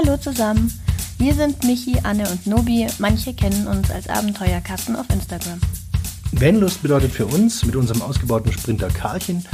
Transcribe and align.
Hallo 0.00 0.16
zusammen. 0.16 0.72
Wir 1.18 1.34
sind 1.34 1.64
Michi, 1.64 1.98
Anne 2.04 2.22
und 2.30 2.46
Nobi. 2.46 2.86
Manche 3.00 3.34
kennen 3.34 3.66
uns 3.66 3.90
als 3.90 4.08
Abenteuerkasten 4.08 4.94
auf 4.94 5.10
Instagram. 5.10 5.58
Vanlust 6.30 6.82
bedeutet 6.82 7.10
für 7.10 7.26
uns, 7.26 7.66
mit 7.66 7.74
unserem 7.74 8.02
ausgebauten 8.02 8.52
Sprinter 8.52 8.90
Karlchen 8.90 9.44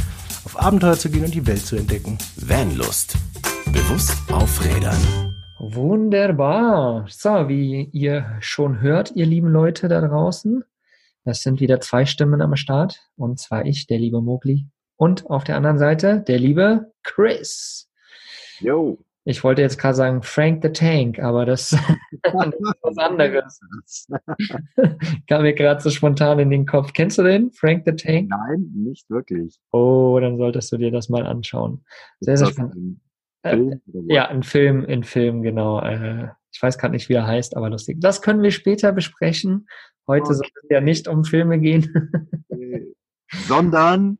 auf 0.44 0.60
Abenteuer 0.60 0.98
zu 0.98 1.08
gehen 1.08 1.24
und 1.24 1.34
die 1.34 1.46
Welt 1.46 1.64
zu 1.64 1.76
entdecken. 1.76 2.18
Vanlust. 2.36 3.16
Bewusst 3.72 4.12
auf 4.30 4.62
Rädern. 4.62 5.34
Wunderbar. 5.60 7.06
So, 7.08 7.48
wie 7.48 7.88
ihr 7.92 8.36
schon 8.40 8.82
hört, 8.82 9.12
ihr 9.14 9.24
lieben 9.24 9.48
Leute 9.48 9.88
da 9.88 10.06
draußen, 10.06 10.62
das 11.24 11.40
sind 11.40 11.60
wieder 11.60 11.80
zwei 11.80 12.04
Stimmen 12.04 12.42
am 12.42 12.54
Start. 12.56 13.00
Und 13.16 13.40
zwar 13.40 13.64
ich, 13.64 13.86
der 13.86 13.98
liebe 13.98 14.20
Mogli. 14.20 14.66
Und 14.96 15.24
auf 15.30 15.44
der 15.44 15.56
anderen 15.56 15.78
Seite 15.78 16.22
der 16.28 16.38
liebe 16.38 16.92
Chris. 17.02 17.88
Jo. 18.60 18.98
Ich 19.26 19.42
wollte 19.42 19.62
jetzt 19.62 19.78
gerade 19.78 19.94
sagen 19.94 20.22
Frank 20.22 20.62
the 20.62 20.70
Tank, 20.70 21.18
aber 21.18 21.46
das, 21.46 21.70
das 21.70 22.34
ist 22.46 22.76
was 22.82 22.98
anderes. 22.98 23.60
Kam 25.28 25.42
mir 25.42 25.54
gerade 25.54 25.80
so 25.80 25.90
spontan 25.90 26.38
in 26.40 26.50
den 26.50 26.66
Kopf. 26.66 26.92
Kennst 26.92 27.16
du 27.18 27.22
den, 27.22 27.50
Frank 27.52 27.84
the 27.86 27.92
Tank? 27.92 28.28
Nein, 28.28 28.70
nicht 28.74 29.08
wirklich. 29.08 29.58
Oh, 29.72 30.18
dann 30.20 30.36
solltest 30.36 30.70
du 30.72 30.76
dir 30.76 30.90
das 30.90 31.08
mal 31.08 31.24
anschauen. 31.26 31.84
Sehr, 32.20 32.36
sehr 32.36 32.48
spannend. 32.48 32.74
Film 32.74 33.00
äh, 33.44 33.76
ja, 34.08 34.28
ein 34.28 34.42
Film, 34.42 34.84
ein 34.88 35.04
Film, 35.04 35.42
genau. 35.42 35.80
Äh, 35.80 36.28
ich 36.52 36.62
weiß 36.62 36.78
gerade 36.78 36.92
nicht, 36.92 37.08
wie 37.08 37.14
er 37.14 37.26
heißt, 37.26 37.56
aber 37.56 37.70
lustig. 37.70 38.00
Das 38.00 38.22
können 38.22 38.42
wir 38.42 38.50
später 38.50 38.92
besprechen. 38.92 39.68
Heute 40.06 40.26
okay. 40.26 40.34
soll 40.34 40.46
es 40.46 40.68
ja 40.70 40.80
nicht 40.80 41.08
um 41.08 41.24
Filme 41.24 41.58
gehen. 41.58 42.34
Sondern 43.46 44.18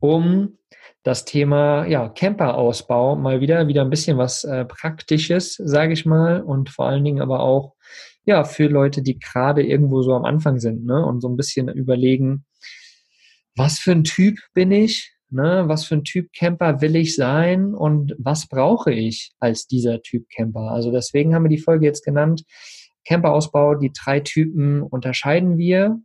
um 0.00 0.58
das 1.02 1.24
Thema 1.24 1.86
ja, 1.86 2.08
Camperausbau 2.08 3.16
mal 3.16 3.40
wieder, 3.40 3.66
wieder 3.68 3.82
ein 3.82 3.90
bisschen 3.90 4.18
was 4.18 4.44
äh, 4.44 4.64
Praktisches, 4.64 5.54
sage 5.54 5.92
ich 5.92 6.06
mal, 6.06 6.42
und 6.42 6.70
vor 6.70 6.86
allen 6.86 7.04
Dingen 7.04 7.20
aber 7.20 7.40
auch 7.40 7.74
ja 8.24 8.44
für 8.44 8.68
Leute, 8.68 9.02
die 9.02 9.18
gerade 9.18 9.62
irgendwo 9.62 10.02
so 10.02 10.14
am 10.14 10.24
Anfang 10.24 10.60
sind, 10.60 10.84
ne, 10.84 11.04
und 11.04 11.20
so 11.20 11.28
ein 11.28 11.36
bisschen 11.36 11.68
überlegen, 11.68 12.44
was 13.56 13.78
für 13.78 13.92
ein 13.92 14.04
Typ 14.04 14.38
bin 14.54 14.70
ich, 14.70 15.12
ne, 15.30 15.64
was 15.66 15.84
für 15.84 15.96
ein 15.96 16.04
Typ 16.04 16.32
Camper 16.32 16.80
will 16.80 16.94
ich 16.94 17.16
sein? 17.16 17.74
Und 17.74 18.14
was 18.18 18.46
brauche 18.46 18.92
ich 18.92 19.32
als 19.40 19.66
dieser 19.66 20.02
Typ 20.02 20.28
Camper. 20.28 20.70
Also 20.70 20.92
deswegen 20.92 21.34
haben 21.34 21.44
wir 21.44 21.48
die 21.48 21.58
Folge 21.58 21.86
jetzt 21.86 22.04
genannt. 22.04 22.44
Camperausbau, 23.04 23.74
die 23.74 23.92
drei 23.92 24.20
Typen 24.20 24.82
unterscheiden 24.82 25.58
wir 25.58 25.98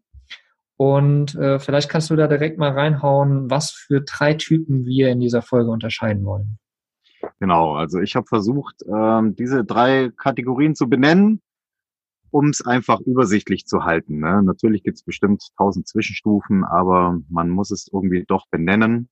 und 0.78 1.34
äh, 1.36 1.60
vielleicht 1.60 1.90
kannst 1.90 2.12
du 2.12 2.16
da 2.16 2.28
direkt 2.28 2.60
mal 2.60 2.72
reinhauen, 2.72 3.50
was 3.50 3.72
für 3.72 4.02
drei 4.02 4.36
Typen 4.36 4.86
wir 4.86 5.10
in 5.10 5.20
dieser 5.20 5.42
Folge 5.42 5.72
unterscheiden 5.72 6.24
wollen. 6.24 6.60
Genau, 7.40 7.76
also 7.76 8.00
ich 8.00 8.16
habe 8.16 8.28
versucht, 8.28 8.84
ähm, 8.88 9.36
diese 9.36 9.66
drei 9.66 10.12
Kategorien 10.16 10.76
zu 10.76 10.88
benennen, 10.88 11.42
um 12.30 12.50
es 12.50 12.66
einfach 12.66 13.00
übersichtlich 13.02 13.66
zu 13.66 13.86
halten. 13.86 14.20
Ne? 14.20 14.44
Natürlich 14.44 14.84
gibt 14.84 14.98
es 14.98 15.04
bestimmt 15.04 15.44
tausend 15.58 15.88
Zwischenstufen, 15.88 16.64
aber 16.64 17.20
man 17.28 17.50
muss 17.50 17.72
es 17.72 17.90
irgendwie 17.92 18.26
doch 18.28 18.46
benennen. 18.52 19.10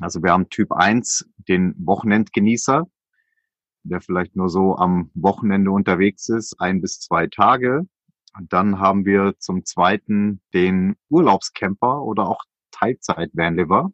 Also 0.00 0.22
wir 0.22 0.30
haben 0.30 0.48
Typ 0.50 0.72
1, 0.72 1.28
den 1.48 1.74
Wochenendgenießer, 1.78 2.84
der 3.82 4.00
vielleicht 4.00 4.36
nur 4.36 4.48
so 4.48 4.76
am 4.76 5.10
Wochenende 5.14 5.72
unterwegs 5.72 6.28
ist, 6.28 6.60
ein 6.60 6.80
bis 6.80 7.00
zwei 7.00 7.26
Tage 7.26 7.86
dann 8.40 8.78
haben 8.78 9.04
wir 9.04 9.34
zum 9.38 9.64
zweiten 9.64 10.40
den 10.52 10.96
Urlaubscamper 11.08 12.02
oder 12.02 12.28
auch 12.28 12.42
Teilzeit-Vanliver, 12.72 13.92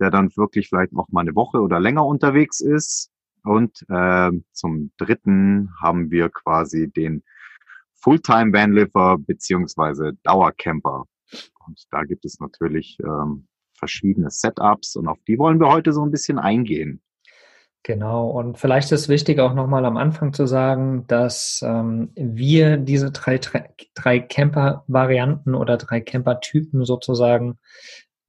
der 0.00 0.10
dann 0.10 0.30
wirklich 0.36 0.68
vielleicht 0.68 0.94
auch 0.94 1.08
mal 1.08 1.22
eine 1.22 1.34
Woche 1.34 1.60
oder 1.60 1.80
länger 1.80 2.06
unterwegs 2.06 2.60
ist. 2.60 3.10
Und 3.42 3.84
äh, 3.88 4.30
zum 4.52 4.92
dritten 4.96 5.70
haben 5.82 6.10
wir 6.10 6.30
quasi 6.30 6.90
den 6.90 7.22
Fulltime-Vanliver 7.96 9.18
beziehungsweise 9.18 10.12
Dauercamper. 10.22 11.04
Und 11.66 11.84
da 11.90 12.04
gibt 12.04 12.24
es 12.24 12.38
natürlich 12.40 12.98
ähm, 13.00 13.46
verschiedene 13.74 14.30
Setups 14.30 14.96
und 14.96 15.08
auf 15.08 15.18
die 15.26 15.38
wollen 15.38 15.60
wir 15.60 15.68
heute 15.68 15.92
so 15.92 16.02
ein 16.04 16.10
bisschen 16.10 16.38
eingehen. 16.38 17.00
Genau, 17.86 18.30
und 18.30 18.56
vielleicht 18.56 18.92
ist 18.92 19.10
wichtig 19.10 19.40
auch 19.40 19.52
nochmal 19.52 19.84
am 19.84 19.98
Anfang 19.98 20.32
zu 20.32 20.46
sagen, 20.46 21.04
dass 21.06 21.60
ähm, 21.62 22.10
wir 22.14 22.78
diese 22.78 23.10
drei, 23.10 23.38
drei 23.94 24.20
Camper-Varianten 24.20 25.54
oder 25.54 25.76
drei 25.76 26.00
Camper-Typen 26.00 26.86
sozusagen 26.86 27.58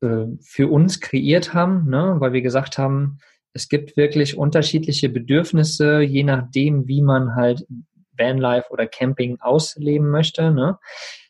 äh, 0.02 0.26
für 0.42 0.70
uns 0.70 1.00
kreiert 1.00 1.54
haben, 1.54 1.90
ne? 1.90 2.18
weil 2.20 2.34
wir 2.34 2.42
gesagt 2.42 2.78
haben, 2.78 3.20
es 3.54 3.70
gibt 3.70 3.96
wirklich 3.96 4.38
unterschiedliche 4.38 5.08
Bedürfnisse, 5.08 6.02
je 6.02 6.24
nachdem, 6.24 6.90
wie 6.90 7.02
man 7.02 7.36
halt 7.36 7.66
Vanlife 8.12 8.70
oder 8.72 8.88
Camping 8.88 9.40
ausleben 9.40 10.10
möchte. 10.10 10.52
Ne? 10.52 10.80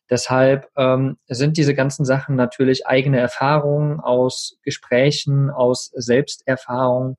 Deshalb 0.09 0.67
ähm, 0.75 1.17
sind 1.27 1.57
diese 1.57 1.75
ganzen 1.75 2.05
Sachen 2.05 2.35
natürlich 2.35 2.87
eigene 2.87 3.19
Erfahrungen 3.19 3.99
aus 3.99 4.57
Gesprächen, 4.63 5.51
aus 5.51 5.91
Selbsterfahrung 5.93 7.17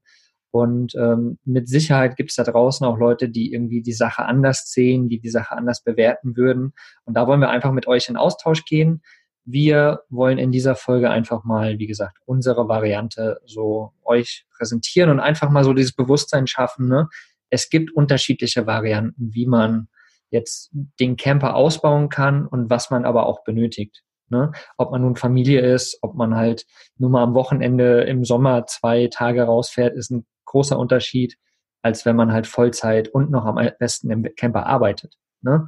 und 0.51 0.95
ähm, 0.95 1.39
mit 1.45 1.69
Sicherheit 1.69 2.17
gibt 2.17 2.31
es 2.31 2.37
da 2.37 2.45
draußen 2.45 2.87
auch 2.87 2.99
Leute, 2.99 3.29
die 3.29 3.53
irgendwie 3.53 3.83
die 3.83 3.93
Sache 3.93 4.25
anders 4.25 4.71
sehen, 4.73 5.09
die 5.09 5.19
die 5.19 5.29
Sache 5.29 5.57
anders 5.57 5.83
bewerten 5.83 6.37
würden. 6.37 6.73
Und 7.05 7.15
da 7.15 7.27
wollen 7.27 7.41
wir 7.41 7.51
einfach 7.51 7.73
mit 7.73 7.87
euch 7.87 8.09
in 8.09 8.17
Austausch 8.17 8.65
gehen. 8.65 9.03
Wir 9.45 10.01
wollen 10.09 10.39
in 10.39 10.53
dieser 10.53 10.75
Folge 10.75 11.11
einfach 11.11 11.45
mal, 11.45 11.79
wie 11.79 11.87
gesagt, 11.87 12.19
unsere 12.25 12.69
Variante 12.69 13.41
so 13.45 13.93
euch 14.05 14.47
präsentieren 14.57 15.11
und 15.11 15.21
einfach 15.21 15.51
mal 15.51 15.63
so 15.63 15.73
dieses 15.73 15.93
Bewusstsein 15.93 16.47
schaffen. 16.47 16.89
Ne? 16.89 17.09
Es 17.51 17.69
gibt 17.69 17.95
unterschiedliche 17.95 18.67
Varianten, 18.67 19.35
wie 19.35 19.47
man 19.47 19.89
jetzt 20.31 20.71
den 20.99 21.17
Camper 21.17 21.55
ausbauen 21.55 22.09
kann 22.09 22.47
und 22.47 22.71
was 22.71 22.91
man 22.91 23.05
aber 23.05 23.27
auch 23.27 23.45
benötigt. 23.45 24.03
Ne? 24.29 24.51
Ob 24.77 24.91
man 24.91 25.03
nun 25.03 25.17
Familie 25.17 25.61
ist, 25.61 25.99
ob 26.03 26.15
man 26.15 26.35
halt 26.35 26.67
nur 26.99 27.11
mal 27.11 27.23
am 27.23 27.35
Wochenende 27.35 28.03
im 28.03 28.25
Sommer 28.25 28.67
zwei 28.67 29.09
Tage 29.09 29.45
rausfährt, 29.45 29.95
ist 29.95 30.11
ein 30.11 30.27
großer 30.47 30.79
Unterschied, 30.79 31.37
als 31.83 32.07
wenn 32.07 32.17
man 32.17 32.33
halt 32.33 32.47
Vollzeit 32.47 33.09
und 33.09 33.31
noch 33.31 33.45
am 33.45 33.59
besten 33.79 34.11
im 34.11 34.27
Camper 34.37 34.67
arbeitet. 34.67 35.17
Ne? 35.43 35.67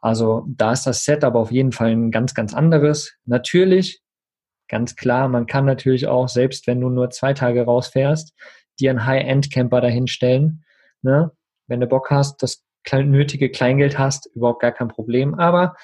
Also 0.00 0.44
da 0.48 0.72
ist 0.72 0.84
das 0.84 1.04
Setup 1.04 1.34
auf 1.34 1.52
jeden 1.52 1.72
Fall 1.72 1.90
ein 1.90 2.10
ganz, 2.10 2.34
ganz 2.34 2.54
anderes. 2.54 3.14
Natürlich, 3.24 4.02
ganz 4.68 4.96
klar, 4.96 5.28
man 5.28 5.46
kann 5.46 5.64
natürlich 5.64 6.08
auch, 6.08 6.28
selbst 6.28 6.66
wenn 6.66 6.80
du 6.80 6.88
nur 6.88 7.10
zwei 7.10 7.34
Tage 7.34 7.64
rausfährst, 7.64 8.34
dir 8.80 8.90
einen 8.90 9.06
High-End-Camper 9.06 9.80
dahinstellen. 9.80 10.64
Ne? 11.02 11.30
Wenn 11.68 11.80
du 11.80 11.86
Bock 11.86 12.10
hast, 12.10 12.42
das 12.42 12.64
nötige 12.92 13.50
Kleingeld 13.50 13.98
hast, 13.98 14.26
überhaupt 14.34 14.60
gar 14.60 14.72
kein 14.72 14.88
Problem. 14.88 15.34
Aber 15.34 15.76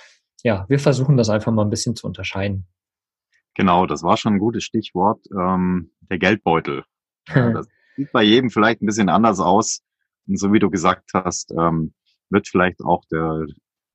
ja, 0.43 0.67
wir 0.69 0.79
versuchen 0.79 1.17
das 1.17 1.29
einfach 1.29 1.53
mal 1.53 1.63
ein 1.63 1.71
bisschen 1.71 1.95
zu 1.95 2.07
unterscheiden. 2.07 2.67
Genau, 3.55 3.87
das 3.87 4.03
war 4.03 4.17
schon 4.17 4.35
ein 4.35 4.39
gutes 4.39 4.65
Stichwort. 4.65 5.21
Ähm, 5.33 5.93
der 6.01 6.19
Geldbeutel. 6.19 6.85
das 7.27 7.69
sieht 7.99 8.13
bei 8.13 8.23
jedem 8.23 8.49
vielleicht 8.49 8.81
ein 8.81 8.87
bisschen 8.87 9.09
anders 9.09 9.41
aus. 9.41 9.81
Und 10.29 10.39
so 10.39 10.53
wie 10.53 10.61
du 10.61 10.71
gesagt 10.71 11.11
hast, 11.15 11.53
ähm, 11.53 11.93
wird 12.31 12.47
vielleicht 12.47 12.81
auch 12.81 13.05
der, 13.11 13.45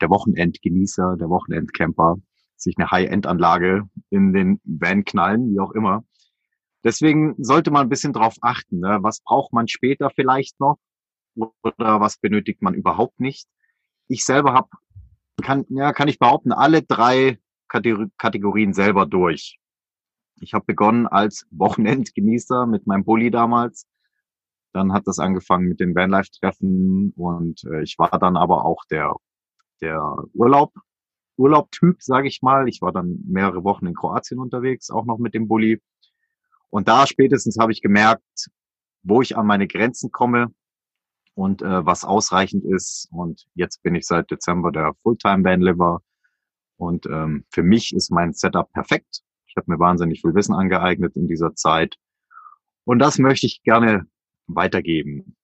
der 0.02 0.10
Wochenendgenießer, 0.10 1.16
der 1.18 1.30
Wochenendcamper 1.30 2.18
sich 2.58 2.76
eine 2.78 2.92
High-End-Anlage 2.92 3.84
in 4.10 4.34
den 4.34 4.60
Van 4.66 5.06
knallen, 5.06 5.54
wie 5.54 5.60
auch 5.60 5.72
immer. 5.72 6.04
Deswegen 6.84 7.36
sollte 7.38 7.72
man 7.72 7.84
ein 7.84 7.90
bisschen 7.90 8.12
drauf 8.12 8.36
achten. 8.42 8.80
Ne? 8.80 9.00
Was 9.02 9.22
braucht 9.22 9.54
man 9.54 9.70
später 9.70 10.10
vielleicht 10.14 10.60
noch? 10.60 10.78
Oder 11.36 12.02
was 12.02 12.18
benötigt 12.18 12.62
man 12.62 12.74
überhaupt 12.74 13.20
nicht? 13.20 13.48
Ich 14.08 14.26
selber 14.26 14.54
habe, 14.54 14.68
kann, 15.42 15.66
ja, 15.70 15.94
kann 15.94 16.10
ich 16.10 16.20
behaupten, 16.20 16.52
alle 16.52 16.84
drei 16.84 17.40
Kategorien 17.70 18.74
selber 18.74 19.06
durch. 19.06 19.58
Ich 20.42 20.54
habe 20.54 20.66
begonnen 20.66 21.08
als 21.08 21.48
Wochenendgenießer 21.52 22.68
mit 22.68 22.86
meinem 22.86 23.06
Bulli 23.06 23.32
damals. 23.32 23.88
Dann 24.74 24.92
hat 24.92 25.08
das 25.08 25.20
angefangen 25.20 25.68
mit 25.68 25.80
den 25.80 25.96
Vanlife-Treffen 25.96 27.14
und 27.16 27.64
äh, 27.66 27.84
ich 27.84 27.98
war 28.00 28.18
dann 28.20 28.36
aber 28.36 28.66
auch 28.66 28.84
der, 28.90 29.16
der 29.82 30.18
Urlaub, 30.34 30.74
Urlaubtyp, 31.38 32.02
sage 32.02 32.28
ich 32.28 32.42
mal. 32.42 32.68
Ich 32.68 32.82
war 32.82 32.92
dann 32.92 33.24
mehrere 33.26 33.64
Wochen 33.64 33.86
in 33.86 33.96
Kroatien 33.96 34.40
unterwegs, 34.40 34.90
auch 34.90 35.06
noch 35.06 35.20
mit 35.20 35.34
dem 35.34 35.48
Bulli. 35.48 35.82
Und 36.70 36.88
da 36.88 37.06
spätestens 37.06 37.58
habe 37.60 37.72
ich 37.72 37.82
gemerkt, 37.82 38.50
wo 39.04 39.22
ich 39.22 39.38
an 39.38 39.46
meine 39.46 39.68
Grenzen 39.68 40.12
komme 40.12 40.48
und 41.36 41.62
äh, 41.62 41.86
was 41.86 42.04
ausreichend 42.04 42.66
ist. 42.66 43.08
Und 43.12 43.46
jetzt 43.54 43.84
bin 43.84 43.96
ich 43.96 44.08
seit 44.08 44.32
Dezember 44.32 44.72
der 44.72 44.94
Fulltime-Vanliver. 45.04 46.02
Und 46.78 47.06
ähm, 47.06 47.46
für 47.52 47.64
mich 47.64 47.94
ist 47.94 48.12
mein 48.12 48.34
Setup 48.34 48.72
perfekt. 48.74 49.22
Ich 49.46 49.56
habe 49.56 49.72
mir 49.72 49.80
wahnsinnig 49.80 50.22
viel 50.22 50.34
Wissen 50.34 50.56
angeeignet 50.56 51.16
in 51.16 51.28
dieser 51.28 51.54
Zeit. 51.54 51.96
Und 52.86 53.00
das 53.00 53.20
möchte 53.20 53.46
ich 53.46 53.62
gerne 53.64 54.08
weitergeben. 54.56 55.36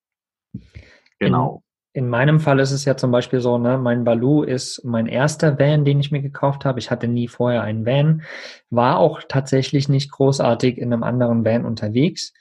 Genau. 1.20 1.64
In, 1.94 2.06
in, 2.06 2.10
meinem 2.10 2.40
Fall 2.40 2.60
ist 2.60 2.72
es 2.72 2.86
ja 2.86 2.98
zum 2.98 3.12
Beispiel 3.12 3.42
so, 3.42 3.58
ne, 3.58 3.78
mein 3.78 4.04
Baloo 4.04 4.44
ist 4.44 4.84
mein 4.84 5.08
erster 5.08 5.60
Van, 5.60 5.86
den 5.86 6.00
ich 6.00 6.12
mir 6.12 6.22
gekauft 6.22 6.66
habe. 6.66 6.80
Ich 6.80 6.92
hatte 6.92 7.08
nie 7.08 7.28
vorher 7.28 7.62
einen 7.64 7.86
Van, 7.86 8.24
war 8.70 8.98
auch 8.98 9.22
tatsächlich 9.28 9.90
nicht 9.90 10.12
großartig 10.12 10.78
in 10.78 10.94
einem 10.94 11.04
anderen 11.04 11.46
Van 11.46 11.66
unterwegs. 11.66 12.34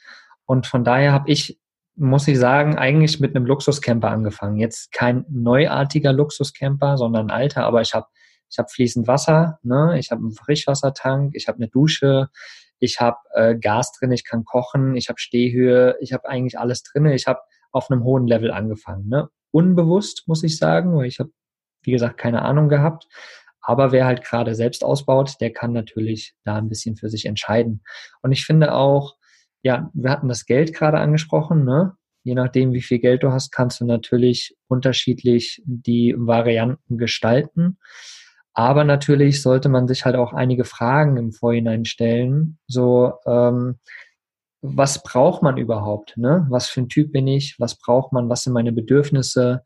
Und 0.44 0.66
von 0.66 0.84
daher 0.84 1.12
habe 1.12 1.30
ich 1.30 1.58
muss 1.98 2.28
ich 2.28 2.38
sagen, 2.38 2.78
eigentlich 2.78 3.18
mit 3.18 3.34
einem 3.34 3.44
Luxuscamper 3.44 4.08
angefangen. 4.08 4.56
Jetzt 4.56 4.92
kein 4.92 5.24
neuartiger 5.28 6.12
Luxuscamper, 6.12 6.96
sondern 6.96 7.26
ein 7.26 7.36
alter, 7.36 7.64
aber 7.64 7.80
ich 7.80 7.92
habe 7.92 8.06
ich 8.50 8.58
hab 8.58 8.70
fließend 8.70 9.06
Wasser, 9.06 9.58
ne? 9.62 9.98
ich 9.98 10.10
habe 10.10 10.22
einen 10.22 10.32
Frischwassertank, 10.32 11.34
ich 11.34 11.48
habe 11.48 11.58
eine 11.58 11.68
Dusche, 11.68 12.28
ich 12.78 13.00
habe 13.00 13.18
äh, 13.32 13.56
Gas 13.56 13.92
drin, 13.92 14.12
ich 14.12 14.24
kann 14.24 14.44
kochen, 14.44 14.96
ich 14.96 15.08
habe 15.08 15.18
Stehhöhe, 15.18 15.96
ich 16.00 16.12
habe 16.12 16.28
eigentlich 16.28 16.58
alles 16.58 16.82
drin. 16.82 17.06
Ich 17.06 17.26
habe 17.26 17.40
auf 17.72 17.90
einem 17.90 18.04
hohen 18.04 18.26
Level 18.26 18.50
angefangen. 18.50 19.08
Ne? 19.08 19.28
Unbewusst, 19.50 20.24
muss 20.26 20.42
ich 20.42 20.58
sagen, 20.58 20.96
weil 20.96 21.06
ich 21.06 21.18
habe, 21.18 21.30
wie 21.82 21.92
gesagt, 21.92 22.18
keine 22.18 22.42
Ahnung 22.42 22.68
gehabt. 22.68 23.06
Aber 23.60 23.92
wer 23.92 24.06
halt 24.06 24.24
gerade 24.24 24.54
selbst 24.54 24.82
ausbaut, 24.82 25.34
der 25.40 25.52
kann 25.52 25.72
natürlich 25.72 26.34
da 26.44 26.56
ein 26.56 26.68
bisschen 26.68 26.96
für 26.96 27.10
sich 27.10 27.26
entscheiden. 27.26 27.82
Und 28.22 28.32
ich 28.32 28.46
finde 28.46 28.72
auch, 28.72 29.16
ja, 29.62 29.90
wir 29.92 30.10
hatten 30.10 30.28
das 30.28 30.46
Geld 30.46 30.72
gerade 30.72 30.98
angesprochen, 30.98 31.64
ne? 31.64 31.94
Je 32.24 32.34
nachdem, 32.34 32.72
wie 32.72 32.82
viel 32.82 32.98
Geld 32.98 33.22
du 33.22 33.32
hast, 33.32 33.52
kannst 33.52 33.80
du 33.80 33.84
natürlich 33.84 34.56
unterschiedlich 34.68 35.62
die 35.64 36.14
Varianten 36.16 36.98
gestalten. 36.98 37.78
Aber 38.58 38.82
natürlich 38.82 39.40
sollte 39.40 39.68
man 39.68 39.86
sich 39.86 40.04
halt 40.04 40.16
auch 40.16 40.32
einige 40.32 40.64
Fragen 40.64 41.16
im 41.16 41.30
Vorhinein 41.30 41.84
stellen. 41.84 42.58
So, 42.66 43.12
ähm, 43.24 43.76
was 44.62 45.04
braucht 45.04 45.44
man 45.44 45.58
überhaupt? 45.58 46.16
Ne? 46.16 46.44
Was 46.50 46.68
für 46.68 46.80
ein 46.80 46.88
Typ 46.88 47.12
bin 47.12 47.28
ich? 47.28 47.54
Was 47.60 47.78
braucht 47.78 48.12
man? 48.12 48.28
Was 48.28 48.42
sind 48.42 48.54
meine 48.54 48.72
Bedürfnisse? 48.72 49.62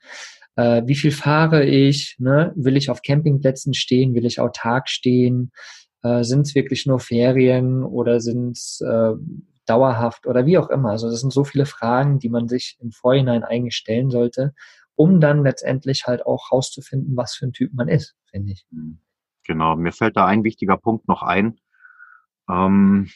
Äh, 0.56 0.82
wie 0.84 0.94
viel 0.94 1.10
fahre 1.10 1.64
ich? 1.64 2.16
Ne? 2.18 2.52
Will 2.54 2.76
ich 2.76 2.90
auf 2.90 3.00
Campingplätzen 3.00 3.72
stehen? 3.72 4.14
Will 4.14 4.26
ich 4.26 4.40
autark 4.40 4.90
stehen? 4.90 5.52
Äh, 6.02 6.22
sind 6.22 6.42
es 6.42 6.54
wirklich 6.54 6.84
nur 6.84 7.00
Ferien 7.00 7.84
oder 7.84 8.20
sind 8.20 8.58
es 8.58 8.82
äh, 8.86 9.12
dauerhaft 9.64 10.26
oder 10.26 10.44
wie 10.44 10.58
auch 10.58 10.68
immer? 10.68 10.90
Also 10.90 11.08
das 11.08 11.22
sind 11.22 11.32
so 11.32 11.44
viele 11.44 11.64
Fragen, 11.64 12.18
die 12.18 12.28
man 12.28 12.46
sich 12.46 12.76
im 12.78 12.92
Vorhinein 12.92 13.42
eigentlich 13.42 13.74
stellen 13.74 14.10
sollte, 14.10 14.52
um 14.96 15.20
dann 15.20 15.42
letztendlich 15.42 16.04
halt 16.06 16.24
auch 16.26 16.52
rauszufinden, 16.52 17.16
was 17.16 17.34
für 17.34 17.46
ein 17.46 17.52
Typ 17.52 17.72
man 17.74 17.88
ist, 17.88 18.16
finde 18.30 18.52
ich. 18.52 18.66
Genau, 19.44 19.76
mir 19.76 19.92
fällt 19.92 20.16
da 20.16 20.26
ein 20.26 20.44
wichtiger 20.44 20.76
Punkt 20.76 21.08
noch 21.08 21.22
ein. 21.22 21.58
Ähm, 22.48 23.08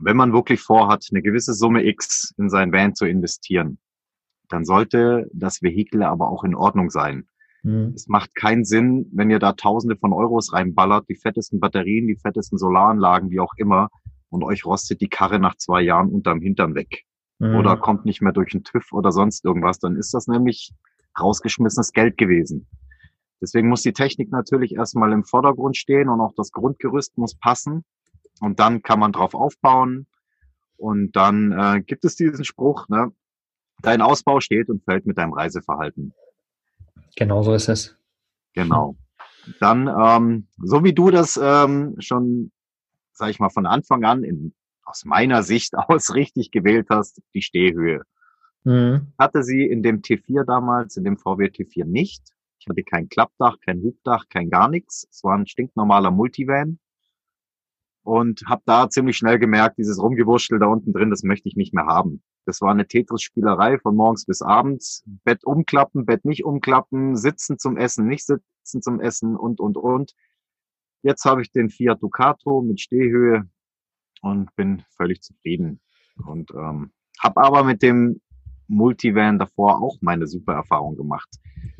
wenn 0.00 0.16
man 0.16 0.32
wirklich 0.32 0.60
vorhat, 0.60 1.06
eine 1.10 1.22
gewisse 1.22 1.54
Summe 1.54 1.84
X 1.84 2.34
in 2.38 2.48
sein 2.48 2.72
Van 2.72 2.94
zu 2.94 3.06
investieren, 3.06 3.78
dann 4.48 4.64
sollte 4.64 5.28
das 5.32 5.62
Vehikel 5.62 6.02
aber 6.02 6.28
auch 6.28 6.44
in 6.44 6.54
Ordnung 6.54 6.90
sein. 6.90 7.28
Mhm. 7.62 7.92
Es 7.94 8.08
macht 8.08 8.34
keinen 8.34 8.64
Sinn, 8.64 9.06
wenn 9.12 9.30
ihr 9.30 9.38
da 9.38 9.52
Tausende 9.52 9.96
von 9.96 10.12
Euros 10.12 10.52
reinballert, 10.52 11.08
die 11.08 11.16
fettesten 11.16 11.60
Batterien, 11.60 12.06
die 12.06 12.16
fettesten 12.16 12.58
Solaranlagen, 12.58 13.30
wie 13.30 13.40
auch 13.40 13.52
immer, 13.56 13.88
und 14.30 14.42
euch 14.44 14.64
rostet 14.64 15.00
die 15.00 15.08
Karre 15.08 15.38
nach 15.38 15.56
zwei 15.56 15.82
Jahren 15.82 16.08
unterm 16.08 16.40
Hintern 16.40 16.74
weg. 16.74 17.04
Mhm. 17.38 17.56
Oder 17.56 17.76
kommt 17.76 18.04
nicht 18.04 18.22
mehr 18.22 18.32
durch 18.32 18.52
den 18.52 18.64
TÜV 18.64 18.92
oder 18.92 19.12
sonst 19.12 19.44
irgendwas, 19.44 19.78
dann 19.78 19.96
ist 19.96 20.14
das 20.14 20.26
nämlich 20.26 20.72
rausgeschmissenes 21.20 21.92
Geld 21.92 22.16
gewesen. 22.16 22.66
Deswegen 23.40 23.68
muss 23.68 23.82
die 23.82 23.92
Technik 23.92 24.30
natürlich 24.30 24.74
erstmal 24.74 25.12
im 25.12 25.24
Vordergrund 25.24 25.76
stehen 25.76 26.08
und 26.08 26.20
auch 26.20 26.34
das 26.36 26.52
Grundgerüst 26.52 27.16
muss 27.16 27.34
passen. 27.34 27.84
Und 28.40 28.60
dann 28.60 28.82
kann 28.82 28.98
man 28.98 29.12
drauf 29.12 29.34
aufbauen. 29.34 30.06
Und 30.76 31.12
dann 31.16 31.52
äh, 31.52 31.82
gibt 31.82 32.04
es 32.04 32.16
diesen 32.16 32.44
Spruch, 32.44 32.88
ne? 32.88 33.12
dein 33.82 34.02
Ausbau 34.02 34.40
steht 34.40 34.68
und 34.68 34.84
fällt 34.84 35.06
mit 35.06 35.18
deinem 35.18 35.32
Reiseverhalten. 35.32 36.12
Genau 37.16 37.42
so 37.42 37.54
ist 37.54 37.68
es. 37.68 37.96
Genau. 38.54 38.96
Dann, 39.58 39.88
ähm, 39.88 40.48
so 40.58 40.84
wie 40.84 40.92
du 40.92 41.10
das 41.10 41.38
ähm, 41.42 41.96
schon, 41.98 42.52
sag 43.12 43.30
ich 43.30 43.40
mal, 43.40 43.50
von 43.50 43.66
Anfang 43.66 44.04
an 44.04 44.22
in, 44.22 44.54
aus 44.84 45.04
meiner 45.04 45.42
Sicht 45.42 45.74
aus 45.76 46.14
richtig 46.14 46.50
gewählt 46.50 46.88
hast, 46.90 47.22
die 47.34 47.42
Stehhöhe. 47.42 48.02
Mhm. 48.64 49.12
Hatte 49.18 49.42
sie 49.42 49.64
in 49.64 49.82
dem 49.82 50.02
T4 50.02 50.44
damals, 50.44 50.96
in 50.96 51.04
dem 51.04 51.16
VW 51.16 51.46
T4 51.46 51.84
nicht. 51.84 52.22
Ich 52.58 52.68
hatte 52.68 52.82
kein 52.82 53.08
Klappdach, 53.08 53.58
kein 53.60 53.82
Hubdach, 53.82 54.28
kein 54.28 54.50
gar 54.50 54.68
nichts. 54.68 55.08
Es 55.10 55.24
war 55.24 55.36
ein 55.36 55.46
stinknormaler 55.46 56.10
Multivan 56.10 56.78
und 58.02 58.42
habe 58.46 58.62
da 58.66 58.88
ziemlich 58.88 59.16
schnell 59.16 59.38
gemerkt, 59.38 59.78
dieses 59.78 60.00
Rumgewurschtel 60.00 60.58
da 60.58 60.66
unten 60.66 60.92
drin, 60.92 61.10
das 61.10 61.22
möchte 61.22 61.48
ich 61.48 61.56
nicht 61.56 61.74
mehr 61.74 61.86
haben. 61.86 62.22
Das 62.46 62.60
war 62.60 62.70
eine 62.70 62.86
Tetris-Spielerei 62.86 63.78
von 63.78 63.94
morgens 63.94 64.24
bis 64.24 64.42
abends. 64.42 65.04
Bett 65.24 65.44
umklappen, 65.44 66.06
Bett 66.06 66.24
nicht 66.24 66.44
umklappen, 66.44 67.16
sitzen 67.16 67.58
zum 67.58 67.76
Essen, 67.76 68.06
nicht 68.06 68.26
sitzen 68.26 68.82
zum 68.82 69.00
Essen 69.00 69.36
und, 69.36 69.60
und, 69.60 69.76
und. 69.76 70.14
Jetzt 71.02 71.24
habe 71.24 71.42
ich 71.42 71.52
den 71.52 71.70
Fiat 71.70 72.02
Ducato 72.02 72.62
mit 72.62 72.80
Stehhöhe 72.80 73.48
und 74.22 74.54
bin 74.56 74.82
völlig 74.96 75.22
zufrieden. 75.22 75.80
Und 76.26 76.50
ähm, 76.50 76.92
habe 77.20 77.42
aber 77.42 77.64
mit 77.64 77.82
dem 77.82 78.20
Multivan 78.70 79.38
davor 79.38 79.82
auch 79.82 79.98
meine 80.00 80.26
super 80.26 80.54
Erfahrung 80.54 80.96
gemacht. 80.96 81.28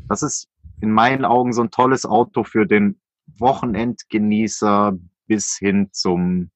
Das 0.09 0.23
ist 0.23 0.49
in 0.81 0.91
meinen 0.91 1.25
Augen 1.25 1.53
so 1.53 1.63
ein 1.63 1.71
tolles 1.71 2.05
Auto 2.05 2.45
für 2.45 2.67
den 2.67 3.01
Wochenendgenießer, 3.39 4.99
bis 5.27 5.57
hin 5.57 5.89
zum 5.93 6.51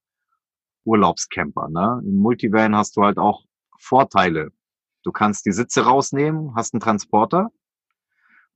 Urlaubscamper. 0.84 1.68
Ne? 1.68 2.02
Im 2.04 2.16
Multivan 2.16 2.74
hast 2.74 2.96
du 2.96 3.02
halt 3.02 3.18
auch 3.18 3.44
Vorteile. 3.78 4.50
Du 5.04 5.12
kannst 5.12 5.46
die 5.46 5.52
Sitze 5.52 5.84
rausnehmen, 5.84 6.54
hast 6.56 6.74
einen 6.74 6.80
Transporter, 6.80 7.50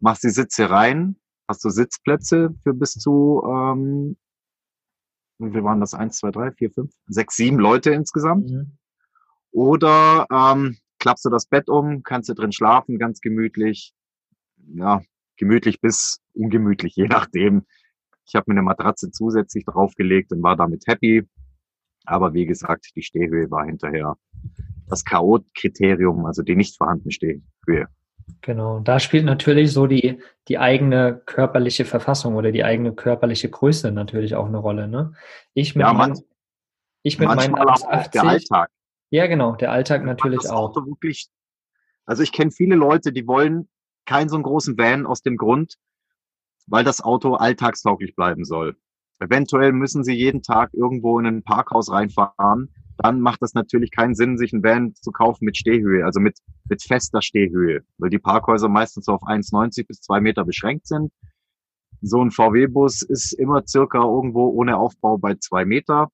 machst 0.00 0.24
die 0.24 0.30
Sitze 0.30 0.70
rein, 0.70 1.16
hast 1.46 1.64
du 1.64 1.70
Sitzplätze 1.70 2.54
für 2.62 2.74
bis 2.74 2.94
zu, 2.94 3.42
ähm, 3.46 4.16
wie 5.38 5.62
waren 5.62 5.80
das? 5.80 5.94
Eins, 5.94 6.18
zwei, 6.18 6.30
drei, 6.30 6.50
vier, 6.52 6.70
fünf, 6.70 6.92
sechs, 7.06 7.36
sieben 7.36 7.58
Leute 7.58 7.90
insgesamt. 7.90 8.50
Mhm. 8.50 8.78
Oder 9.52 10.26
ähm, 10.32 10.78
klappst 10.98 11.24
du 11.24 11.30
das 11.30 11.46
Bett 11.46 11.68
um, 11.68 12.02
kannst 12.02 12.28
du 12.28 12.34
drin 12.34 12.52
schlafen, 12.52 12.98
ganz 12.98 13.20
gemütlich. 13.20 13.92
Ja, 14.74 15.00
gemütlich 15.36 15.80
bis 15.80 16.20
ungemütlich, 16.34 16.94
je 16.96 17.06
nachdem, 17.08 17.64
ich 18.26 18.34
habe 18.34 18.44
mir 18.48 18.54
eine 18.54 18.62
Matratze 18.62 19.10
zusätzlich 19.10 19.64
draufgelegt 19.64 20.32
und 20.32 20.42
war 20.42 20.56
damit 20.56 20.86
happy. 20.86 21.26
Aber 22.04 22.34
wie 22.34 22.46
gesagt, 22.46 22.90
die 22.94 23.02
Stehhöhe 23.02 23.50
war 23.50 23.64
hinterher 23.64 24.16
das 24.88 25.04
K.O.-Kriterium, 25.04 26.26
also 26.26 26.42
die 26.42 26.56
nicht 26.56 26.76
vorhandene 26.76 27.12
Stehhöhe. 27.12 27.88
Genau, 28.42 28.80
da 28.80 29.00
spielt 29.00 29.24
natürlich 29.24 29.72
so 29.72 29.86
die, 29.86 30.20
die 30.48 30.58
eigene 30.58 31.22
körperliche 31.24 31.84
Verfassung 31.84 32.34
oder 32.34 32.52
die 32.52 32.64
eigene 32.64 32.92
körperliche 32.92 33.48
Größe 33.48 33.90
natürlich 33.90 34.34
auch 34.34 34.46
eine 34.46 34.58
Rolle. 34.58 34.88
Ne? 34.88 35.12
Ich 35.54 35.74
mit, 35.74 35.86
ja, 35.86 35.92
man, 35.92 36.10
mein, 36.10 36.20
ich 37.02 37.18
mit 37.18 37.28
meinen 37.28 37.54
1,80. 37.54 38.10
Der 38.10 38.24
Alltag. 38.24 38.70
Ja, 39.10 39.26
genau, 39.26 39.56
der 39.56 39.72
Alltag 39.72 40.04
natürlich 40.04 40.42
das 40.42 40.50
auch. 40.50 40.70
Auto 40.70 40.86
wirklich, 40.86 41.28
also 42.04 42.22
ich 42.22 42.32
kenne 42.32 42.50
viele 42.50 42.76
Leute, 42.76 43.12
die 43.12 43.26
wollen 43.26 43.68
keinen 44.04 44.28
so 44.28 44.36
einen 44.36 44.44
großen 44.44 44.76
Van 44.76 45.06
aus 45.06 45.22
dem 45.22 45.36
Grund, 45.36 45.76
weil 46.66 46.84
das 46.84 47.00
Auto 47.00 47.34
alltagstauglich 47.34 48.14
bleiben 48.14 48.44
soll. 48.44 48.76
Eventuell 49.20 49.72
müssen 49.72 50.04
Sie 50.04 50.14
jeden 50.14 50.42
Tag 50.42 50.72
irgendwo 50.74 51.18
in 51.18 51.26
ein 51.26 51.42
Parkhaus 51.42 51.90
reinfahren. 51.90 52.72
Dann 52.98 53.20
macht 53.20 53.42
das 53.42 53.54
natürlich 53.54 53.90
keinen 53.90 54.14
Sinn, 54.14 54.38
sich 54.38 54.52
ein 54.52 54.62
Van 54.62 54.94
zu 54.94 55.10
kaufen 55.10 55.44
mit 55.44 55.56
Stehhöhe, 55.56 56.04
also 56.04 56.20
mit, 56.20 56.38
mit 56.68 56.82
fester 56.82 57.22
Stehhöhe, 57.22 57.82
weil 57.98 58.10
die 58.10 58.18
Parkhäuser 58.18 58.68
meistens 58.68 59.06
so 59.06 59.12
auf 59.12 59.22
1,90 59.22 59.86
bis 59.86 60.00
2 60.00 60.20
Meter 60.20 60.44
beschränkt 60.44 60.86
sind. 60.86 61.12
So 62.00 62.22
ein 62.22 62.30
VW-Bus 62.30 63.02
ist 63.02 63.32
immer 63.32 63.66
circa 63.66 63.98
irgendwo 63.98 64.48
ohne 64.48 64.76
Aufbau 64.76 65.18
bei 65.18 65.34
zwei 65.34 65.64
Meter. 65.64 66.10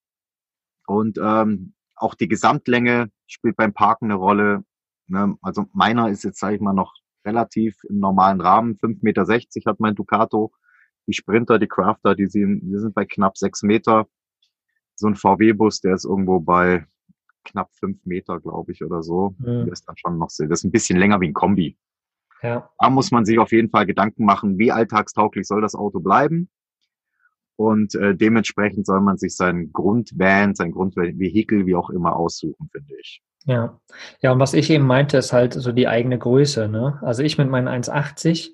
Und 0.86 1.18
ähm, 1.22 1.73
auch 1.96 2.14
die 2.14 2.28
Gesamtlänge 2.28 3.10
spielt 3.26 3.56
beim 3.56 3.72
Parken 3.72 4.06
eine 4.06 4.14
Rolle. 4.14 4.64
Ne? 5.06 5.36
Also 5.42 5.66
meiner 5.72 6.08
ist 6.10 6.24
jetzt, 6.24 6.38
sage 6.38 6.56
ich 6.56 6.60
mal, 6.60 6.72
noch 6.72 6.92
relativ 7.24 7.76
im 7.88 8.00
normalen 8.00 8.40
Rahmen. 8.40 8.76
5,60 8.76 8.98
Meter 9.02 9.70
hat 9.70 9.80
mein 9.80 9.94
Ducato. 9.94 10.52
Die 11.06 11.12
Sprinter, 11.12 11.58
die 11.58 11.68
Crafter, 11.68 12.14
die 12.14 12.26
sind, 12.26 12.60
die 12.62 12.78
sind 12.78 12.94
bei 12.94 13.04
knapp 13.04 13.36
sechs 13.36 13.62
Meter. 13.62 14.06
So 14.94 15.06
ein 15.08 15.16
VW-Bus, 15.16 15.80
der 15.80 15.94
ist 15.94 16.04
irgendwo 16.04 16.40
bei 16.40 16.86
knapp 17.44 17.70
fünf 17.74 18.04
Meter, 18.04 18.40
glaube 18.40 18.72
ich, 18.72 18.82
oder 18.84 19.02
so. 19.02 19.34
Mhm. 19.38 19.64
Der 19.64 19.72
ist 19.72 19.86
dann 19.86 19.96
schon 19.96 20.18
noch 20.18 20.30
so. 20.30 20.46
Das 20.46 20.60
ist 20.60 20.64
ein 20.64 20.72
bisschen 20.72 20.98
länger 20.98 21.20
wie 21.20 21.28
ein 21.28 21.34
Kombi. 21.34 21.76
Ja. 22.42 22.70
Da 22.78 22.90
muss 22.90 23.10
man 23.10 23.24
sich 23.24 23.38
auf 23.38 23.52
jeden 23.52 23.70
Fall 23.70 23.86
Gedanken 23.86 24.24
machen, 24.24 24.58
wie 24.58 24.72
alltagstauglich 24.72 25.46
soll 25.46 25.62
das 25.62 25.74
Auto 25.74 26.00
bleiben. 26.00 26.48
Und 27.56 27.94
äh, 27.94 28.14
dementsprechend 28.14 28.86
soll 28.86 29.00
man 29.00 29.16
sich 29.16 29.36
sein 29.36 29.70
Grundvan, 29.72 30.54
sein 30.54 30.72
Grundvehikel, 30.72 31.66
wie 31.66 31.74
auch 31.76 31.90
immer, 31.90 32.16
aussuchen, 32.16 32.68
finde 32.72 32.94
ich. 33.00 33.22
Ja, 33.46 33.78
ja, 34.20 34.32
und 34.32 34.40
was 34.40 34.54
ich 34.54 34.70
eben 34.70 34.86
meinte, 34.86 35.18
ist 35.18 35.32
halt 35.32 35.52
so 35.52 35.70
die 35.70 35.86
eigene 35.86 36.18
Größe. 36.18 36.68
Ne? 36.68 36.98
Also 37.02 37.22
ich 37.22 37.36
mit 37.38 37.48
meinen 37.48 37.68
1,80 37.68 38.50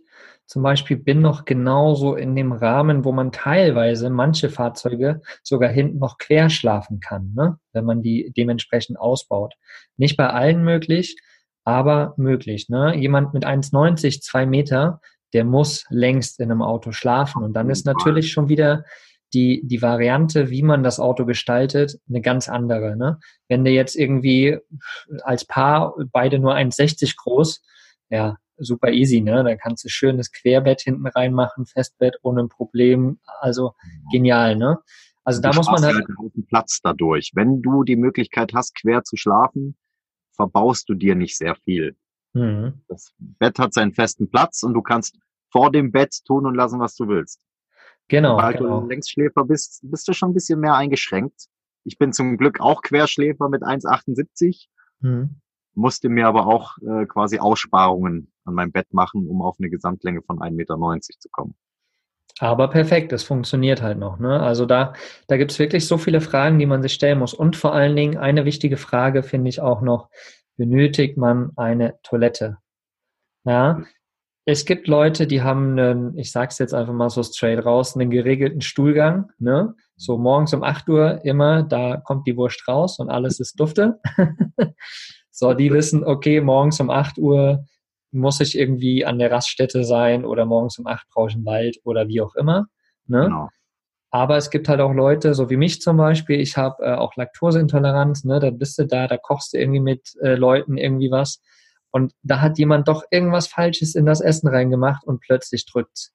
zum 0.50 0.64
Beispiel 0.64 0.96
bin 0.96 1.20
noch 1.20 1.44
genauso 1.44 2.16
in 2.16 2.34
dem 2.34 2.50
Rahmen, 2.50 3.04
wo 3.04 3.12
man 3.12 3.30
teilweise 3.30 4.10
manche 4.10 4.50
Fahrzeuge 4.50 5.20
sogar 5.44 5.70
hinten 5.70 5.98
noch 5.98 6.18
quer 6.18 6.50
schlafen 6.50 6.98
kann, 6.98 7.34
ne? 7.36 7.60
wenn 7.72 7.84
man 7.84 8.02
die 8.02 8.32
dementsprechend 8.36 8.98
ausbaut. 8.98 9.54
Nicht 9.96 10.16
bei 10.16 10.28
allen 10.28 10.64
möglich, 10.64 11.16
aber 11.64 12.14
möglich. 12.16 12.68
Ne? 12.68 12.96
Jemand 12.96 13.32
mit 13.32 13.46
1,90, 13.46 14.22
zwei 14.22 14.44
Meter, 14.44 15.00
der 15.32 15.44
muss 15.44 15.84
längst 15.90 16.40
in 16.40 16.50
einem 16.50 16.62
Auto 16.62 16.92
schlafen. 16.92 17.42
Und 17.42 17.54
dann 17.54 17.70
ist 17.70 17.86
natürlich 17.86 18.32
schon 18.32 18.48
wieder 18.48 18.84
die, 19.32 19.62
die 19.64 19.80
Variante, 19.80 20.50
wie 20.50 20.62
man 20.62 20.82
das 20.82 20.98
Auto 20.98 21.24
gestaltet, 21.24 21.98
eine 22.08 22.20
ganz 22.20 22.48
andere. 22.48 22.96
Ne? 22.96 23.20
Wenn 23.48 23.64
du 23.64 23.70
jetzt 23.70 23.96
irgendwie 23.96 24.58
als 25.22 25.44
Paar 25.44 25.94
beide 26.12 26.38
nur 26.38 26.54
1,60 26.54 27.14
groß, 27.16 27.62
ja, 28.10 28.36
super 28.56 28.90
easy, 28.90 29.20
ne? 29.20 29.42
Da 29.42 29.56
kannst 29.56 29.84
du 29.84 29.88
schönes 29.88 30.32
Querbett 30.32 30.82
hinten 30.82 31.06
reinmachen, 31.06 31.64
Festbett 31.66 32.16
ohne 32.22 32.46
Problem. 32.48 33.18
Also 33.40 33.72
genial, 34.12 34.56
ne? 34.56 34.78
Also 35.24 35.40
da 35.40 35.52
muss 35.52 35.66
man 35.66 35.82
halt, 35.82 35.96
halt 35.96 36.06
einen 36.08 36.46
Platz 36.46 36.80
dadurch. 36.82 37.32
Wenn 37.34 37.62
du 37.62 37.84
die 37.84 37.96
Möglichkeit 37.96 38.52
hast, 38.54 38.74
quer 38.74 39.04
zu 39.04 39.16
schlafen, 39.16 39.76
verbaust 40.34 40.88
du 40.88 40.94
dir 40.94 41.14
nicht 41.14 41.36
sehr 41.36 41.54
viel. 41.56 41.96
Mhm. 42.32 42.82
Das 42.88 43.12
Bett 43.18 43.58
hat 43.58 43.74
seinen 43.74 43.92
festen 43.92 44.30
Platz 44.30 44.62
und 44.62 44.74
du 44.74 44.82
kannst 44.82 45.18
vor 45.50 45.72
dem 45.72 45.90
Bett 45.90 46.16
tun 46.24 46.46
und 46.46 46.54
lassen, 46.54 46.80
was 46.80 46.94
du 46.96 47.08
willst. 47.08 47.40
Genau. 48.08 48.36
Weil 48.36 48.54
genau. 48.54 48.80
du 48.80 48.88
Längsschläfer 48.88 49.44
bist, 49.44 49.80
bist 49.82 50.06
du 50.08 50.12
schon 50.12 50.30
ein 50.30 50.34
bisschen 50.34 50.60
mehr 50.60 50.74
eingeschränkt. 50.74 51.46
Ich 51.84 51.98
bin 51.98 52.12
zum 52.12 52.36
Glück 52.36 52.60
auch 52.60 52.82
Querschläfer 52.82 53.48
mit 53.48 53.62
1,78. 53.62 54.66
Mhm. 55.00 55.40
Musste 55.74 56.08
mir 56.08 56.26
aber 56.26 56.46
auch 56.46 56.76
äh, 56.78 57.06
quasi 57.06 57.38
Aussparungen 57.38 58.32
an 58.44 58.54
meinem 58.54 58.72
Bett 58.72 58.92
machen, 58.92 59.28
um 59.28 59.42
auf 59.42 59.56
eine 59.58 59.70
Gesamtlänge 59.70 60.22
von 60.22 60.40
1,90 60.40 60.50
Meter 60.56 60.76
zu 61.00 61.28
kommen. 61.30 61.54
Aber 62.40 62.68
perfekt, 62.68 63.12
es 63.12 63.22
funktioniert 63.22 63.82
halt 63.82 63.98
noch. 63.98 64.18
Ne? 64.18 64.40
Also 64.40 64.66
da, 64.66 64.94
da 65.26 65.36
gibt 65.36 65.52
es 65.52 65.58
wirklich 65.58 65.86
so 65.86 65.98
viele 65.98 66.20
Fragen, 66.20 66.58
die 66.58 66.66
man 66.66 66.82
sich 66.82 66.94
stellen 66.94 67.18
muss. 67.18 67.34
Und 67.34 67.54
vor 67.54 67.74
allen 67.74 67.94
Dingen 67.94 68.16
eine 68.16 68.44
wichtige 68.44 68.76
Frage 68.76 69.22
finde 69.22 69.50
ich 69.50 69.60
auch 69.60 69.82
noch, 69.82 70.08
benötigt 70.60 71.16
man 71.16 71.52
eine 71.56 71.94
Toilette? 72.02 72.58
Ja, 73.44 73.82
es 74.44 74.66
gibt 74.66 74.88
Leute, 74.88 75.26
die 75.26 75.40
haben 75.40 75.78
einen, 75.78 76.18
ich 76.18 76.32
sag's 76.32 76.58
jetzt 76.58 76.74
einfach 76.74 76.92
mal 76.92 77.08
so 77.08 77.22
straight 77.22 77.64
raus, 77.64 77.96
einen 77.96 78.10
geregelten 78.10 78.60
Stuhlgang, 78.60 79.30
ne? 79.38 79.74
So 79.96 80.18
morgens 80.18 80.52
um 80.52 80.62
8 80.62 80.86
Uhr 80.90 81.24
immer, 81.24 81.62
da 81.62 81.96
kommt 81.96 82.26
die 82.26 82.36
Wurst 82.36 82.68
raus 82.68 82.98
und 82.98 83.08
alles 83.08 83.40
ist 83.40 83.58
dufte. 83.58 84.00
so, 85.30 85.54
die 85.54 85.72
wissen, 85.72 86.04
okay, 86.04 86.42
morgens 86.42 86.78
um 86.78 86.90
8 86.90 87.16
Uhr 87.16 87.64
muss 88.12 88.40
ich 88.42 88.58
irgendwie 88.58 89.06
an 89.06 89.18
der 89.18 89.30
Raststätte 89.30 89.82
sein 89.82 90.26
oder 90.26 90.44
morgens 90.44 90.78
um 90.78 90.86
8 90.86 91.08
brauche 91.08 91.30
ich 91.30 91.36
einen 91.36 91.46
Wald 91.46 91.78
oder 91.84 92.06
wie 92.06 92.20
auch 92.20 92.34
immer. 92.34 92.66
Ne? 93.06 93.24
Genau. 93.24 93.48
Aber 94.10 94.36
es 94.36 94.50
gibt 94.50 94.68
halt 94.68 94.80
auch 94.80 94.92
Leute, 94.92 95.34
so 95.34 95.50
wie 95.50 95.56
mich 95.56 95.80
zum 95.80 95.96
Beispiel, 95.96 96.40
ich 96.40 96.56
habe 96.56 96.84
äh, 96.84 96.94
auch 96.94 97.14
Laktoseintoleranz, 97.16 98.24
ne? 98.24 98.40
da 98.40 98.50
bist 98.50 98.78
du 98.78 98.86
da, 98.86 99.06
da 99.06 99.16
kochst 99.16 99.52
du 99.52 99.58
irgendwie 99.58 99.80
mit 99.80 100.16
äh, 100.20 100.34
Leuten 100.34 100.76
irgendwie 100.76 101.10
was 101.10 101.40
und 101.90 102.12
da 102.22 102.40
hat 102.40 102.58
jemand 102.58 102.88
doch 102.88 103.04
irgendwas 103.10 103.46
Falsches 103.46 103.94
in 103.94 104.06
das 104.06 104.20
Essen 104.20 104.48
reingemacht 104.48 105.04
und 105.04 105.20
plötzlich 105.20 105.66
drückt. 105.66 106.10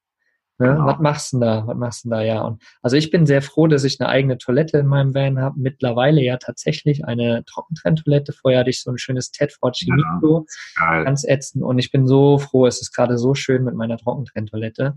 Ne? 0.57 0.67
Genau. 0.67 0.85
Was 0.85 0.99
machst 0.99 1.33
du 1.33 1.39
denn 1.39 1.47
da? 1.47 1.67
Was 1.67 1.75
machst 1.75 2.05
du 2.05 2.09
denn 2.09 2.17
da? 2.17 2.23
Ja. 2.23 2.41
Und 2.43 2.63
also 2.81 2.95
ich 2.95 3.11
bin 3.11 3.25
sehr 3.25 3.41
froh, 3.41 3.67
dass 3.67 3.83
ich 3.83 3.99
eine 3.99 4.07
eigene 4.09 4.37
Toilette 4.37 4.77
in 4.77 4.87
meinem 4.87 5.13
Van 5.13 5.39
habe. 5.39 5.59
Mittlerweile 5.59 6.21
ja 6.21 6.37
tatsächlich 6.37 7.03
eine 7.03 7.43
Trockentrenntoilette. 7.45 8.31
Vorher 8.31 8.61
hatte 8.61 8.69
ich 8.69 8.81
so 8.81 8.89
ein 8.89 8.97
schönes 8.97 9.31
Tedford 9.31 9.75
Chimico. 9.75 10.45
Ja, 10.79 11.03
ganz 11.03 11.25
ätzend. 11.25 11.63
Und 11.63 11.79
ich 11.79 11.91
bin 11.91 12.07
so 12.07 12.37
froh, 12.37 12.67
es 12.67 12.81
ist 12.81 12.93
gerade 12.93 13.17
so 13.17 13.33
schön 13.33 13.65
mit 13.65 13.75
meiner 13.75 13.97
Trockentrenntoilette. 13.97 14.95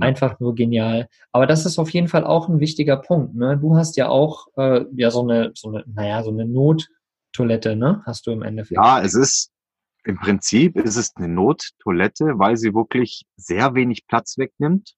Einfach 0.00 0.40
nur 0.40 0.54
genial. 0.54 1.08
Aber 1.32 1.46
das 1.46 1.66
ist 1.66 1.78
auf 1.78 1.90
jeden 1.90 2.08
Fall 2.08 2.24
auch 2.24 2.48
ein 2.48 2.60
wichtiger 2.60 2.96
Punkt. 2.96 3.34
Ne? 3.34 3.58
Du 3.58 3.76
hast 3.76 3.96
ja 3.96 4.08
auch 4.08 4.46
äh, 4.56 4.84
ja 4.94 5.10
so 5.10 5.22
eine, 5.22 5.52
so 5.54 5.68
eine, 5.68 5.84
naja, 5.86 6.22
so 6.22 6.30
eine 6.30 6.46
Nottoilette, 6.46 7.76
ne? 7.76 8.02
Hast 8.04 8.26
du 8.26 8.30
im 8.30 8.42
Endeffekt. 8.42 8.80
Ja, 8.82 9.00
es 9.00 9.14
ist 9.14 9.52
im 10.06 10.18
Prinzip 10.18 10.76
ist 10.76 10.96
es 10.96 11.16
eine 11.16 11.26
Nottoilette, 11.26 12.38
weil 12.38 12.56
sie 12.56 12.74
wirklich 12.74 13.26
sehr 13.36 13.74
wenig 13.74 14.06
Platz 14.06 14.38
wegnimmt. 14.38 14.94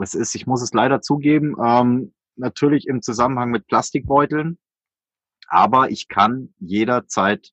Es 0.00 0.14
ist, 0.14 0.36
ich 0.36 0.46
muss 0.46 0.62
es 0.62 0.72
leider 0.72 1.00
zugeben, 1.00 1.56
ähm, 1.60 2.14
natürlich 2.36 2.86
im 2.86 3.02
Zusammenhang 3.02 3.50
mit 3.50 3.66
Plastikbeuteln, 3.66 4.58
aber 5.48 5.90
ich 5.90 6.06
kann 6.06 6.54
jederzeit 6.60 7.50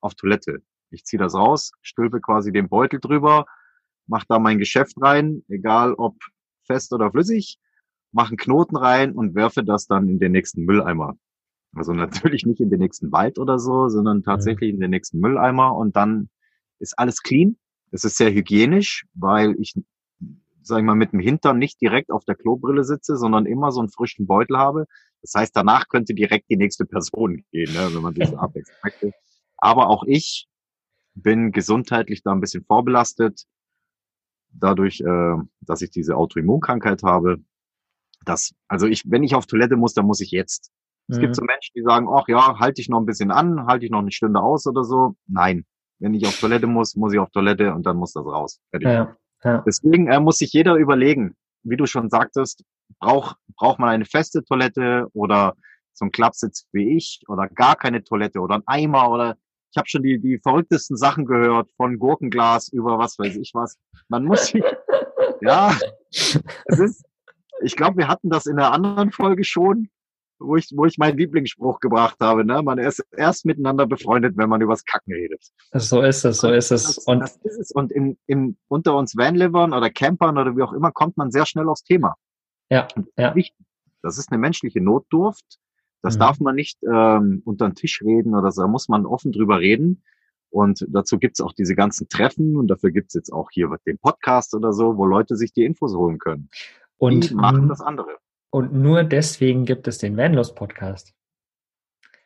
auf 0.00 0.14
Toilette. 0.14 0.62
Ich 0.90 1.04
ziehe 1.04 1.18
das 1.18 1.34
raus, 1.34 1.72
stülpe 1.82 2.20
quasi 2.20 2.52
den 2.52 2.68
Beutel 2.68 3.00
drüber, 3.00 3.46
mache 4.08 4.26
da 4.28 4.38
mein 4.38 4.58
Geschäft 4.58 4.96
rein, 5.00 5.44
egal 5.48 5.94
ob 5.94 6.16
fest 6.64 6.92
oder 6.92 7.10
flüssig, 7.10 7.58
mache 8.12 8.30
einen 8.30 8.36
Knoten 8.38 8.76
rein 8.76 9.12
und 9.12 9.34
werfe 9.34 9.64
das 9.64 9.86
dann 9.86 10.08
in 10.08 10.18
den 10.18 10.32
nächsten 10.32 10.64
Mülleimer. 10.64 11.16
Also 11.74 11.92
natürlich 11.92 12.46
nicht 12.46 12.60
in 12.60 12.70
den 12.70 12.80
nächsten 12.80 13.12
Wald 13.12 13.38
oder 13.38 13.58
so, 13.58 13.88
sondern 13.88 14.22
tatsächlich 14.22 14.70
in 14.70 14.80
den 14.80 14.90
nächsten 14.90 15.20
Mülleimer 15.20 15.76
und 15.76 15.96
dann 15.96 16.30
ist 16.78 16.98
alles 16.98 17.22
clean. 17.22 17.56
Es 17.90 18.04
ist 18.04 18.16
sehr 18.16 18.32
hygienisch, 18.32 19.06
weil 19.14 19.54
ich, 19.58 19.74
sag 20.62 20.78
ich 20.78 20.84
mal, 20.84 20.94
mit 20.94 21.12
dem 21.12 21.20
Hintern 21.20 21.58
nicht 21.58 21.80
direkt 21.80 22.10
auf 22.10 22.24
der 22.24 22.34
Klobrille 22.34 22.84
sitze, 22.84 23.16
sondern 23.16 23.46
immer 23.46 23.70
so 23.72 23.80
einen 23.80 23.90
frischen 23.90 24.26
Beutel 24.26 24.56
habe. 24.58 24.86
Das 25.22 25.32
heißt, 25.34 25.54
danach 25.54 25.88
könnte 25.88 26.14
direkt 26.14 26.48
die 26.48 26.56
nächste 26.56 26.84
Person 26.84 27.44
gehen, 27.50 27.72
ne, 27.72 27.88
wenn 27.92 28.02
man 28.02 28.14
diese 28.14 28.38
abwechseln 28.38 28.76
möchte. 28.82 29.12
Aber 29.56 29.88
auch 29.88 30.04
ich 30.06 30.48
bin 31.14 31.52
gesundheitlich 31.52 32.22
da 32.22 32.32
ein 32.32 32.40
bisschen 32.40 32.64
vorbelastet, 32.64 33.44
dadurch, 34.52 35.00
äh, 35.00 35.36
dass 35.60 35.82
ich 35.82 35.90
diese 35.90 36.16
Autoimmunkrankheit 36.16 37.02
habe. 37.02 37.38
Das, 38.24 38.54
also 38.66 38.86
ich, 38.86 39.04
wenn 39.06 39.22
ich 39.22 39.34
auf 39.34 39.46
Toilette 39.46 39.76
muss, 39.76 39.94
dann 39.94 40.06
muss 40.06 40.20
ich 40.20 40.30
jetzt. 40.30 40.70
Es 41.08 41.16
mhm. 41.16 41.22
gibt 41.22 41.36
so 41.36 41.42
Menschen, 41.42 41.72
die 41.74 41.82
sagen, 41.82 42.08
ach 42.10 42.28
ja, 42.28 42.58
halte 42.58 42.80
ich 42.80 42.88
noch 42.88 43.00
ein 43.00 43.06
bisschen 43.06 43.30
an, 43.30 43.66
halte 43.66 43.84
ich 43.84 43.90
noch 43.90 44.00
eine 44.00 44.10
Stunde 44.10 44.40
aus 44.40 44.66
oder 44.66 44.84
so. 44.84 45.14
Nein, 45.26 45.64
wenn 45.98 46.14
ich 46.14 46.26
auf 46.26 46.38
Toilette 46.38 46.66
muss, 46.66 46.96
muss 46.96 47.12
ich 47.12 47.18
auf 47.18 47.30
Toilette 47.30 47.74
und 47.74 47.86
dann 47.86 47.96
muss 47.96 48.12
das 48.12 48.24
raus. 48.24 48.60
Ja, 48.78 49.16
ja. 49.44 49.62
Deswegen 49.66 50.08
äh, 50.08 50.20
muss 50.20 50.38
sich 50.38 50.52
jeder 50.52 50.74
überlegen, 50.74 51.36
wie 51.62 51.76
du 51.76 51.86
schon 51.86 52.10
sagtest, 52.10 52.64
braucht 53.00 53.36
braucht 53.56 53.78
man 53.78 53.90
eine 53.90 54.04
feste 54.04 54.44
Toilette 54.44 55.06
oder 55.12 55.54
so 55.92 56.04
ein 56.04 56.12
Klappsitz 56.12 56.66
wie 56.72 56.96
ich 56.96 57.22
oder 57.28 57.48
gar 57.48 57.76
keine 57.76 58.04
Toilette 58.04 58.40
oder 58.40 58.56
ein 58.56 58.62
Eimer 58.66 59.10
oder 59.10 59.36
ich 59.70 59.76
habe 59.76 59.88
schon 59.88 60.02
die, 60.02 60.18
die 60.18 60.38
verrücktesten 60.38 60.96
Sachen 60.96 61.26
gehört, 61.26 61.70
von 61.76 61.98
Gurkenglas 61.98 62.68
über 62.68 62.98
was 62.98 63.18
weiß 63.18 63.36
ich 63.36 63.52
was. 63.54 63.76
Man 64.08 64.24
muss 64.24 64.46
sich, 64.46 64.62
ja, 65.40 65.76
es 66.10 66.78
ist, 66.78 67.04
ich 67.62 67.76
glaube, 67.76 67.98
wir 67.98 68.08
hatten 68.08 68.30
das 68.30 68.46
in 68.46 68.56
der 68.56 68.72
anderen 68.72 69.12
Folge 69.12 69.44
schon 69.44 69.88
wo 70.40 70.56
ich, 70.56 70.70
wo 70.74 70.86
ich 70.86 70.98
meinen 70.98 71.18
Lieblingsspruch 71.18 71.80
gebracht 71.80 72.16
habe. 72.20 72.44
Ne? 72.44 72.62
Man 72.62 72.78
ist 72.78 73.04
erst 73.16 73.44
miteinander 73.44 73.86
befreundet, 73.86 74.36
wenn 74.36 74.48
man 74.48 74.60
übers 74.60 74.84
Kacken 74.84 75.12
redet. 75.12 75.42
So 75.72 76.02
ist 76.02 76.24
es, 76.24 76.38
so 76.38 76.52
ist 76.52 76.70
es. 76.70 76.84
Das, 76.84 76.98
und 76.98 77.20
das 77.20 77.36
ist 77.38 77.58
es. 77.58 77.70
Und 77.72 77.92
in, 77.92 78.18
in, 78.26 78.56
unter 78.68 78.96
uns 78.96 79.16
Vanlivern 79.16 79.72
oder 79.72 79.90
Campern 79.90 80.38
oder 80.38 80.56
wie 80.56 80.62
auch 80.62 80.72
immer 80.72 80.92
kommt 80.92 81.16
man 81.16 81.30
sehr 81.30 81.46
schnell 81.46 81.68
aufs 81.68 81.82
Thema. 81.82 82.14
Ja, 82.70 82.86
ja. 83.16 83.34
Das 84.02 84.18
ist 84.18 84.30
eine 84.30 84.38
menschliche 84.38 84.80
Notdurft. 84.80 85.58
Das 86.02 86.16
mhm. 86.16 86.20
darf 86.20 86.40
man 86.40 86.54
nicht 86.54 86.78
ähm, 86.82 87.42
unter 87.44 87.68
den 87.68 87.74
Tisch 87.74 88.02
reden 88.02 88.34
oder 88.34 88.50
so. 88.52 88.62
Da 88.62 88.68
muss 88.68 88.88
man 88.88 89.06
offen 89.06 89.32
drüber 89.32 89.60
reden. 89.60 90.02
Und 90.50 90.86
dazu 90.88 91.18
gibt's 91.18 91.40
auch 91.40 91.52
diese 91.52 91.74
ganzen 91.74 92.08
Treffen 92.08 92.56
und 92.56 92.68
dafür 92.68 92.90
gibt's 92.90 93.14
jetzt 93.14 93.30
auch 93.30 93.50
hier 93.50 93.68
den 93.86 93.98
Podcast 93.98 94.54
oder 94.54 94.72
so, 94.72 94.96
wo 94.96 95.04
Leute 95.04 95.36
sich 95.36 95.52
die 95.52 95.64
Infos 95.64 95.94
holen 95.94 96.18
können. 96.18 96.48
Und 96.96 97.30
die 97.30 97.34
machen 97.34 97.68
das 97.68 97.80
andere. 97.80 98.16
Und 98.50 98.72
nur 98.72 99.04
deswegen 99.04 99.66
gibt 99.66 99.86
es 99.88 99.98
den 99.98 100.16
Vanlust 100.16 100.54
Podcast. 100.54 101.12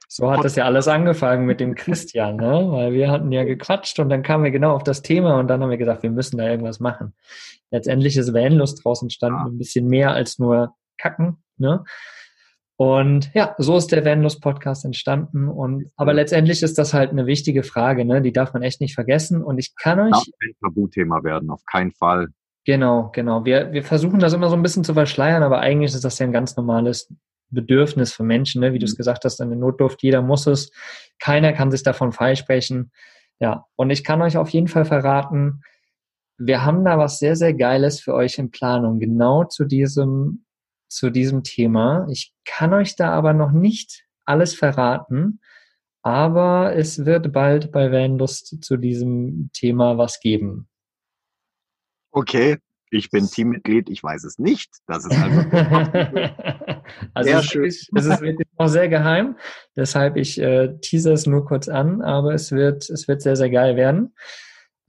So 0.08 0.30
hat 0.30 0.44
das 0.44 0.56
ja 0.56 0.66
alles 0.66 0.88
angefangen 0.88 1.46
mit 1.46 1.58
dem 1.58 1.74
Christian, 1.74 2.36
ne? 2.36 2.68
Weil 2.70 2.92
wir 2.92 3.10
hatten 3.10 3.32
ja 3.32 3.44
gequatscht 3.44 3.98
und 3.98 4.10
dann 4.10 4.22
kamen 4.22 4.44
wir 4.44 4.50
genau 4.50 4.74
auf 4.74 4.84
das 4.84 5.00
Thema 5.00 5.38
und 5.38 5.48
dann 5.48 5.62
haben 5.62 5.70
wir 5.70 5.78
gesagt, 5.78 6.02
wir 6.02 6.10
müssen 6.10 6.36
da 6.36 6.46
irgendwas 6.48 6.80
machen. 6.80 7.14
Letztendlich 7.70 8.18
ist 8.18 8.34
Vanlust 8.34 8.84
draußen 8.84 9.06
entstanden, 9.06 9.38
ja. 9.38 9.46
ein 9.46 9.56
bisschen 9.56 9.86
mehr 9.86 10.12
als 10.12 10.38
nur 10.38 10.74
Kacken, 10.98 11.38
ne? 11.56 11.82
Und 12.82 13.30
ja, 13.32 13.54
so 13.58 13.76
ist 13.76 13.92
der 13.92 14.04
Vanlust 14.04 14.40
Podcast 14.40 14.84
entstanden. 14.84 15.46
Und 15.46 15.92
aber 15.94 16.12
letztendlich 16.12 16.64
ist 16.64 16.78
das 16.78 16.92
halt 16.92 17.10
eine 17.10 17.26
wichtige 17.26 17.62
Frage, 17.62 18.04
ne? 18.04 18.20
Die 18.20 18.32
darf 18.32 18.54
man 18.54 18.64
echt 18.64 18.80
nicht 18.80 18.96
vergessen. 18.96 19.40
Und 19.40 19.58
ich 19.58 19.76
kann 19.76 20.00
euch. 20.00 20.10
Darf 20.10 20.24
ein 20.42 20.56
Tabuthema 20.60 21.22
werden, 21.22 21.50
auf 21.50 21.64
keinen 21.64 21.92
Fall. 21.92 22.30
Genau, 22.64 23.10
genau. 23.12 23.44
Wir, 23.44 23.70
wir 23.70 23.84
versuchen 23.84 24.18
das 24.18 24.32
immer 24.32 24.48
so 24.48 24.56
ein 24.56 24.64
bisschen 24.64 24.82
zu 24.82 24.94
verschleiern, 24.94 25.44
aber 25.44 25.60
eigentlich 25.60 25.94
ist 25.94 26.04
das 26.04 26.18
ja 26.18 26.26
ein 26.26 26.32
ganz 26.32 26.56
normales 26.56 27.08
Bedürfnis 27.50 28.12
für 28.12 28.24
Menschen, 28.24 28.62
ne? 28.62 28.72
wie 28.72 28.80
du 28.80 28.84
es 28.84 28.94
mhm. 28.94 28.96
gesagt 28.96 29.24
hast, 29.24 29.40
eine 29.40 29.54
Notdurft, 29.54 30.02
jeder 30.02 30.20
muss 30.20 30.48
es. 30.48 30.72
Keiner 31.20 31.52
kann 31.52 31.70
sich 31.70 31.84
davon 31.84 32.10
freisprechen. 32.10 32.90
Ja, 33.38 33.66
und 33.76 33.90
ich 33.90 34.02
kann 34.02 34.22
euch 34.22 34.36
auf 34.36 34.48
jeden 34.48 34.66
Fall 34.66 34.86
verraten, 34.86 35.62
wir 36.36 36.64
haben 36.64 36.84
da 36.84 36.98
was 36.98 37.20
sehr, 37.20 37.36
sehr 37.36 37.54
Geiles 37.54 38.00
für 38.00 38.12
euch 38.12 38.38
in 38.38 38.50
Planung, 38.50 38.98
genau 38.98 39.44
zu 39.44 39.66
diesem, 39.66 40.44
zu 40.94 41.10
diesem 41.10 41.42
Thema. 41.42 42.06
Ich 42.10 42.32
kann 42.44 42.72
euch 42.72 42.96
da 42.96 43.10
aber 43.10 43.32
noch 43.32 43.52
nicht 43.52 44.04
alles 44.24 44.54
verraten, 44.54 45.40
aber 46.02 46.74
es 46.74 47.04
wird 47.04 47.32
bald 47.32 47.72
bei 47.72 47.90
Vanlust 47.90 48.62
zu 48.62 48.76
diesem 48.76 49.50
Thema 49.52 49.98
was 49.98 50.20
geben. 50.20 50.68
Okay, 52.10 52.58
ich 52.90 53.10
bin 53.10 53.26
Teammitglied, 53.26 53.88
ich 53.88 54.02
weiß 54.02 54.24
es 54.24 54.38
nicht. 54.38 54.70
Das 54.86 55.06
ist 55.06 55.16
also, 55.16 55.40
also 57.14 57.30
sehr 57.30 57.42
schön. 57.42 57.64
es 57.64 57.88
ist 57.90 58.20
wirklich 58.20 58.48
noch 58.58 58.68
sehr 58.68 58.88
geheim, 58.88 59.36
deshalb 59.76 60.16
ich 60.16 60.38
äh, 60.38 60.76
teaser 60.80 61.12
es 61.12 61.26
nur 61.26 61.46
kurz 61.46 61.68
an, 61.68 62.02
aber 62.02 62.34
es 62.34 62.52
wird, 62.52 62.90
es 62.90 63.08
wird 63.08 63.22
sehr, 63.22 63.36
sehr 63.36 63.50
geil 63.50 63.76
werden. 63.76 64.14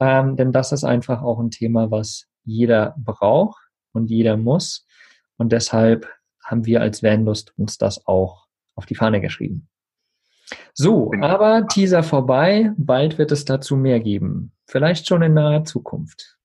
Ähm, 0.00 0.36
denn 0.36 0.52
das 0.52 0.72
ist 0.72 0.84
einfach 0.84 1.22
auch 1.22 1.40
ein 1.40 1.50
Thema, 1.50 1.90
was 1.90 2.26
jeder 2.44 2.94
braucht 2.98 3.62
und 3.92 4.10
jeder 4.10 4.36
muss. 4.36 4.83
Und 5.36 5.52
deshalb 5.52 6.08
haben 6.42 6.66
wir 6.66 6.80
als 6.80 7.02
Vanlust 7.02 7.52
uns 7.56 7.78
das 7.78 8.06
auch 8.06 8.46
auf 8.74 8.86
die 8.86 8.94
Fahne 8.94 9.20
geschrieben. 9.20 9.68
So, 10.74 11.10
aber 11.20 11.66
Teaser 11.68 12.02
vorbei, 12.02 12.72
bald 12.76 13.18
wird 13.18 13.32
es 13.32 13.44
dazu 13.44 13.76
mehr 13.76 14.00
geben. 14.00 14.52
Vielleicht 14.66 15.06
schon 15.06 15.22
in 15.22 15.34
naher 15.34 15.64
Zukunft. 15.64 16.36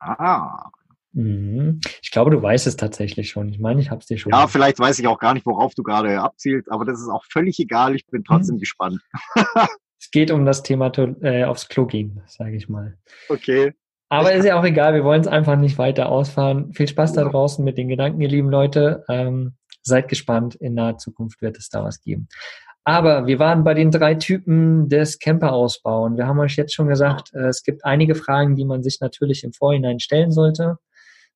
Ah. 0.00 0.70
Mhm. 1.12 1.80
Ich 2.02 2.10
glaube, 2.10 2.30
du 2.30 2.42
weißt 2.42 2.66
es 2.66 2.76
tatsächlich 2.76 3.30
schon. 3.30 3.48
Ich 3.48 3.58
meine, 3.58 3.80
ich 3.80 3.90
habe 3.90 4.00
es 4.00 4.06
dir 4.06 4.18
schon. 4.18 4.32
Ja, 4.32 4.46
vielleicht 4.48 4.78
weiß 4.78 4.98
ich 4.98 5.06
auch 5.06 5.18
gar 5.18 5.34
nicht, 5.34 5.46
worauf 5.46 5.74
du 5.74 5.82
gerade 5.82 6.20
abzielst, 6.20 6.70
aber 6.70 6.84
das 6.84 7.00
ist 7.00 7.08
auch 7.08 7.24
völlig 7.24 7.58
egal. 7.58 7.94
Ich 7.94 8.06
bin 8.06 8.24
trotzdem 8.24 8.56
mhm. 8.56 8.60
gespannt. 8.60 9.00
es 9.98 10.10
geht 10.10 10.30
um 10.30 10.44
das 10.44 10.62
Thema 10.62 10.92
äh, 11.22 11.44
aufs 11.44 11.68
Klo 11.68 11.86
gehen, 11.86 12.22
sage 12.26 12.56
ich 12.56 12.68
mal. 12.68 12.98
Okay. 13.28 13.74
Aber 14.08 14.32
ist 14.32 14.44
ja 14.44 14.58
auch 14.58 14.64
egal, 14.64 14.94
wir 14.94 15.04
wollen 15.04 15.20
es 15.20 15.26
einfach 15.26 15.56
nicht 15.56 15.78
weiter 15.78 16.08
ausfahren. 16.08 16.72
Viel 16.72 16.86
Spaß 16.86 17.14
da 17.14 17.24
draußen 17.24 17.64
mit 17.64 17.76
den 17.76 17.88
Gedanken, 17.88 18.20
ihr 18.20 18.28
lieben 18.28 18.50
Leute. 18.50 19.04
Ähm, 19.08 19.56
seid 19.82 20.08
gespannt, 20.08 20.54
in 20.56 20.74
naher 20.74 20.98
Zukunft 20.98 21.42
wird 21.42 21.56
es 21.58 21.68
da 21.68 21.82
was 21.84 22.00
geben. 22.00 22.28
Aber 22.84 23.26
wir 23.26 23.40
waren 23.40 23.64
bei 23.64 23.74
den 23.74 23.90
drei 23.90 24.14
Typen 24.14 24.88
des 24.88 25.18
Camperausbau 25.18 26.04
und 26.04 26.16
wir 26.16 26.28
haben 26.28 26.38
euch 26.38 26.54
jetzt 26.54 26.72
schon 26.72 26.86
gesagt, 26.86 27.34
äh, 27.34 27.48
es 27.48 27.64
gibt 27.64 27.84
einige 27.84 28.14
Fragen, 28.14 28.54
die 28.54 28.64
man 28.64 28.84
sich 28.84 29.00
natürlich 29.00 29.42
im 29.42 29.52
Vorhinein 29.52 29.98
stellen 29.98 30.30
sollte. 30.30 30.78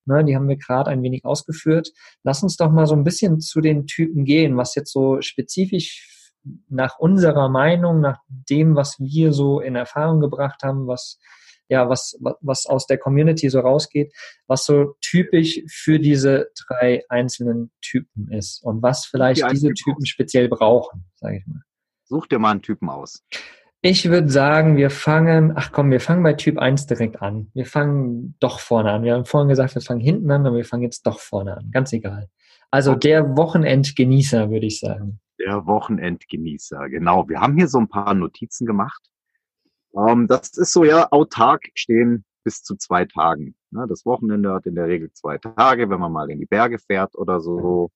Ne, 0.07 0.25
die 0.25 0.35
haben 0.35 0.49
wir 0.49 0.57
gerade 0.57 0.91
ein 0.91 1.03
wenig 1.03 1.25
ausgeführt. 1.25 1.91
Lass 2.23 2.43
uns 2.43 2.57
doch 2.57 2.71
mal 2.71 2.87
so 2.87 2.95
ein 2.95 3.05
bisschen 3.05 3.41
zu 3.41 3.61
den 3.61 3.87
Typen 3.87 4.25
gehen, 4.25 4.57
was 4.57 4.75
jetzt 4.75 4.93
so 4.93 5.21
spezifisch 5.21 6.33
nach 6.69 6.99
unserer 6.99 7.49
Meinung, 7.49 8.00
nach 8.00 8.19
dem, 8.29 8.77
was 8.77 8.99
wir 8.99 9.33
so 9.33 9.61
in 9.61 9.77
Erfahrung 9.77 10.21
gebracht 10.21 10.62
haben, 10.62 10.87
was 10.87 11.19
ja, 11.71 11.89
was, 11.89 12.19
was 12.41 12.67
aus 12.67 12.87
der 12.87 12.99
Community 12.99 13.49
so 13.49 13.61
rausgeht, 13.61 14.12
was 14.47 14.65
so 14.65 14.97
typisch 15.00 15.62
für 15.69 15.99
diese 15.99 16.50
drei 16.67 17.05
einzelnen 17.09 17.71
Typen 17.81 18.31
ist 18.31 18.62
und 18.62 18.83
was 18.83 19.07
vielleicht 19.07 19.43
die 19.45 19.50
diese 19.50 19.73
Typen 19.73 20.03
aus. 20.03 20.09
speziell 20.09 20.49
brauchen, 20.49 21.07
sage 21.15 21.39
ich 21.39 21.47
mal. 21.47 21.62
Such 22.05 22.27
dir 22.27 22.41
mal 22.41 22.50
einen 22.50 22.62
Typen 22.62 22.91
aus. 22.91 23.25
Ich 23.83 24.11
würde 24.11 24.29
sagen, 24.29 24.77
wir 24.77 24.91
fangen, 24.91 25.53
ach 25.55 25.73
komm, 25.73 25.91
wir 25.91 26.00
fangen 26.00 26.23
bei 26.23 26.35
Typ 26.35 26.59
1 26.59 26.87
direkt 26.87 27.23
an. 27.23 27.50
Wir 27.55 27.65
fangen 27.65 28.35
doch 28.41 28.61
vorne 28.61 28.91
an. 28.91 29.05
Wir 29.05 29.15
haben 29.15 29.25
vorhin 29.25 29.49
gesagt, 29.49 29.75
wir 29.75 29.81
fangen 29.81 30.00
hinten 30.00 30.31
an, 30.31 30.45
aber 30.45 30.57
wir 30.57 30.67
fangen 30.67 30.83
jetzt 30.83 31.07
doch 31.07 31.19
vorne 31.19 31.57
an. 31.57 31.71
Ganz 31.71 31.93
egal. 31.93 32.29
Also 32.71 32.95
der 32.95 33.37
Wochenendgenießer, 33.37 34.50
würde 34.50 34.67
ich 34.67 34.81
sagen. 34.81 35.21
Der 35.39 35.67
Wochenendgenießer, 35.67 36.89
genau. 36.91 37.29
Wir 37.29 37.41
haben 37.41 37.57
hier 37.57 37.69
so 37.69 37.79
ein 37.79 37.89
paar 37.89 38.12
Notizen 38.12 38.67
gemacht. 38.67 39.00
Ähm, 39.97 40.26
das 40.26 40.56
ist 40.56 40.73
so 40.73 40.85
ja 40.85 41.09
autark 41.11 41.68
stehen 41.75 42.25
bis 42.44 42.62
zu 42.62 42.76
zwei 42.76 43.04
Tagen. 43.04 43.54
Ne? 43.70 43.87
Das 43.88 44.06
Wochenende 44.06 44.52
hat 44.52 44.66
in 44.66 44.75
der 44.75 44.87
Regel 44.87 45.12
zwei 45.12 45.38
Tage, 45.38 45.90
wenn 45.90 46.00
man 46.00 46.12
mal 46.12 46.30
in 46.30 46.40
die 46.40 46.47
Berge 46.47 46.78
fährt 46.78 47.16
oder 47.16 47.40
so. 47.40 47.90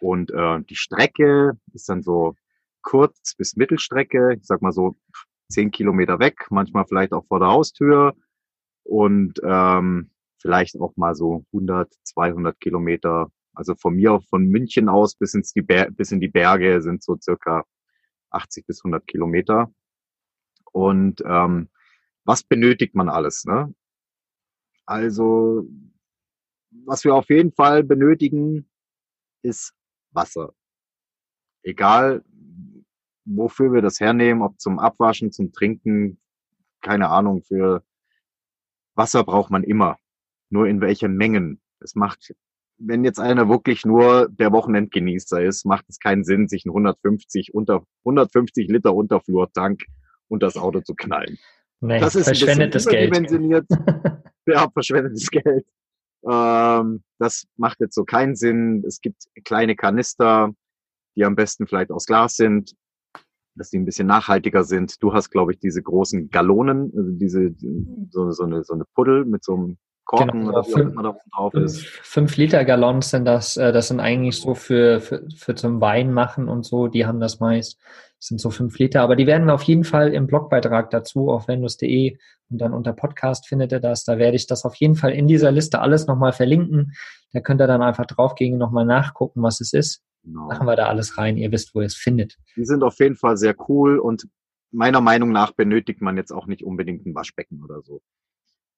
Und 0.00 0.30
äh, 0.30 0.60
die 0.62 0.76
Strecke 0.76 1.58
ist 1.72 1.88
dann 1.88 2.02
so 2.02 2.34
kurz 2.82 3.34
bis 3.36 3.56
Mittelstrecke, 3.56 4.34
ich 4.34 4.46
sag 4.46 4.62
mal 4.62 4.72
so 4.72 4.96
zehn 5.48 5.70
Kilometer 5.70 6.18
weg, 6.18 6.46
manchmal 6.50 6.86
vielleicht 6.86 7.12
auch 7.12 7.24
vor 7.26 7.40
der 7.40 7.48
Haustür 7.48 8.14
und 8.84 9.40
ähm, 9.42 10.10
vielleicht 10.38 10.78
auch 10.80 10.96
mal 10.96 11.14
so 11.14 11.44
100, 11.52 11.92
200 12.04 12.58
Kilometer. 12.60 13.30
Also 13.54 13.74
von 13.74 13.94
mir, 13.94 14.20
von 14.28 14.46
München 14.46 14.88
aus 14.88 15.16
bis, 15.16 15.34
ins 15.34 15.52
die 15.52 15.62
Ber 15.62 15.90
bis 15.90 16.12
in 16.12 16.20
die 16.20 16.28
Berge 16.28 16.82
sind 16.82 17.02
so 17.02 17.16
circa 17.20 17.64
80 18.30 18.66
bis 18.66 18.84
100 18.84 19.06
Kilometer. 19.06 19.70
Und 20.76 21.22
ähm, 21.24 21.70
was 22.26 22.42
benötigt 22.42 22.94
man 22.94 23.08
alles? 23.08 23.46
Ne? 23.46 23.74
Also, 24.84 25.66
was 26.84 27.02
wir 27.02 27.14
auf 27.14 27.30
jeden 27.30 27.50
Fall 27.52 27.82
benötigen, 27.82 28.68
ist 29.40 29.72
Wasser. 30.10 30.52
Egal, 31.62 32.22
wofür 33.24 33.72
wir 33.72 33.80
das 33.80 34.00
hernehmen, 34.00 34.42
ob 34.42 34.60
zum 34.60 34.78
Abwaschen, 34.78 35.32
zum 35.32 35.50
Trinken, 35.50 36.20
keine 36.82 37.08
Ahnung, 37.08 37.42
für 37.42 37.82
Wasser 38.96 39.24
braucht 39.24 39.50
man 39.50 39.64
immer. 39.64 39.96
Nur 40.50 40.66
in 40.66 40.82
welchen 40.82 41.16
Mengen. 41.16 41.58
Es 41.80 41.94
macht, 41.94 42.34
wenn 42.76 43.02
jetzt 43.02 43.18
einer 43.18 43.48
wirklich 43.48 43.86
nur 43.86 44.28
der 44.28 44.52
Wochenendgenießer 44.52 45.42
ist, 45.42 45.64
macht 45.64 45.86
es 45.88 45.98
keinen 46.00 46.24
Sinn, 46.24 46.48
sich 46.48 46.66
einen 46.66 46.72
150 46.72 47.54
unter 47.54 47.86
150 48.04 48.68
Liter 48.68 48.94
Unterflurtank 48.94 49.86
und 50.28 50.42
das 50.42 50.56
Auto 50.56 50.80
zu 50.80 50.94
knallen. 50.94 51.38
Nee, 51.80 52.00
das 52.00 52.14
ist 52.14 52.24
verschwendetes 52.24 52.86
Geld. 52.86 53.12
ja, 54.46 54.68
verschwendetes 54.70 55.30
Geld. 55.30 55.66
Ähm, 56.28 57.02
das 57.18 57.46
macht 57.56 57.80
jetzt 57.80 57.94
so 57.94 58.04
keinen 58.04 58.34
Sinn. 58.34 58.82
Es 58.86 59.00
gibt 59.00 59.24
kleine 59.44 59.76
Kanister, 59.76 60.52
die 61.16 61.24
am 61.24 61.36
besten 61.36 61.66
vielleicht 61.66 61.90
aus 61.90 62.06
Glas 62.06 62.34
sind, 62.34 62.74
dass 63.54 63.70
die 63.70 63.78
ein 63.78 63.84
bisschen 63.84 64.06
nachhaltiger 64.06 64.64
sind. 64.64 65.02
Du 65.02 65.12
hast, 65.12 65.30
glaube 65.30 65.52
ich, 65.52 65.58
diese 65.58 65.82
großen 65.82 66.30
Gallonen, 66.30 66.92
also 66.96 67.10
diese 67.12 67.54
so, 68.10 68.30
so, 68.30 68.44
eine, 68.44 68.64
so 68.64 68.74
eine 68.74 68.84
Puddel 68.94 69.24
mit 69.24 69.44
so 69.44 69.54
einem 69.54 69.78
Korken 70.06 70.40
genau, 70.40 70.50
oder 70.50 70.66
wie 70.66 70.72
fünf, 70.72 70.94
da 70.94 71.16
drauf 71.34 71.54
ist. 71.54 71.84
Fünf 71.84 72.36
Liter 72.36 72.64
Gallons 72.64 73.10
sind 73.10 73.24
das, 73.24 73.56
äh, 73.56 73.72
das 73.72 73.88
sind 73.88 74.00
eigentlich 74.00 74.40
so 74.40 74.54
für, 74.54 75.00
für, 75.00 75.26
für 75.36 75.54
zum 75.56 75.80
Wein 75.80 76.12
machen 76.12 76.48
und 76.48 76.64
so, 76.64 76.86
die 76.86 77.06
haben 77.06 77.20
das 77.20 77.40
meist. 77.40 77.78
Das 78.18 78.28
sind 78.28 78.40
so 78.40 78.50
fünf 78.50 78.78
Liter, 78.78 79.02
aber 79.02 79.16
die 79.16 79.26
werden 79.26 79.50
auf 79.50 79.64
jeden 79.64 79.84
Fall 79.84 80.14
im 80.14 80.26
Blogbeitrag 80.26 80.90
dazu 80.90 81.28
auf 81.28 81.48
vendus.de 81.48 82.16
und 82.48 82.58
dann 82.58 82.72
unter 82.72 82.92
Podcast 82.92 83.48
findet 83.48 83.72
ihr 83.72 83.80
das. 83.80 84.04
Da 84.04 84.16
werde 84.16 84.36
ich 84.36 84.46
das 84.46 84.64
auf 84.64 84.76
jeden 84.76 84.94
Fall 84.94 85.12
in 85.12 85.26
dieser 85.26 85.50
Liste 85.50 85.80
alles 85.80 86.06
nochmal 86.06 86.32
verlinken. 86.32 86.92
Da 87.32 87.40
könnt 87.40 87.60
ihr 87.60 87.66
dann 87.66 87.82
einfach 87.82 88.06
draufgehen, 88.06 88.56
nochmal 88.56 88.86
nachgucken, 88.86 89.42
was 89.42 89.60
es 89.60 89.72
ist. 89.72 90.02
Genau. 90.22 90.46
Machen 90.46 90.66
wir 90.66 90.76
da 90.76 90.86
alles 90.86 91.18
rein. 91.18 91.36
Ihr 91.36 91.50
wisst, 91.50 91.74
wo 91.74 91.80
ihr 91.80 91.86
es 91.86 91.96
findet. 91.96 92.36
Die 92.56 92.64
sind 92.64 92.84
auf 92.84 92.98
jeden 93.00 93.16
Fall 93.16 93.36
sehr 93.36 93.56
cool 93.68 93.98
und 93.98 94.28
meiner 94.70 95.00
Meinung 95.00 95.32
nach 95.32 95.52
benötigt 95.52 96.00
man 96.00 96.16
jetzt 96.16 96.32
auch 96.32 96.46
nicht 96.46 96.62
unbedingt 96.62 97.06
ein 97.06 97.14
Waschbecken 97.14 97.62
oder 97.62 97.82
so 97.82 98.00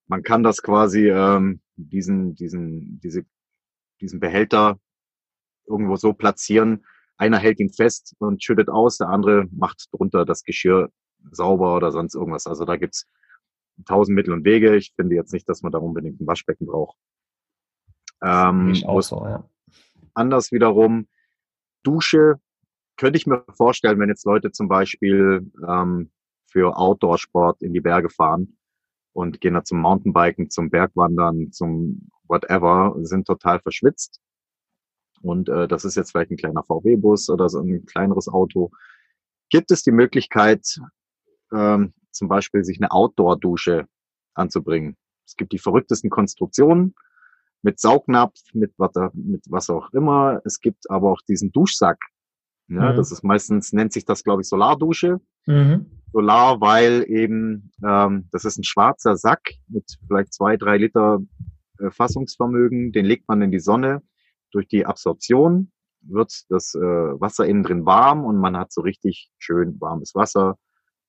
man 0.08 0.22
kann 0.22 0.42
das 0.42 0.62
quasi 0.62 1.08
ähm, 1.08 1.60
diesen 1.76 2.34
diesen 2.34 3.00
diese 3.00 3.24
diesen 4.00 4.20
Behälter 4.20 4.78
irgendwo 5.66 5.96
so 5.96 6.12
platzieren. 6.12 6.84
Einer 7.16 7.38
hält 7.38 7.60
ihn 7.60 7.72
fest 7.72 8.14
und 8.18 8.42
schüttet 8.42 8.68
aus, 8.68 8.98
der 8.98 9.08
andere 9.08 9.46
macht 9.50 9.88
drunter 9.92 10.24
das 10.24 10.42
Geschirr 10.44 10.90
sauber 11.30 11.76
oder 11.76 11.92
sonst 11.92 12.14
irgendwas. 12.14 12.46
Also 12.46 12.64
da 12.64 12.76
gibt's 12.76 13.06
tausend 13.86 14.14
Mittel 14.14 14.32
und 14.32 14.44
Wege. 14.44 14.76
Ich 14.76 14.92
finde 14.94 15.16
jetzt 15.16 15.32
nicht, 15.32 15.48
dass 15.48 15.62
man 15.62 15.72
da 15.72 15.78
unbedingt 15.78 16.20
ein 16.20 16.26
Waschbecken 16.26 16.66
braucht. 16.66 16.96
Ähm, 18.22 18.70
ich 18.70 18.86
auch 18.86 19.00
so, 19.00 19.24
ja. 19.24 19.48
Anders 20.14 20.52
wiederum, 20.52 21.06
Dusche 21.82 22.40
könnte 22.96 23.18
ich 23.18 23.26
mir 23.26 23.44
vorstellen, 23.56 23.98
wenn 24.00 24.08
jetzt 24.08 24.26
Leute 24.26 24.50
zum 24.50 24.68
Beispiel 24.68 25.50
ähm, 25.66 26.10
für 26.50 26.76
Outdoor-Sport 26.76 27.62
in 27.62 27.72
die 27.72 27.80
Berge 27.80 28.10
fahren, 28.10 28.57
und 29.18 29.40
gehen 29.40 29.54
da 29.54 29.64
zum 29.64 29.80
Mountainbiken, 29.80 30.48
zum 30.48 30.70
Bergwandern, 30.70 31.50
zum 31.50 32.08
whatever, 32.28 32.94
sind 33.00 33.26
total 33.26 33.58
verschwitzt. 33.58 34.20
Und 35.22 35.48
äh, 35.48 35.66
das 35.66 35.84
ist 35.84 35.96
jetzt 35.96 36.12
vielleicht 36.12 36.30
ein 36.30 36.36
kleiner 36.36 36.62
VW-Bus 36.62 37.28
oder 37.28 37.48
so 37.48 37.58
ein 37.58 37.84
kleineres 37.84 38.28
Auto. 38.28 38.70
Gibt 39.50 39.72
es 39.72 39.82
die 39.82 39.90
Möglichkeit, 39.90 40.78
ähm, 41.52 41.94
zum 42.12 42.28
Beispiel 42.28 42.62
sich 42.62 42.78
eine 42.80 42.92
Outdoor-Dusche 42.92 43.88
anzubringen? 44.34 44.96
Es 45.26 45.34
gibt 45.34 45.50
die 45.50 45.58
verrücktesten 45.58 46.10
Konstruktionen 46.10 46.94
mit 47.62 47.80
Saugnapf, 47.80 48.38
mit 48.52 48.72
was, 48.76 48.92
mit 49.14 49.44
was 49.48 49.68
auch 49.68 49.92
immer. 49.92 50.40
Es 50.44 50.60
gibt 50.60 50.88
aber 50.88 51.10
auch 51.10 51.22
diesen 51.22 51.50
Duschsack. 51.50 51.98
Ja, 52.68 52.92
mhm. 52.92 52.96
Das 52.96 53.10
ist 53.10 53.24
meistens, 53.24 53.72
nennt 53.72 53.92
sich 53.92 54.04
das, 54.04 54.22
glaube 54.22 54.42
ich, 54.42 54.48
Solardusche. 54.48 55.20
Mhm. 55.46 55.97
Solar, 56.12 56.60
weil 56.60 57.04
eben 57.08 57.72
ähm, 57.84 58.28
das 58.32 58.44
ist 58.44 58.58
ein 58.58 58.64
schwarzer 58.64 59.16
Sack 59.16 59.54
mit 59.68 59.84
vielleicht 60.06 60.32
zwei, 60.32 60.56
drei 60.56 60.78
Liter 60.78 61.20
äh, 61.78 61.90
Fassungsvermögen. 61.90 62.92
Den 62.92 63.04
legt 63.04 63.28
man 63.28 63.42
in 63.42 63.50
die 63.50 63.60
Sonne. 63.60 64.02
Durch 64.50 64.66
die 64.68 64.86
Absorption 64.86 65.70
wird 66.00 66.44
das 66.48 66.74
äh, 66.74 66.80
Wasser 66.80 67.46
innen 67.46 67.62
drin 67.62 67.86
warm 67.86 68.24
und 68.24 68.38
man 68.38 68.56
hat 68.56 68.72
so 68.72 68.80
richtig 68.80 69.30
schön 69.38 69.80
warmes 69.80 70.14
Wasser. 70.14 70.56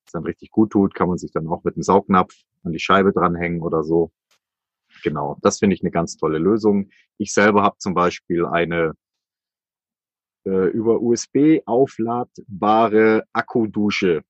Was 0.05 0.11
dann 0.11 0.23
richtig 0.23 0.51
gut 0.51 0.71
tut, 0.71 0.93
kann 0.93 1.07
man 1.07 1.17
sich 1.17 1.31
dann 1.31 1.47
auch 1.47 1.63
mit 1.63 1.75
einem 1.75 1.83
Saugnapf 1.83 2.33
an 2.63 2.73
die 2.73 2.79
Scheibe 2.79 3.13
dranhängen 3.13 3.61
oder 3.61 3.83
so. 3.83 4.11
Genau, 5.03 5.37
das 5.41 5.59
finde 5.59 5.75
ich 5.75 5.81
eine 5.81 5.91
ganz 5.91 6.17
tolle 6.17 6.39
Lösung. 6.39 6.89
Ich 7.17 7.33
selber 7.33 7.63
habe 7.63 7.77
zum 7.77 7.93
Beispiel 7.93 8.45
eine 8.45 8.93
äh, 10.45 10.69
über 10.69 11.01
USB 11.01 11.61
aufladbare 11.65 13.23
Akkudusche. 13.33 14.23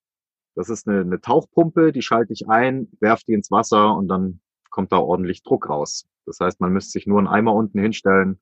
Das 0.56 0.70
ist 0.70 0.88
eine, 0.88 1.02
eine 1.02 1.22
Tauchpumpe, 1.22 1.92
die 1.92 2.02
schalte 2.02 2.34
ich 2.34 2.50
ein, 2.50 2.90
werfe 3.00 3.24
die 3.28 3.34
ins 3.34 3.52
Wasser 3.52 3.96
und 3.96 4.08
dann 4.08 4.42
kommt 4.70 4.92
da 4.92 4.98
ordentlich 4.98 5.44
Druck 5.44 5.70
raus. 5.70 6.08
Das 6.26 6.40
heißt, 6.40 6.60
man 6.60 6.72
müsste 6.72 6.92
sich 6.92 7.08
nur 7.08 7.20
einen 7.20 7.28
Eimer 7.28 7.54
unten 7.54 7.80
hinstellen 7.80 8.40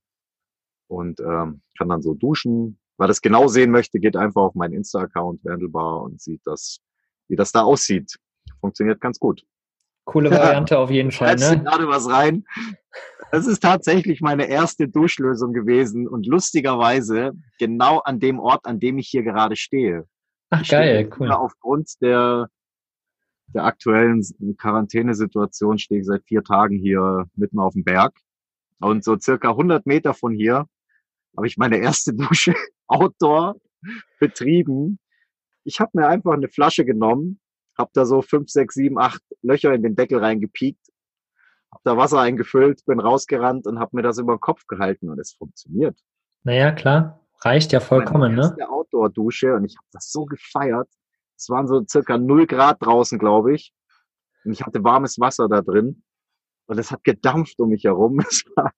und 0.88 1.20
ähm, 1.20 1.62
kann 1.78 1.90
dann 1.90 2.02
so 2.02 2.14
duschen. 2.14 2.80
Wer 2.98 3.08
das 3.08 3.22
genau 3.22 3.48
sehen 3.48 3.72
möchte, 3.72 4.00
geht 4.00 4.16
einfach 4.16 4.42
auf 4.42 4.56
meinen 4.56 4.74
Insta-Account 4.74 5.46
Wandelbar 5.46 6.02
und 6.02 6.20
sieht 6.22 6.42
das, 6.46 6.80
wie 7.28 7.36
das 7.36 7.52
da 7.52 7.62
aussieht. 7.62 8.18
Funktioniert 8.60 9.00
ganz 9.00 9.20
gut. 9.20 9.44
Coole 10.06 10.32
Variante 10.32 10.80
auf 10.80 10.90
jeden 10.90 11.12
Fall. 11.12 11.36
Ne? 11.36 11.62
gerade 11.64 11.88
was 11.88 12.10
rein. 12.10 12.46
Das 13.32 13.46
ist 13.46 13.62
tatsächlich 13.62 14.22
meine 14.22 14.48
erste 14.48 14.88
Duschlösung 14.88 15.54
gewesen 15.54 16.08
und 16.08 16.26
lustigerweise 16.26 17.34
genau 17.60 18.00
an 18.00 18.20
dem 18.20 18.40
Ort, 18.40 18.66
an 18.66 18.80
dem 18.80 18.98
ich 18.98 19.10
hier 19.10 19.24
gerade 19.24 19.56
stehe. 19.56 20.08
Ach, 20.50 20.68
geil, 20.68 21.10
cool. 21.20 21.32
Aufgrund 21.32 22.02
der, 22.02 22.50
der 23.48 23.66
aktuellen 23.66 24.22
Quarantänesituation 24.58 25.78
stehe 25.78 26.02
ich 26.02 26.08
seit 26.08 26.24
vier 26.26 26.44
Tagen 26.44 26.78
hier 26.78 27.26
mitten 27.36 27.60
auf 27.60 27.74
dem 27.74 27.84
Berg. 27.84 28.18
Und 28.80 29.04
so 29.04 29.18
circa 29.18 29.50
100 29.50 29.86
Meter 29.86 30.14
von 30.14 30.34
hier 30.34 30.68
habe 31.36 31.48
ich 31.48 31.58
meine 31.58 31.78
erste 31.78 32.14
Dusche 32.16 32.54
outdoor 32.88 33.56
betrieben. 34.20 35.00
Ich 35.64 35.80
habe 35.80 35.92
mir 35.94 36.08
einfach 36.08 36.34
eine 36.34 36.48
Flasche 36.48 36.86
genommen, 36.86 37.40
habe 37.78 37.92
da 37.94 38.06
so 38.06 38.22
fünf, 38.22 38.50
sechs, 38.50 38.76
sieben, 38.76 38.98
acht 38.98 39.22
Löcher 39.42 39.74
in 39.74 39.84
den 39.84 39.96
Deckel 39.96 40.20
reingepiekt, 40.20 40.88
habe 41.72 41.82
da 41.84 41.98
Wasser 41.98 42.22
eingefüllt, 42.22 42.86
bin 42.86 43.00
rausgerannt 43.00 43.68
und 43.68 43.80
habe 43.80 43.96
mir 43.96 44.02
das 44.02 44.18
über 44.18 44.36
den 44.36 44.40
Kopf 44.40 44.66
gehalten 44.68 45.10
und 45.10 45.20
es 45.20 45.34
funktioniert. 45.34 46.00
Naja, 46.44 46.72
klar. 46.72 47.27
Reicht 47.42 47.72
ja 47.72 47.80
vollkommen, 47.80 48.36
ne? 48.36 48.56
Outdoor-Dusche 48.68 49.56
und 49.56 49.66
ich 49.66 49.78
habe 49.78 49.88
das 49.92 50.12
so 50.12 50.26
gefeiert. 50.26 50.90
Es 51.36 51.50
waren 51.50 51.68
so 51.68 51.84
circa 51.88 52.18
null 52.18 52.48
Grad 52.48 52.78
draußen, 52.84 53.20
glaube 53.20 53.54
ich. 53.54 53.74
Und 54.44 54.54
ich 54.54 54.66
hatte 54.66 54.84
warmes 54.84 55.20
Wasser 55.20 55.48
da 55.48 55.62
drin. 55.62 56.04
Und 56.66 56.80
es 56.80 56.92
hat 56.92 57.04
gedampft 57.04 57.60
um 57.60 57.70
mich 57.70 57.84
herum. 57.84 58.20
Es 58.30 58.44
war, 58.56 58.72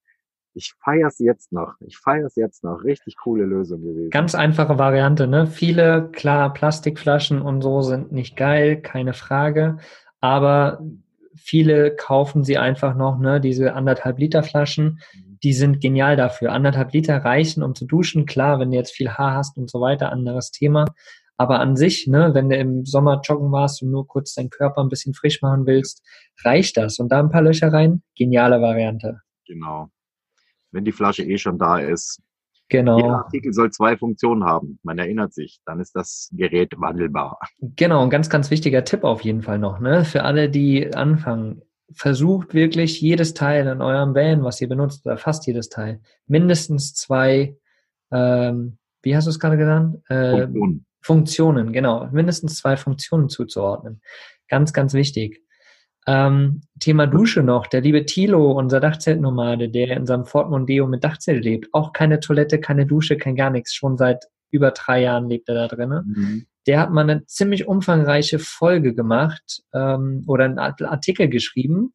ich 0.55 0.73
feier's 0.83 1.19
jetzt 1.19 1.51
noch. 1.51 1.75
Ich 1.79 1.97
feier's 1.97 2.35
jetzt 2.35 2.63
noch. 2.63 2.83
Richtig 2.83 3.17
coole 3.17 3.45
Lösung 3.45 3.81
gewesen. 3.81 4.09
Ganz 4.09 4.35
einfache 4.35 4.77
Variante, 4.77 5.27
ne? 5.27 5.47
Viele, 5.47 6.09
klar, 6.11 6.53
Plastikflaschen 6.53 7.41
und 7.41 7.61
so 7.61 7.81
sind 7.81 8.11
nicht 8.11 8.35
geil, 8.35 8.81
keine 8.81 9.13
Frage. 9.13 9.77
Aber 10.19 10.81
viele 11.41 11.95
kaufen 11.95 12.43
sie 12.43 12.57
einfach 12.57 12.95
noch, 12.95 13.17
ne? 13.17 13.39
Diese 13.41 13.73
anderthalb 13.73 14.19
Liter 14.19 14.43
Flaschen, 14.43 14.99
die 15.43 15.53
sind 15.53 15.81
genial 15.81 16.15
dafür. 16.15 16.51
Anderthalb 16.51 16.93
Liter 16.93 17.17
reichen, 17.17 17.63
um 17.63 17.75
zu 17.75 17.85
duschen. 17.85 18.25
Klar, 18.25 18.59
wenn 18.59 18.71
du 18.71 18.77
jetzt 18.77 18.91
viel 18.91 19.09
Haar 19.09 19.35
hast 19.35 19.57
und 19.57 19.69
so 19.69 19.81
weiter, 19.81 20.11
anderes 20.11 20.51
Thema. 20.51 20.85
Aber 21.37 21.61
an 21.61 21.77
sich, 21.77 22.05
ne, 22.07 22.33
wenn 22.33 22.49
du 22.49 22.57
im 22.57 22.85
Sommer 22.85 23.21
joggen 23.23 23.51
warst 23.51 23.81
und 23.81 23.91
nur 23.91 24.05
kurz 24.05 24.33
deinen 24.33 24.49
Körper 24.49 24.81
ein 24.81 24.89
bisschen 24.89 25.13
frisch 25.13 25.41
machen 25.41 25.65
willst, 25.65 26.03
reicht 26.43 26.75
das. 26.75 26.99
Und 26.99 27.09
da 27.09 27.19
ein 27.19 27.29
paar 27.29 27.41
Löcher 27.41 27.71
rein, 27.71 28.03
geniale 28.17 28.61
Variante. 28.61 29.21
Genau. 29.47 29.89
Wenn 30.71 30.83
die 30.83 30.91
Flasche 30.91 31.23
eh 31.23 31.37
schon 31.37 31.57
da 31.57 31.79
ist. 31.79 32.21
Genau. 32.69 32.97
Jeder 32.97 33.17
Artikel 33.17 33.51
soll 33.51 33.71
zwei 33.71 33.97
Funktionen 33.97 34.43
haben. 34.43 34.79
Man 34.83 34.99
erinnert 34.99 35.33
sich. 35.33 35.59
Dann 35.65 35.79
ist 35.79 35.95
das 35.95 36.29
Gerät 36.33 36.73
wandelbar. 36.77 37.39
Genau, 37.59 38.03
ein 38.03 38.09
ganz, 38.09 38.29
ganz 38.29 38.51
wichtiger 38.51 38.83
Tipp 38.83 39.03
auf 39.03 39.21
jeden 39.21 39.41
Fall 39.41 39.57
noch, 39.59 39.79
ne? 39.79 40.05
Für 40.05 40.23
alle, 40.23 40.49
die 40.49 40.93
anfangen. 40.93 41.63
Versucht 41.91 42.53
wirklich 42.53 43.01
jedes 43.01 43.33
Teil 43.33 43.65
in 43.65 43.81
eurem 43.81 44.13
Van, 44.13 44.43
was 44.43 44.61
ihr 44.61 44.69
benutzt, 44.69 45.03
oder 45.07 45.17
fast 45.17 45.47
jedes 45.47 45.69
Teil, 45.69 46.01
mindestens 46.27 46.93
zwei, 46.93 47.57
ähm, 48.11 48.77
wie 49.01 49.15
hast 49.15 49.25
du 49.25 49.31
es 49.31 49.39
gerade 49.39 49.57
genannt? 49.57 49.97
Äh, 50.07 50.41
Funktionen. 50.41 50.85
Funktionen, 51.01 51.73
genau. 51.73 52.07
Mindestens 52.11 52.57
zwei 52.57 52.77
Funktionen 52.77 53.27
zuzuordnen. 53.27 54.01
Ganz, 54.47 54.71
ganz 54.71 54.93
wichtig. 54.93 55.41
Ähm, 56.11 56.61
Thema 56.79 57.05
Dusche 57.07 57.43
noch. 57.43 57.67
Der 57.67 57.81
liebe 57.81 58.05
Thilo, 58.05 58.51
unser 58.53 58.79
Dachzeltnomade, 58.79 59.69
der 59.69 59.95
in 59.95 60.05
seinem 60.07 60.25
Fort 60.25 60.49
Mondeo 60.49 60.87
mit 60.87 61.03
Dachzelt 61.03 61.43
lebt, 61.43 61.67
auch 61.73 61.93
keine 61.93 62.19
Toilette, 62.19 62.59
keine 62.59 62.85
Dusche, 62.87 63.15
kein 63.17 63.35
gar 63.35 63.49
nichts. 63.51 63.73
Schon 63.75 63.97
seit 63.97 64.25
über 64.49 64.71
drei 64.71 65.01
Jahren 65.03 65.29
lebt 65.29 65.47
er 65.49 65.55
da 65.55 65.67
drinnen 65.67 66.13
Mhm. 66.15 66.45
der 66.65 66.79
hat 66.79 66.91
mal 66.91 67.01
eine 67.01 67.25
ziemlich 67.27 67.67
umfangreiche 67.67 68.39
Folge 68.39 68.95
gemacht 68.95 69.61
ähm, 69.73 70.23
oder 70.27 70.45
einen 70.45 70.57
Art- 70.59 70.81
Artikel 70.81 71.27
geschrieben. 71.29 71.93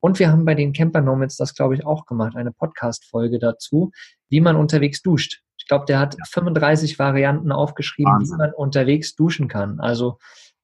Und 0.00 0.18
wir 0.20 0.30
haben 0.30 0.44
bei 0.44 0.54
den 0.54 0.72
Camper 0.72 1.00
Nomads 1.00 1.36
das, 1.36 1.54
glaube 1.54 1.74
ich, 1.74 1.84
auch 1.84 2.06
gemacht, 2.06 2.34
eine 2.36 2.52
Podcast-Folge 2.52 3.38
dazu, 3.38 3.90
wie 4.28 4.40
man 4.40 4.56
unterwegs 4.56 5.02
duscht. 5.02 5.42
Ich 5.58 5.66
glaube, 5.66 5.84
der 5.86 5.98
hat 5.98 6.16
35 6.28 6.98
Varianten 6.98 7.52
aufgeschrieben, 7.52 8.12
Wahnsinn. 8.12 8.36
wie 8.36 8.42
man 8.42 8.52
unterwegs 8.54 9.14
duschen 9.14 9.46
kann. 9.48 9.78
Also 9.80 10.18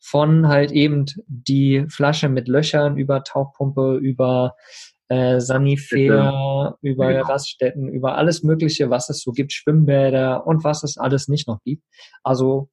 von 0.06 0.46
halt 0.46 0.70
eben 0.70 1.06
die 1.26 1.84
Flasche 1.88 2.28
mit 2.28 2.46
Löchern 2.46 2.96
über 2.96 3.24
Tauchpumpe, 3.24 3.96
über 3.96 4.54
äh, 5.08 5.40
Sanifair, 5.40 6.76
über 6.80 7.12
Genau. 7.12 7.26
Raststätten, 7.26 7.88
über 7.88 8.16
alles 8.16 8.44
Mögliche, 8.44 8.88
was 8.88 9.10
es 9.10 9.20
so 9.22 9.32
gibt, 9.32 9.52
Schwimmbäder 9.52 10.46
und 10.46 10.62
was 10.62 10.84
es 10.84 10.96
alles 10.96 11.26
nicht 11.26 11.48
noch 11.48 11.60
gibt. 11.64 11.82
Also 12.22 12.70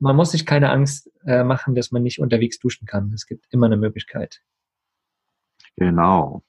man 0.00 0.16
muss 0.16 0.32
sich 0.32 0.44
keine 0.44 0.70
Angst 0.70 1.08
äh, 1.24 1.44
machen, 1.44 1.76
dass 1.76 1.92
man 1.92 2.02
nicht 2.02 2.18
unterwegs 2.18 2.58
duschen 2.58 2.84
kann. 2.84 3.12
Es 3.12 3.26
gibt 3.26 3.46
immer 3.50 3.66
eine 3.66 3.76
Möglichkeit. 3.76 4.40
Genau. 5.76 6.42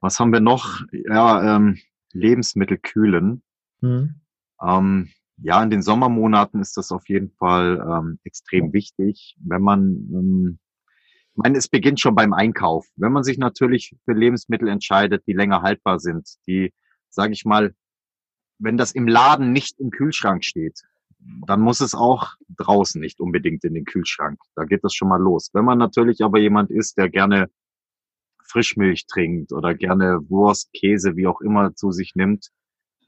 Was 0.00 0.20
haben 0.20 0.34
wir 0.34 0.40
noch? 0.40 0.82
Ja, 0.92 1.56
ähm, 1.56 1.78
Lebensmittel 2.12 2.76
kühlen. 2.76 3.42
Hm. 3.80 4.20
Ähm, 4.62 5.08
ja, 5.42 5.62
in 5.62 5.70
den 5.70 5.82
Sommermonaten 5.82 6.60
ist 6.60 6.76
das 6.76 6.92
auf 6.92 7.08
jeden 7.08 7.30
Fall 7.30 7.78
ähm, 7.86 8.18
extrem 8.24 8.72
wichtig, 8.72 9.36
wenn 9.40 9.62
man, 9.62 9.82
ähm, 10.12 10.58
ich 11.32 11.36
meine, 11.36 11.58
es 11.58 11.68
beginnt 11.68 12.00
schon 12.00 12.14
beim 12.14 12.32
Einkauf. 12.32 12.86
Wenn 12.96 13.12
man 13.12 13.22
sich 13.22 13.38
natürlich 13.38 13.96
für 14.04 14.12
Lebensmittel 14.12 14.68
entscheidet, 14.68 15.26
die 15.26 15.32
länger 15.32 15.62
haltbar 15.62 15.98
sind, 15.98 16.28
die, 16.46 16.72
sage 17.08 17.32
ich 17.32 17.44
mal, 17.44 17.74
wenn 18.58 18.76
das 18.76 18.92
im 18.92 19.08
Laden 19.08 19.52
nicht 19.52 19.78
im 19.80 19.90
Kühlschrank 19.90 20.44
steht, 20.44 20.82
dann 21.46 21.60
muss 21.60 21.80
es 21.80 21.94
auch 21.94 22.34
draußen 22.56 23.00
nicht 23.00 23.20
unbedingt 23.20 23.64
in 23.64 23.74
den 23.74 23.84
Kühlschrank. 23.84 24.38
Da 24.54 24.64
geht 24.64 24.84
das 24.84 24.94
schon 24.94 25.08
mal 25.08 25.20
los. 25.20 25.50
Wenn 25.52 25.64
man 25.64 25.78
natürlich 25.78 26.22
aber 26.22 26.38
jemand 26.38 26.70
ist, 26.70 26.98
der 26.98 27.08
gerne 27.08 27.48
Frischmilch 28.44 29.06
trinkt 29.06 29.52
oder 29.52 29.74
gerne 29.74 30.18
Wurst, 30.28 30.72
Käse, 30.72 31.16
wie 31.16 31.26
auch 31.26 31.40
immer 31.40 31.74
zu 31.74 31.92
sich 31.92 32.14
nimmt 32.14 32.50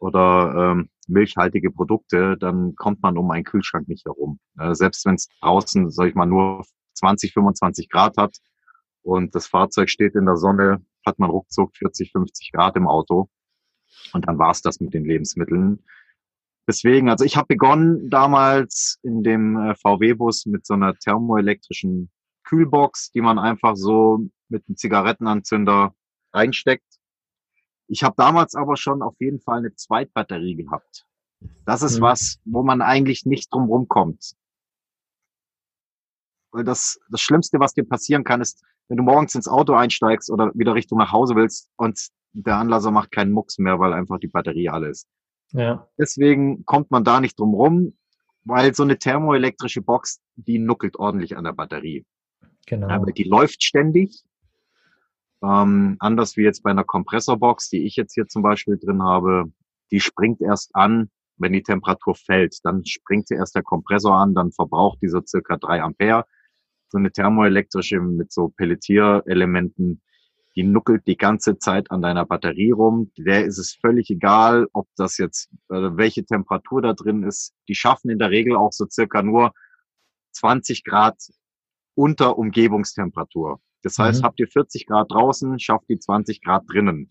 oder 0.03 0.73
ähm, 0.73 0.88
milchhaltige 1.07 1.71
Produkte, 1.71 2.37
dann 2.37 2.75
kommt 2.75 3.03
man 3.03 3.17
um 3.17 3.31
einen 3.31 3.45
Kühlschrank 3.45 3.87
nicht 3.87 4.05
herum. 4.05 4.41
Äh, 4.59 4.75
selbst 4.75 5.07
wenn 5.07 5.15
es 5.15 5.29
draußen, 5.41 5.91
sag 5.93 6.09
ich 6.09 6.15
mal, 6.17 6.27
nur 6.27 6.65
20, 6.95 7.33
25 7.33 7.88
Grad 7.88 8.17
hat 8.17 8.37
und 9.03 9.35
das 9.37 9.47
Fahrzeug 9.47 9.88
steht 9.88 10.17
in 10.17 10.27
der 10.27 10.37
Sonne, 10.37 10.85
hat 11.07 11.21
man 11.21 11.31
ruckzuck 11.31 11.77
40, 11.77 12.11
50 12.11 12.51
Grad 12.51 12.77
im 12.77 12.88
Auto 12.88 13.29
und 14.12 14.27
dann 14.27 14.38
war's 14.38 14.61
das 14.61 14.81
mit 14.81 14.93
den 14.93 15.05
Lebensmitteln. 15.05 15.85
Deswegen, 16.67 17.09
also 17.09 17.25
ich 17.25 17.37
habe 17.37 17.47
begonnen 17.47 18.11
damals 18.11 18.99
in 19.05 19.23
dem 19.23 19.57
äh, 19.57 19.75
VW-Bus 19.77 20.47
mit 20.47 20.67
so 20.67 20.75
einer 20.75 20.97
thermoelektrischen 20.97 22.11
Kühlbox, 22.45 23.12
die 23.12 23.21
man 23.21 23.38
einfach 23.38 23.77
so 23.77 24.19
mit 24.49 24.65
einem 24.67 24.77
Zigarettenanzünder 24.77 25.95
reinsteckt. 26.33 26.87
Ich 27.92 28.02
habe 28.02 28.14
damals 28.16 28.55
aber 28.55 28.78
schon 28.78 29.02
auf 29.02 29.14
jeden 29.20 29.38
Fall 29.38 29.59
eine 29.59 29.74
Zweitbatterie 29.74 30.55
gehabt. 30.57 31.07
Das 31.66 31.83
ist 31.83 31.98
Mhm. 31.98 32.02
was, 32.02 32.38
wo 32.46 32.62
man 32.62 32.81
eigentlich 32.81 33.26
nicht 33.26 33.52
drum 33.52 33.64
rumkommt. 33.68 34.33
Weil 36.52 36.64
das, 36.64 36.98
das 37.11 37.20
Schlimmste, 37.20 37.61
was 37.61 37.74
dir 37.74 37.85
passieren 37.85 38.24
kann, 38.24 38.40
ist, 38.40 38.62
wenn 38.88 38.96
du 38.96 39.02
morgens 39.02 39.35
ins 39.35 39.46
Auto 39.46 39.74
einsteigst 39.74 40.31
oder 40.31 40.52
wieder 40.55 40.74
Richtung 40.74 40.98
nach 40.98 41.12
Hause 41.12 41.37
willst 41.37 41.70
und 41.76 42.09
der 42.33 42.57
Anlasser 42.57 42.90
macht 42.90 43.11
keinen 43.11 43.33
Mucks 43.33 43.59
mehr, 43.59 43.78
weil 43.78 43.92
einfach 43.92 44.18
die 44.18 44.28
Batterie 44.28 44.70
alle 44.70 44.88
ist. 44.88 45.07
Ja, 45.52 45.87
Deswegen 45.98 46.64
kommt 46.64 46.90
man 46.90 47.05
da 47.05 47.20
nicht 47.20 47.38
drum 47.38 47.52
rum, 47.55 47.98
weil 48.44 48.74
so 48.74 48.85
eine 48.85 48.98
thermoelektrische 48.98 49.83
Box, 49.83 50.22
die 50.37 50.59
nuckelt 50.59 50.96
ordentlich 50.96 51.37
an 51.37 51.44
der 51.44 51.52
Batterie. 51.52 52.07
genau. 52.66 52.88
Aber 52.88 53.12
die 53.12 53.24
läuft 53.24 53.62
ständig. 53.62 54.24
Ähm, 55.42 55.96
anders 55.98 56.37
wie 56.37 56.42
jetzt 56.42 56.62
bei 56.62 56.70
einer 56.70 56.85
Kompressorbox, 56.85 57.68
die 57.68 57.85
ich 57.85 57.96
jetzt 57.96 58.14
hier 58.14 58.28
zum 58.28 58.42
Beispiel 58.42 58.78
drin 58.78 59.02
habe, 59.02 59.44
die 59.90 60.00
springt 60.00 60.40
erst 60.40 60.74
an, 60.74 61.11
wenn 61.37 61.52
die 61.52 61.62
Temperatur 61.62 62.14
fällt. 62.14 62.59
Dann 62.62 62.85
springt 62.85 63.31
erst 63.31 63.55
der 63.55 63.62
Kompressor 63.62 64.16
an, 64.16 64.35
dann 64.35 64.52
verbraucht 64.52 64.98
dieser 65.02 65.22
circa 65.26 65.57
drei 65.57 65.83
Ampere. 65.83 66.24
So 66.88 66.98
eine 66.98 67.11
thermoelektrische 67.11 68.00
mit 68.00 68.33
so 68.33 68.48
Pelletierelementen, 68.50 70.02
die 70.55 70.62
nuckelt 70.62 71.07
die 71.07 71.16
ganze 71.16 71.59
Zeit 71.59 71.90
an 71.90 72.02
deiner 72.02 72.26
Batterie 72.26 72.70
rum. 72.70 73.11
Der 73.16 73.44
ist 73.44 73.59
es 73.59 73.74
völlig 73.74 74.11
egal, 74.11 74.68
ob 74.72 74.87
das 74.96 75.18
jetzt, 75.18 75.50
äh, 75.70 75.90
welche 75.96 76.24
Temperatur 76.24 76.83
da 76.83 76.92
drin 76.92 77.22
ist. 77.22 77.55
Die 77.68 77.74
schaffen 77.74 78.11
in 78.11 78.18
der 78.18 78.31
Regel 78.31 78.57
auch 78.57 78.72
so 78.72 78.87
circa 78.88 79.22
nur 79.22 79.52
20 80.33 80.85
Grad 80.85 81.16
unter 81.94 82.38
Umgebungstemperatur. 82.38 83.61
Das 83.83 83.99
heißt, 83.99 84.21
Mhm. 84.23 84.25
habt 84.27 84.40
ihr 84.40 84.49
40 84.49 84.87
Grad 84.87 85.11
draußen, 85.11 85.59
schafft 85.59 85.88
die 85.88 85.99
20 85.99 86.42
Grad 86.42 86.64
drinnen. 86.68 87.11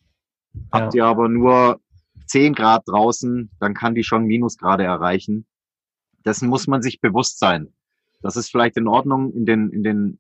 Habt 0.71 0.93
Ja. 0.93 1.03
ihr 1.03 1.05
aber 1.09 1.27
nur 1.29 1.79
10 2.27 2.53
Grad 2.53 2.83
draußen, 2.87 3.51
dann 3.59 3.73
kann 3.73 3.95
die 3.95 4.03
schon 4.03 4.25
Minusgrade 4.25 4.83
erreichen. 4.83 5.45
Dessen 6.25 6.49
muss 6.49 6.67
man 6.67 6.81
sich 6.81 7.01
bewusst 7.01 7.39
sein. 7.39 7.73
Das 8.21 8.35
ist 8.37 8.49
vielleicht 8.51 8.77
in 8.77 8.87
Ordnung 8.87 9.33
in 9.33 9.45
den, 9.45 9.69
in 9.71 9.83
den 9.83 10.19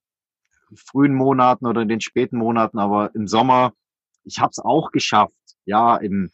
frühen 0.73 1.13
Monaten 1.13 1.65
oder 1.67 1.81
in 1.81 1.89
den 1.89 2.01
späten 2.01 2.37
Monaten, 2.37 2.79
aber 2.79 3.13
im 3.13 3.27
Sommer, 3.27 3.73
ich 4.23 4.39
habe 4.39 4.49
es 4.51 4.59
auch 4.59 4.91
geschafft, 4.91 5.35
ja, 5.65 5.97
im, 5.97 6.31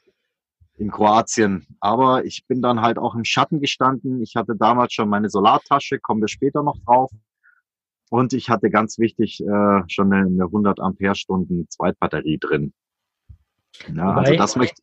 in 0.77 0.91
Kroatien. 0.91 1.65
Aber 1.79 2.23
ich 2.25 2.45
bin 2.47 2.61
dann 2.61 2.81
halt 2.81 2.97
auch 2.99 3.15
im 3.15 3.25
Schatten 3.25 3.59
gestanden. 3.59 4.21
Ich 4.21 4.35
hatte 4.35 4.55
damals 4.55 4.93
schon 4.93 5.09
meine 5.09 5.29
Solartasche, 5.29 5.99
kommen 5.99 6.21
wir 6.21 6.27
später 6.27 6.61
noch 6.63 6.77
drauf. 6.85 7.11
Und 8.09 8.33
ich 8.33 8.49
hatte 8.49 8.69
ganz 8.69 8.99
wichtig 8.99 9.41
äh, 9.41 9.81
schon 9.87 10.13
eine, 10.13 10.25
eine 10.27 10.43
100 10.45 10.79
Ampere 10.79 11.15
Stunden 11.15 11.67
Zweitbatterie 11.69 12.37
drin. 12.39 12.73
Ja, 13.93 14.13
also 14.13 14.31
Wobei- 14.31 14.37
das 14.37 14.55
möchte 14.55 14.81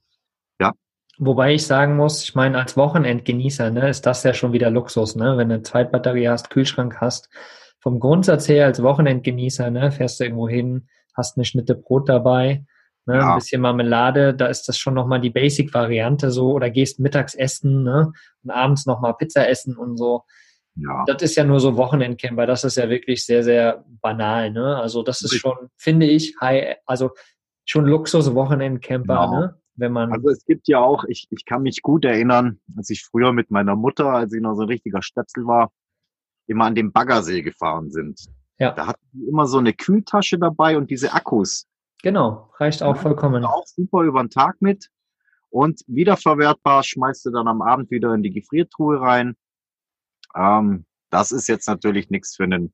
Wobei 1.18 1.54
ich 1.54 1.64
sagen 1.64 1.96
muss, 1.96 2.24
ich 2.24 2.34
meine, 2.34 2.58
als 2.58 2.76
Wochenendgenießer, 2.76 3.70
ne, 3.70 3.88
ist 3.88 4.04
das 4.04 4.24
ja 4.24 4.34
schon 4.34 4.52
wieder 4.52 4.68
Luxus, 4.70 5.14
ne? 5.14 5.36
Wenn 5.36 5.48
du 5.48 5.54
eine 5.54 5.62
Zweitbatterie 5.62 6.28
hast, 6.28 6.50
Kühlschrank 6.50 7.00
hast. 7.00 7.28
Vom 7.78 8.00
Grundsatz 8.00 8.48
her 8.48 8.66
als 8.66 8.82
Wochenendgenießer, 8.82 9.70
ne, 9.70 9.92
fährst 9.92 10.18
du 10.18 10.24
irgendwo 10.24 10.48
hin, 10.48 10.88
hast 11.16 11.36
eine 11.36 11.44
Schnitte 11.44 11.76
Brot 11.76 12.08
dabei, 12.08 12.64
ne, 13.06 13.14
Ja. 13.18 13.28
ein 13.30 13.38
bisschen 13.38 13.60
Marmelade, 13.60 14.34
da 14.34 14.46
ist 14.46 14.68
das 14.68 14.76
schon 14.76 14.94
nochmal 14.94 15.20
die 15.20 15.30
Basic-Variante 15.30 16.32
so, 16.32 16.50
oder 16.50 16.68
gehst 16.68 16.98
mittags 16.98 17.36
essen, 17.36 17.84
ne, 17.84 18.10
und 18.42 18.50
abends 18.50 18.84
nochmal 18.84 19.14
Pizza 19.14 19.48
essen 19.48 19.76
und 19.76 19.96
so. 19.96 20.24
Ja. 20.76 21.04
Das 21.06 21.22
ist 21.22 21.36
ja 21.36 21.44
nur 21.44 21.60
so 21.60 21.76
Wochenendcamper, 21.76 22.46
das 22.46 22.64
ist 22.64 22.76
ja 22.76 22.88
wirklich 22.88 23.24
sehr, 23.24 23.42
sehr 23.44 23.84
banal, 24.00 24.50
ne? 24.50 24.76
Also 24.76 25.02
das 25.02 25.22
ist 25.22 25.36
schon, 25.36 25.54
finde 25.76 26.06
ich, 26.06 26.34
high, 26.40 26.76
also 26.86 27.10
schon 27.64 27.86
Luxus 27.86 28.34
Wochenendcamper, 28.34 29.14
Genau. 29.26 29.40
ne? 29.40 29.60
Wenn 29.76 29.92
man, 29.92 30.12
Also 30.12 30.28
es 30.28 30.44
gibt 30.44 30.68
ja 30.68 30.78
auch, 30.78 31.04
ich, 31.08 31.26
ich 31.30 31.44
kann 31.44 31.62
mich 31.62 31.82
gut 31.82 32.04
erinnern, 32.04 32.60
als 32.76 32.90
ich 32.90 33.04
früher 33.04 33.32
mit 33.32 33.50
meiner 33.50 33.74
Mutter, 33.74 34.06
als 34.06 34.32
ich 34.32 34.40
noch 34.40 34.54
so 34.54 34.62
ein 34.62 34.68
richtiger 34.68 35.02
Stöpsel 35.02 35.46
war, 35.46 35.72
immer 36.46 36.66
an 36.66 36.74
den 36.76 36.92
Baggersee 36.92 37.42
gefahren 37.42 37.90
sind. 37.90 38.20
Ja. 38.58 38.70
Da 38.70 38.86
hatten 38.86 39.02
die 39.12 39.26
immer 39.26 39.46
so 39.46 39.58
eine 39.58 39.72
Kühltasche 39.72 40.38
dabei 40.38 40.76
und 40.76 40.90
diese 40.90 41.12
Akkus. 41.12 41.66
genau, 42.02 42.52
reicht 42.58 42.82
auch 42.84 42.94
Ja, 42.94 43.02
vollkommen. 43.02 43.44
Auch 43.44 43.66
super 43.66 44.02
über 44.02 44.22
den 44.22 44.30
Tag 44.30 44.56
mit. 44.60 44.88
Und 45.50 45.80
wiederverwertbar 45.86 46.82
schmeißt 46.84 47.26
du 47.26 47.30
dann 47.30 47.48
am 47.48 47.62
Abend 47.62 47.90
wieder 47.90 48.14
in 48.14 48.22
die 48.22 48.30
Gefriertruhe 48.30 49.00
rein. 49.00 49.34
Ähm, 50.34 50.84
das 51.10 51.30
ist 51.30 51.48
jetzt 51.48 51.68
natürlich 51.68 52.10
nichts 52.10 52.36
für 52.36 52.44
einen 52.44 52.72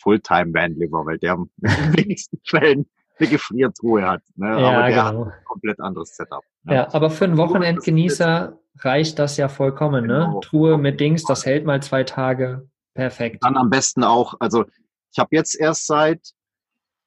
Fulltime-Vanliver, 0.00 1.04
weil 1.06 1.18
der 1.18 1.34
in 1.34 1.48
den 1.62 1.96
wenigsten 1.96 2.40
Fällen 2.44 2.88
eine 3.18 3.28
Gefriertruhe 3.28 4.06
hat. 4.06 4.22
Ne? 4.36 4.48
Ja, 4.48 4.56
Aber 4.56 4.86
der 4.88 5.04
hat 5.04 5.12
genau. 5.12 5.24
ein 5.24 5.32
komplett 5.44 5.80
anderes 5.80 6.16
Setup. 6.16 6.44
ne? 6.64 6.74
Ja, 6.74 6.94
aber 6.94 7.10
für 7.10 7.24
einen 7.24 7.36
Wochenendgenießer 7.36 8.58
reicht 8.80 9.18
das 9.18 9.36
ja 9.36 9.48
vollkommen, 9.48 10.06
ne? 10.06 10.26
Genau. 10.26 10.40
Truhe 10.40 10.78
mit 10.78 11.00
Dings, 11.00 11.24
das 11.24 11.44
hält 11.44 11.66
mal 11.66 11.82
zwei 11.82 12.04
Tage. 12.04 12.68
Perfekt. 12.94 13.42
Dann 13.42 13.56
am 13.56 13.70
besten 13.70 14.04
auch, 14.04 14.34
also 14.40 14.64
ich 15.12 15.18
habe 15.18 15.34
jetzt 15.34 15.58
erst 15.58 15.86
seit, 15.86 16.32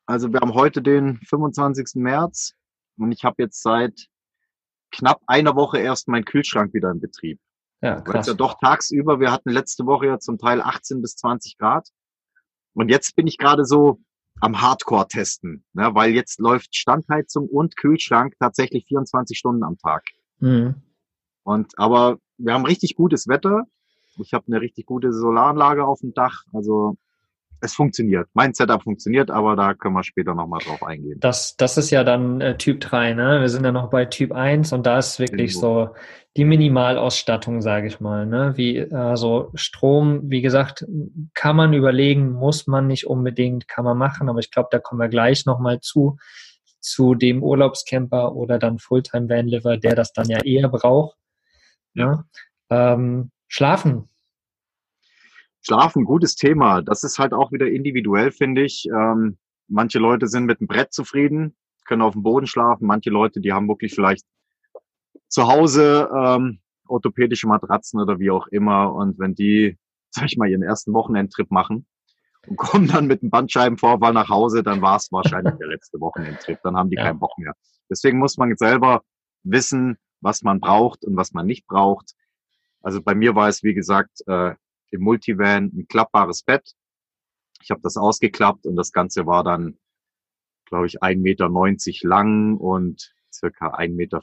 also 0.06 0.32
wir 0.32 0.40
haben 0.42 0.54
heute 0.54 0.82
den 0.82 1.20
25. 1.28 1.96
März 1.96 2.54
und 2.98 3.12
ich 3.12 3.24
habe 3.24 3.42
jetzt 3.42 3.62
seit 3.62 4.08
knapp 4.92 5.22
einer 5.28 5.56
Woche 5.56 5.80
erst 5.80 6.08
meinen 6.08 6.26
Kühlschrank 6.26 6.74
wieder 6.74 6.92
in 6.92 7.00
Betrieb. 7.00 7.40
Ja, 7.82 7.96
Weil 7.96 7.98
es 8.00 8.04
krass. 8.04 8.28
ja 8.28 8.34
doch 8.34 8.60
tagsüber, 8.60 9.20
wir 9.20 9.32
hatten 9.32 9.50
letzte 9.50 9.86
Woche 9.86 10.08
ja 10.08 10.20
zum 10.20 10.38
Teil 10.38 10.62
18 10.62 11.02
bis 11.02 11.16
20 11.16 11.58
Grad. 11.58 11.90
Und 12.74 12.90
jetzt 12.90 13.16
bin 13.16 13.28
ich 13.28 13.38
gerade 13.38 13.66
so 13.66 14.00
am 14.40 14.62
Hardcore 14.62 15.08
testen, 15.08 15.66
ne, 15.74 15.94
weil 15.94 16.14
jetzt 16.14 16.40
läuft 16.40 16.76
Standheizung 16.76 17.48
und 17.48 17.76
Kühlschrank 17.76 18.36
tatsächlich 18.40 18.86
24 18.86 19.38
Stunden 19.38 19.64
am 19.64 19.78
Tag. 19.78 20.04
Mhm. 20.40 20.76
Und 21.44 21.74
aber 21.78 22.18
wir 22.38 22.54
haben 22.54 22.66
richtig 22.66 22.96
gutes 22.96 23.28
Wetter. 23.28 23.66
Ich 24.18 24.34
habe 24.34 24.46
eine 24.48 24.62
richtig 24.62 24.86
gute 24.86 25.12
Solaranlage 25.12 25.86
auf 25.86 26.00
dem 26.02 26.14
Dach. 26.14 26.44
Also 26.54 26.98
es 27.62 27.74
funktioniert. 27.74 28.28
Mein 28.34 28.54
Setup 28.54 28.84
funktioniert, 28.84 29.32
aber 29.32 29.56
da 29.56 29.74
können 29.74 29.96
wir 29.96 30.04
später 30.04 30.36
nochmal 30.36 30.60
drauf 30.64 30.84
eingehen. 30.84 31.20
Das, 31.20 31.56
das 31.56 31.78
ist 31.78 31.92
ja 31.92 32.04
dann 32.04 32.42
äh, 32.42 32.58
Typ 32.58 32.82
3, 32.82 33.14
ne? 33.14 33.42
Wir 33.42 33.50
sind 33.50 33.64
ja 33.64 33.72
noch 33.72 33.90
bei 33.90 34.06
Typ 34.06 34.32
1 34.32 34.74
und 34.74 34.86
da 34.86 34.98
ist 35.00 35.20
wirklich 35.20 35.54
Genau. 35.54 35.86
so 35.86 35.96
die 36.38 36.46
Minimalausstattung, 36.46 37.62
sage 37.62 37.88
ich 37.88 38.00
mal, 38.00 38.26
ne? 38.26 38.54
Wie 38.56 38.92
also 38.92 39.52
Strom, 39.54 40.30
wie 40.30 40.42
gesagt, 40.42 40.86
kann 41.34 41.56
man 41.56 41.74
überlegen, 41.74 42.32
muss 42.32 42.68
man 42.68 42.88
nicht 42.88 43.06
unbedingt, 43.08 43.68
kann 43.68 43.86
man 43.86 43.98
machen, 43.98 44.30
aber 44.30 44.40
ich 44.40 44.52
glaube, 44.52 44.70
da 44.72 44.80
kommen 44.80 45.02
wir 45.02 45.10
gleich 45.10 45.46
nochmal 45.46 45.80
zu, 45.82 46.18
zu 46.80 47.16
dem 47.16 47.44
Urlaubscamper 47.44 48.34
oder 48.34 48.60
dann 48.60 48.80
Fulltime-Vanliver, 48.80 49.78
der 49.78 49.96
das 49.96 50.14
dann 50.14 50.30
ja 50.30 50.42
eher 50.44 50.70
braucht. 50.70 51.18
Ne? 51.94 52.24
Ähm, 52.70 53.32
schlafen, 53.48 54.08
Schlafen, 55.62 56.06
gutes 56.06 56.36
Thema. 56.36 56.82
Das 56.82 57.04
ist 57.04 57.20
halt 57.20 57.34
auch 57.34 57.52
wieder 57.52 57.68
individuell, 57.68 58.32
finde 58.32 58.64
ich. 58.64 58.86
Ähm, 58.88 59.38
manche 59.68 60.00
Leute 60.00 60.28
sind 60.28 60.46
mit 60.46 60.60
dem 60.60 60.68
Brett 60.68 60.92
zufrieden, 60.94 61.56
können 61.86 62.02
auf 62.02 62.14
dem 62.14 62.24
Boden 62.24 62.48
schlafen. 62.48 62.88
Manche 62.88 63.10
Leute, 63.12 63.42
die 63.42 63.54
haben 63.54 63.68
wirklich 63.68 63.94
vielleicht 63.94 64.26
zu 65.28 65.48
Hause 65.48 66.10
ähm, 66.16 66.60
orthopädische 66.88 67.48
Matratzen 67.48 68.00
oder 68.02 68.20
wie 68.20 68.32
auch 68.32 68.48
immer. 68.48 68.94
Und 68.94 69.20
wenn 69.20 69.36
die, 69.36 69.78
sag 70.10 70.26
ich 70.26 70.38
mal, 70.38 70.50
ihren 70.50 70.64
ersten 70.64 70.94
Wochenendtrip 70.94 71.52
machen 71.52 71.86
und 72.48 72.58
kommen 72.58 72.88
dann 72.88 73.06
mit 73.06 73.22
einem 73.22 73.30
Bandscheibenvorfall 73.30 74.14
nach 74.14 74.30
Hause, 74.30 74.64
dann 74.64 74.82
war 74.82 74.98
es 74.98 75.12
wahrscheinlich 75.12 75.54
der 75.56 75.68
letzte 75.68 76.00
Wochenendtrip. 76.00 76.60
Dann 76.64 76.76
haben 76.76 76.90
die 76.90 76.96
Ja. 76.98 77.04
keinen 77.06 77.20
Bock 77.20 77.38
mehr. 77.38 77.54
Deswegen 77.90 78.18
muss 78.18 78.38
man 78.38 78.56
selber 78.58 79.04
wissen, 79.44 79.98
was 80.22 80.42
man 80.42 80.60
braucht 80.60 81.06
und 81.06 81.16
was 81.16 81.34
man 81.34 81.46
nicht 81.46 81.68
braucht. 81.68 82.14
Also 82.82 83.02
bei 83.02 83.14
mir 83.14 83.36
war 83.36 83.48
es, 83.48 83.62
wie 83.64 83.74
gesagt, 83.76 84.22
äh, 84.28 84.56
im 84.92 85.02
Multivan 85.02 85.72
ein 85.74 85.88
klappbares 85.88 86.44
Bett. 86.44 86.74
Ich 87.62 87.72
habe 87.72 87.82
das 87.82 87.98
ausgeklappt 87.98 88.66
und 88.66 88.76
das 88.76 88.92
Ganze 88.92 89.26
war 89.26 89.44
dann, 89.44 89.78
glaube 90.66 90.88
ich, 90.88 91.02
1,90 91.02 91.20
Meter 91.22 91.50
lang 92.08 92.58
und 92.58 93.14
circa 93.32 93.76
1,50 93.76 93.96
Meter 93.96 94.22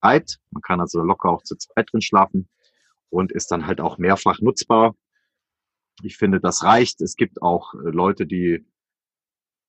breit. 0.00 0.38
Man 0.50 0.62
kann 0.62 0.80
also 0.80 1.02
locker 1.02 1.30
auch 1.30 1.42
zu 1.42 1.56
zweit 1.56 1.92
drin 1.92 2.02
schlafen 2.02 2.48
und 3.10 3.32
ist 3.32 3.50
dann 3.50 3.66
halt 3.66 3.80
auch 3.80 3.98
mehrfach 3.98 4.40
nutzbar. 4.40 4.94
Ich 6.02 6.16
finde, 6.16 6.40
das 6.40 6.64
reicht. 6.64 7.00
Es 7.00 7.16
gibt 7.16 7.42
auch 7.42 7.74
äh, 7.74 7.90
Leute, 7.90 8.26
die 8.26 8.64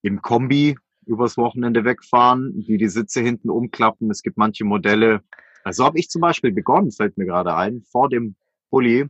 im 0.02 0.22
Kombi 0.22 0.78
übers 1.06 1.38
Wochenende 1.38 1.86
wegfahren, 1.86 2.60
die 2.62 2.78
die 2.78 2.90
Sitze 2.90 3.22
hinten 3.22 3.50
umklappen. 3.50 4.10
Es 4.10 4.24
gibt 4.24 4.38
manche 4.38 4.66
Modelle. 4.66 5.22
Also 5.64 5.84
habe 5.86 6.00
ich 6.00 6.10
zum 6.10 6.22
Beispiel 6.22 6.52
begonnen, 6.52 6.92
fällt 6.92 7.18
mir 7.18 7.26
gerade 7.26 7.56
ein, 7.56 7.84
vor 7.84 8.10
dem 8.10 8.36
Pulli 8.70 9.08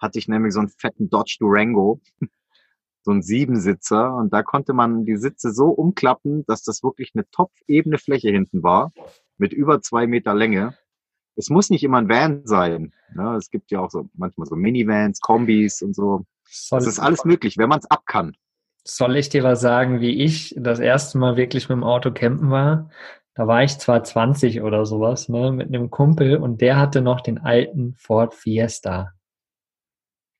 hatte 0.00 0.18
ich 0.18 0.28
nämlich 0.28 0.54
so 0.54 0.60
einen 0.60 0.68
fetten 0.68 1.10
Dodge 1.10 1.36
Durango, 1.40 2.00
so 3.02 3.10
einen 3.10 3.22
Siebensitzer 3.22 4.14
und 4.14 4.32
da 4.32 4.42
konnte 4.42 4.72
man 4.72 5.04
die 5.04 5.16
Sitze 5.16 5.52
so 5.52 5.68
umklappen, 5.68 6.44
dass 6.46 6.62
das 6.62 6.82
wirklich 6.82 7.12
eine 7.14 7.28
topfebene 7.30 7.98
Fläche 7.98 8.30
hinten 8.30 8.62
war, 8.62 8.92
mit 9.38 9.52
über 9.52 9.80
zwei 9.80 10.06
Meter 10.06 10.34
Länge. 10.34 10.76
Es 11.36 11.50
muss 11.50 11.70
nicht 11.70 11.84
immer 11.84 11.98
ein 11.98 12.08
Van 12.08 12.42
sein. 12.44 12.92
Ne? 13.14 13.36
Es 13.36 13.50
gibt 13.50 13.70
ja 13.70 13.80
auch 13.80 13.90
so 13.90 14.08
manchmal 14.14 14.46
so 14.48 14.56
Minivans, 14.56 15.20
Kombis 15.20 15.82
und 15.82 15.94
so. 15.94 16.24
soll, 16.44 16.80
Das 16.80 16.88
ist 16.88 16.98
alles 16.98 17.24
möglich, 17.24 17.56
wenn 17.56 17.68
man 17.68 17.78
es 17.78 17.90
ab 17.90 18.02
kann. 18.06 18.36
soll 18.84 19.16
ich 19.16 19.28
dir 19.28 19.44
was 19.44 19.60
sagen, 19.60 20.00
wie 20.00 20.22
ich 20.24 20.54
das 20.58 20.80
erste 20.80 21.18
Mal 21.18 21.36
wirklich 21.36 21.68
mit 21.68 21.76
dem 21.76 21.84
Auto 21.84 22.10
campen 22.10 22.50
war? 22.50 22.90
Da 23.34 23.46
war 23.46 23.62
ich 23.62 23.78
zwar 23.78 24.02
20 24.02 24.62
oder 24.62 24.84
sowas, 24.84 25.28
ne, 25.28 25.52
mit 25.52 25.68
einem 25.68 25.90
Kumpel 25.90 26.38
und 26.38 26.60
der 26.60 26.76
hatte 26.76 27.02
noch 27.02 27.20
den 27.20 27.38
alten 27.38 27.94
Ford 27.96 28.34
Fiesta. 28.34 29.12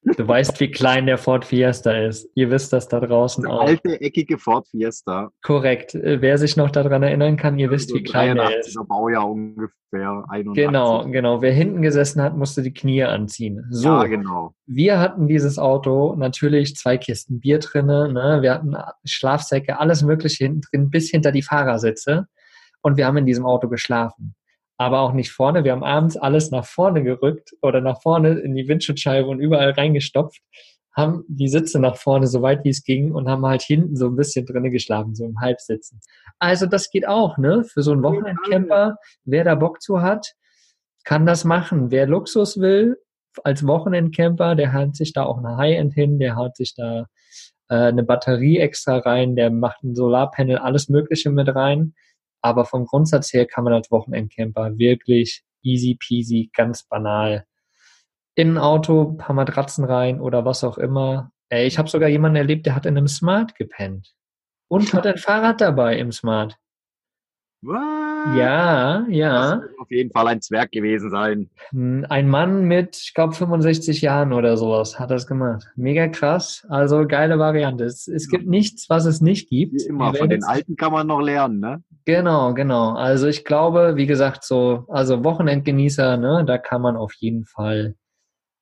Du 0.02 0.26
weißt, 0.26 0.58
wie 0.60 0.70
klein 0.70 1.06
der 1.06 1.18
Ford 1.18 1.44
Fiesta 1.44 1.90
ist. 1.92 2.28
Ihr 2.34 2.50
wisst 2.50 2.72
das 2.72 2.88
da 2.88 3.00
draußen 3.00 3.44
Eine 3.44 3.54
auch. 3.54 3.60
alte, 3.66 4.00
eckige 4.00 4.38
Ford 4.38 4.66
Fiesta. 4.68 5.30
Korrekt. 5.42 5.94
Äh, 5.94 6.22
Wer 6.22 6.38
sich 6.38 6.56
noch 6.56 6.70
daran 6.70 7.02
erinnern 7.02 7.36
kann, 7.36 7.58
ihr 7.58 7.70
wisst, 7.70 7.90
so 7.90 7.96
wie 7.96 8.02
klein 8.04 8.36
der 8.36 8.58
ist. 8.60 8.76
83er 8.76 8.86
Baujahr 8.86 9.28
ungefähr. 9.28 10.24
81. 10.28 10.54
Genau, 10.54 11.04
genau. 11.08 11.42
Wer 11.42 11.52
hinten 11.52 11.82
gesessen 11.82 12.22
hat, 12.22 12.36
musste 12.36 12.62
die 12.62 12.72
Knie 12.72 13.02
anziehen. 13.02 13.66
So, 13.70 13.88
Ja, 13.88 14.04
genau. 14.04 14.54
wir 14.66 14.98
hatten 15.00 15.26
dieses 15.26 15.58
Auto 15.58 16.14
natürlich 16.16 16.76
zwei 16.76 16.96
Kisten 16.96 17.40
Bier 17.40 17.58
drinne, 17.58 18.12
ne? 18.12 18.38
Wir 18.40 18.52
hatten 18.54 18.76
Schlafsäcke, 19.04 19.78
alles 19.80 20.02
Mögliche 20.02 20.44
hinten 20.44 20.60
drin, 20.60 20.90
bis 20.90 21.10
hinter 21.10 21.32
die 21.32 21.42
Fahrersitze. 21.42 22.26
Und 22.82 22.96
wir 22.96 23.06
haben 23.06 23.16
in 23.16 23.26
diesem 23.26 23.44
Auto 23.44 23.68
geschlafen. 23.68 24.34
Aber 24.78 25.00
auch 25.00 25.12
nicht 25.12 25.30
vorne. 25.30 25.64
Wir 25.64 25.72
haben 25.72 25.84
abends 25.84 26.16
alles 26.16 26.50
nach 26.50 26.64
vorne 26.64 27.02
gerückt 27.02 27.50
oder 27.60 27.80
nach 27.80 28.00
vorne 28.00 28.38
in 28.38 28.54
die 28.54 28.68
Windschutzscheibe 28.68 29.28
und 29.28 29.40
überall 29.40 29.72
reingestopft, 29.72 30.40
haben 30.96 31.24
die 31.28 31.48
Sitze 31.48 31.78
nach 31.78 31.96
vorne, 31.96 32.26
so 32.26 32.42
weit 32.42 32.64
wie 32.64 32.70
es 32.70 32.82
ging, 32.82 33.12
und 33.12 33.28
haben 33.28 33.44
halt 33.44 33.62
hinten 33.62 33.96
so 33.96 34.06
ein 34.06 34.16
bisschen 34.16 34.46
drinnen 34.46 34.72
geschlafen, 34.72 35.14
so 35.14 35.24
im 35.24 35.40
Halbsitzen. 35.40 36.00
Also 36.38 36.66
das 36.66 36.90
geht 36.90 37.06
auch, 37.06 37.38
ne? 37.38 37.64
Für 37.64 37.82
so 37.82 37.92
einen 37.92 38.02
Wochenendcamper, 38.02 38.96
wer 39.24 39.44
da 39.44 39.54
Bock 39.54 39.82
zu 39.82 40.00
hat, 40.00 40.34
kann 41.04 41.26
das 41.26 41.44
machen. 41.44 41.90
Wer 41.90 42.06
Luxus 42.06 42.58
will, 42.60 42.96
als 43.44 43.66
Wochenendcamper, 43.66 44.54
der 44.54 44.72
hat 44.72 44.96
sich 44.96 45.12
da 45.12 45.24
auch 45.24 45.38
eine 45.38 45.56
High-End 45.56 45.94
hin, 45.94 46.18
der 46.18 46.36
haut 46.36 46.56
sich 46.56 46.74
da 46.74 47.06
äh, 47.68 47.74
eine 47.74 48.02
Batterie 48.02 48.58
extra 48.58 48.98
rein, 48.98 49.36
der 49.36 49.50
macht 49.50 49.82
ein 49.84 49.94
Solarpanel, 49.94 50.58
alles 50.58 50.88
Mögliche 50.88 51.30
mit 51.30 51.54
rein. 51.54 51.94
Aber 52.40 52.64
vom 52.64 52.86
Grundsatz 52.86 53.32
her 53.32 53.46
kann 53.46 53.64
man 53.64 53.72
als 53.72 53.90
Wochenendcamper 53.90 54.78
wirklich 54.78 55.42
easy 55.62 55.96
peasy, 55.98 56.50
ganz 56.54 56.84
banal 56.84 57.46
in 58.38 58.52
ein 58.52 58.58
Auto, 58.58 59.16
paar 59.18 59.34
Matratzen 59.34 59.84
rein 59.84 60.20
oder 60.20 60.44
was 60.44 60.62
auch 60.62 60.78
immer. 60.78 61.32
Ich 61.50 61.76
habe 61.76 61.88
sogar 61.88 62.08
jemanden 62.08 62.36
erlebt, 62.36 62.66
der 62.66 62.76
hat 62.76 62.86
in 62.86 62.96
einem 62.96 63.08
Smart 63.08 63.56
gepennt 63.56 64.14
und 64.68 64.94
hat 64.94 65.08
ein 65.08 65.16
Fahrrad 65.16 65.60
dabei 65.60 65.98
im 65.98 66.12
Smart. 66.12 66.56
Was? 67.60 68.36
Ja, 68.36 69.06
ja. 69.08 69.56
Das 69.56 69.70
muss 69.70 69.78
auf 69.80 69.90
jeden 69.90 70.10
Fall 70.12 70.28
ein 70.28 70.40
Zwerg 70.40 70.70
gewesen 70.70 71.10
sein. 71.10 71.50
Ein 71.72 72.28
Mann 72.28 72.64
mit, 72.64 72.96
ich 72.96 73.14
glaube, 73.14 73.34
65 73.34 74.00
Jahren 74.00 74.32
oder 74.32 74.56
sowas 74.56 74.98
hat 74.98 75.10
das 75.10 75.26
gemacht. 75.26 75.66
Mega 75.74 76.06
krass. 76.08 76.64
Also 76.68 77.06
geile 77.06 77.38
Variante. 77.38 77.84
Es, 77.84 78.06
es 78.06 78.28
gibt 78.28 78.46
nichts, 78.46 78.88
was 78.88 79.06
es 79.06 79.20
nicht 79.20 79.48
gibt. 79.48 79.74
Wie 79.74 79.86
immer, 79.86 80.14
von 80.14 80.28
den 80.28 80.44
Alten 80.44 80.76
kann 80.76 80.92
man 80.92 81.06
noch 81.06 81.20
lernen, 81.20 81.58
ne? 81.58 81.82
Genau, 82.04 82.54
genau. 82.54 82.94
Also 82.94 83.26
ich 83.26 83.44
glaube, 83.44 83.96
wie 83.96 84.06
gesagt, 84.06 84.44
so, 84.44 84.84
also 84.88 85.24
Wochenendgenießer, 85.24 86.16
ne, 86.16 86.44
da 86.46 86.58
kann 86.58 86.80
man 86.80 86.96
auf 86.96 87.12
jeden 87.14 87.44
Fall 87.44 87.96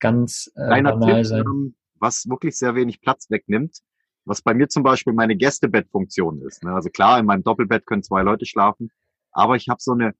ganz 0.01 0.51
äh, 0.57 0.83
banal 0.83 1.17
Tipp, 1.17 1.27
sein. 1.27 1.45
ähm, 1.47 1.75
was 1.99 2.29
wirklich 2.29 2.59
sehr 2.59 2.75
wenig 2.75 3.01
Platz 3.01 3.31
wegnimmt, 3.31 3.79
was 4.27 4.43
bei 4.43 4.53
mir 4.53 4.69
zum 4.69 4.83
Beispiel 4.83 5.15
meine 5.15 5.37
Gästebettfunktion 5.37 6.43
ist. 6.43 6.62
Ne? 6.62 6.73
Also 6.73 6.91
klar, 6.91 7.19
in 7.19 7.27
meinem 7.27 7.43
Doppelbett 7.43 7.87
können 7.87 8.03
zwei 8.03 8.23
Leute 8.23 8.45
schlafen, 8.45 8.91
aber 9.33 9.57
ich 9.57 9.69
habe 9.69 9.79
so 9.81 9.93
eine 9.93 10.12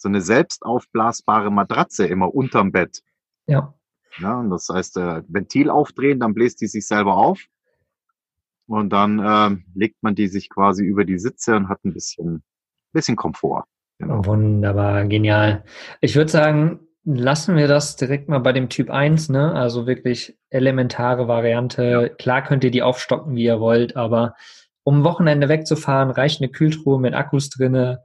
so 0.00 0.08
eine 0.08 0.20
selbst 0.22 0.64
aufblasbare 0.64 1.50
Matratze 1.50 2.06
immer 2.06 2.34
unterm 2.34 2.72
Bett. 2.72 3.02
Ja, 3.46 3.74
Ja, 4.18 4.40
und 4.40 4.50
das 4.50 4.68
heißt, 4.68 4.96
äh, 4.96 5.22
Ventil 5.28 5.70
aufdrehen, 5.70 6.20
dann 6.20 6.34
bläst 6.34 6.60
die 6.60 6.66
sich 6.66 6.86
selber 6.86 7.16
auf. 7.16 7.44
Und 8.66 8.90
dann 8.90 9.20
ähm, 9.24 9.64
legt 9.74 10.02
man 10.02 10.14
die 10.14 10.28
sich 10.28 10.48
quasi 10.48 10.84
über 10.84 11.04
die 11.04 11.18
Sitze 11.18 11.54
und 11.54 11.68
hat 11.68 11.84
ein 11.84 11.92
bisschen, 11.92 12.42
bisschen 12.92 13.16
Komfort. 13.16 13.64
Genau. 13.98 14.24
wunderbar, 14.24 15.04
genial. 15.04 15.64
Ich 16.00 16.16
würde 16.16 16.30
sagen, 16.30 16.80
lassen 17.14 17.56
wir 17.56 17.68
das 17.68 17.96
direkt 17.96 18.28
mal 18.28 18.38
bei 18.40 18.52
dem 18.52 18.68
Typ 18.68 18.90
1, 18.90 19.28
ne? 19.28 19.52
Also 19.54 19.86
wirklich 19.86 20.38
elementare 20.50 21.28
Variante. 21.28 22.14
Klar 22.18 22.42
könnt 22.42 22.64
ihr 22.64 22.70
die 22.70 22.82
aufstocken, 22.82 23.36
wie 23.36 23.44
ihr 23.44 23.60
wollt, 23.60 23.96
aber 23.96 24.34
um 24.82 25.04
Wochenende 25.04 25.48
wegzufahren, 25.48 26.10
reicht 26.10 26.40
eine 26.40 26.50
Kühltruhe 26.50 26.98
mit 26.98 27.14
Akkus 27.14 27.50
drinne, 27.50 28.04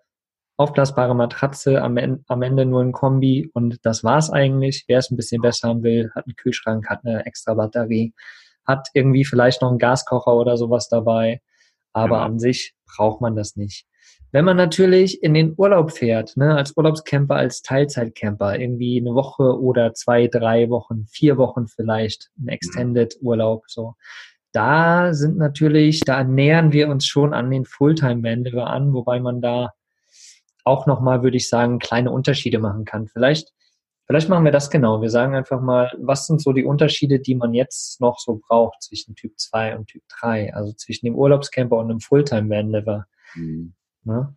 aufblasbare 0.57 1.15
Matratze, 1.15 1.81
am, 1.81 1.97
am 2.27 2.41
Ende 2.41 2.65
nur 2.65 2.81
ein 2.81 2.91
Kombi 2.91 3.49
und 3.53 3.79
das 3.83 4.03
war's 4.03 4.29
eigentlich. 4.29 4.85
Wer 4.87 4.99
es 4.99 5.11
ein 5.11 5.17
bisschen 5.17 5.41
besser 5.41 5.69
haben 5.69 5.83
will, 5.83 6.11
hat 6.15 6.25
einen 6.25 6.35
Kühlschrank, 6.35 6.89
hat 6.89 7.05
eine 7.05 7.25
extra 7.25 7.53
Batterie, 7.53 8.13
hat 8.65 8.87
irgendwie 8.93 9.25
vielleicht 9.25 9.61
noch 9.61 9.69
einen 9.69 9.79
Gaskocher 9.79 10.33
oder 10.35 10.57
sowas 10.57 10.87
dabei, 10.89 11.41
aber 11.93 12.17
Genau. 12.17 12.25
an 12.25 12.39
sich 12.39 12.73
braucht 12.85 13.21
man 13.21 13.35
das 13.35 13.55
nicht. 13.55 13.85
Wenn 14.35 14.43
man 14.43 14.57
natürlich 14.57 15.23
in 15.23 15.33
den 15.33 15.53
Urlaub 15.55 15.93
fährt, 15.93 16.35
ne, 16.35 16.57
als 16.57 16.75
Urlaubscamper, 16.75 17.37
als 17.37 17.61
Teilzeitcamper, 17.61 18.59
irgendwie 18.59 18.99
eine 18.99 19.15
Woche 19.15 19.57
oder 19.61 19.93
zwei, 19.93 20.27
drei 20.27 20.69
Wochen, 20.69 21.05
vier 21.09 21.37
Wochen 21.37 21.69
vielleicht, 21.69 22.31
ein 22.37 22.49
Extended 22.49 23.15
Urlaub, 23.21 23.63
so. 23.67 23.95
Da 24.51 25.13
sind 25.13 25.37
natürlich, 25.37 26.01
da 26.01 26.25
nähern 26.25 26.73
wir 26.73 26.89
uns 26.89 27.05
schon 27.05 27.33
an 27.33 27.49
den 27.49 27.63
Fulltime-Vanliver 27.63 28.67
an, 28.67 28.93
wobei 28.93 29.21
man 29.21 29.39
da 29.39 29.71
auch 30.65 30.85
nochmal, 30.85 31.23
würde 31.23 31.37
ich 31.37 31.47
sagen, 31.47 31.79
kleine 31.79 32.11
Unterschiede 32.11 32.59
machen 32.59 32.83
kann. 32.83 33.07
Vielleicht, 33.07 33.53
vielleicht 34.05 34.27
machen 34.27 34.43
wir 34.43 34.51
das 34.51 34.69
genau. 34.69 35.01
Wir 35.01 35.11
sagen 35.11 35.33
einfach 35.33 35.61
mal, 35.61 35.89
was 35.97 36.27
sind 36.27 36.41
so 36.41 36.51
die 36.51 36.65
Unterschiede, 36.65 37.21
die 37.21 37.35
man 37.35 37.53
jetzt 37.53 38.01
noch 38.01 38.19
so 38.19 38.41
braucht 38.45 38.83
zwischen 38.83 39.15
Typ 39.15 39.39
2 39.39 39.77
und 39.77 39.87
Typ 39.87 40.03
3, 40.19 40.53
also 40.53 40.73
zwischen 40.73 41.05
dem 41.05 41.15
Urlaubscamper 41.15 41.77
und 41.77 41.89
einem 41.89 42.01
Fulltime-Vanliver. 42.01 43.05
Mhm. 43.35 43.73
Ne? 44.05 44.35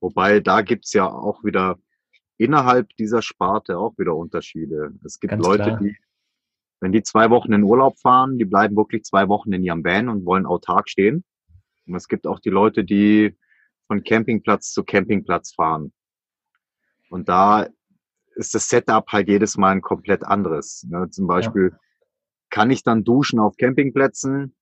Wobei 0.00 0.40
da 0.40 0.62
gibt's 0.62 0.92
ja 0.92 1.08
auch 1.08 1.44
wieder 1.44 1.78
innerhalb 2.36 2.88
dieser 2.96 3.22
Sparte 3.22 3.78
auch 3.78 3.96
wieder 3.96 4.14
Unterschiede. 4.14 4.92
Es 5.04 5.20
gibt 5.20 5.32
Ganz 5.32 5.46
Leute, 5.46 5.64
klar. 5.64 5.78
die, 5.78 5.96
wenn 6.80 6.92
die 6.92 7.02
zwei 7.02 7.30
Wochen 7.30 7.52
in 7.52 7.62
Urlaub 7.62 7.98
fahren, 8.00 8.38
die 8.38 8.44
bleiben 8.44 8.76
wirklich 8.76 9.04
zwei 9.04 9.28
Wochen 9.28 9.52
in 9.52 9.62
ihrem 9.62 9.84
Van 9.84 10.08
und 10.08 10.26
wollen 10.26 10.46
autark 10.46 10.88
stehen. 10.88 11.24
Und 11.86 11.94
es 11.94 12.08
gibt 12.08 12.26
auch 12.26 12.40
die 12.40 12.50
Leute, 12.50 12.84
die 12.84 13.36
von 13.86 14.02
Campingplatz 14.02 14.72
zu 14.72 14.84
Campingplatz 14.84 15.54
fahren. 15.54 15.92
Und 17.10 17.28
da 17.28 17.68
ist 18.34 18.54
das 18.54 18.68
Setup 18.68 19.06
halt 19.12 19.28
jedes 19.28 19.56
Mal 19.56 19.72
ein 19.72 19.82
komplett 19.82 20.24
anderes. 20.24 20.84
Ne? 20.88 21.08
Zum 21.10 21.26
Beispiel 21.26 21.76
kann 22.50 22.70
ich 22.70 22.82
dann 22.82 23.04
duschen 23.04 23.38
auf 23.38 23.56
Campingplätzen 23.56 24.54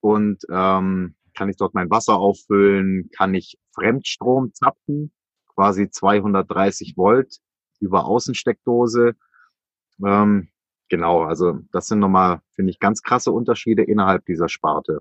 und 0.00 0.44
ähm, 0.50 1.16
kann 1.38 1.48
ich 1.48 1.56
dort 1.56 1.72
mein 1.72 1.88
Wasser 1.88 2.16
auffüllen, 2.16 3.10
kann 3.16 3.32
ich 3.32 3.58
Fremdstrom 3.72 4.52
zapfen, 4.54 5.12
quasi 5.54 5.88
230 5.88 6.96
Volt 6.96 7.38
über 7.78 8.06
Außensteckdose. 8.06 9.14
Ähm, 10.04 10.48
genau, 10.88 11.22
also 11.22 11.60
das 11.70 11.86
sind 11.86 12.00
nochmal, 12.00 12.40
finde 12.54 12.72
ich, 12.72 12.80
ganz 12.80 13.02
krasse 13.02 13.30
Unterschiede 13.30 13.84
innerhalb 13.84 14.26
dieser 14.26 14.48
Sparte. 14.48 14.98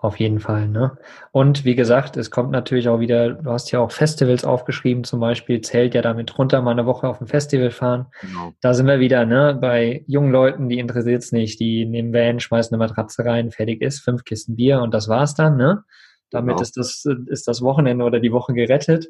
Auf 0.00 0.20
jeden 0.20 0.38
Fall, 0.38 0.68
ne? 0.68 0.96
Und 1.32 1.64
wie 1.64 1.74
gesagt, 1.74 2.16
es 2.16 2.30
kommt 2.30 2.52
natürlich 2.52 2.88
auch 2.88 3.00
wieder, 3.00 3.30
du 3.30 3.50
hast 3.50 3.72
ja 3.72 3.80
auch 3.80 3.90
Festivals 3.90 4.44
aufgeschrieben, 4.44 5.02
zum 5.02 5.18
Beispiel, 5.18 5.60
zählt 5.60 5.92
ja 5.92 6.02
damit 6.02 6.38
runter, 6.38 6.62
mal 6.62 6.70
eine 6.70 6.86
Woche 6.86 7.08
auf 7.08 7.20
ein 7.20 7.26
Festival 7.26 7.72
fahren. 7.72 8.06
Genau. 8.20 8.52
Da 8.60 8.74
sind 8.74 8.86
wir 8.86 9.00
wieder, 9.00 9.26
ne? 9.26 9.58
Bei 9.60 10.04
jungen 10.06 10.30
Leuten, 10.30 10.68
die 10.68 10.78
interessiert's 10.78 11.32
nicht, 11.32 11.58
die 11.58 11.84
nehmen 11.84 12.12
Van, 12.12 12.38
schmeißen 12.38 12.72
eine 12.72 12.84
Matratze 12.84 13.24
rein, 13.24 13.50
fertig 13.50 13.82
ist, 13.82 13.98
fünf 13.98 14.22
Kisten 14.22 14.54
Bier 14.54 14.82
und 14.82 14.94
das 14.94 15.08
war's 15.08 15.34
dann, 15.34 15.56
ne? 15.56 15.82
Damit 16.30 16.56
Genau. 16.56 16.62
ist 16.62 16.76
das, 16.76 17.04
ist 17.26 17.48
das 17.48 17.60
Wochenende 17.62 18.04
oder 18.04 18.20
die 18.20 18.30
Woche 18.32 18.54
gerettet. 18.54 19.08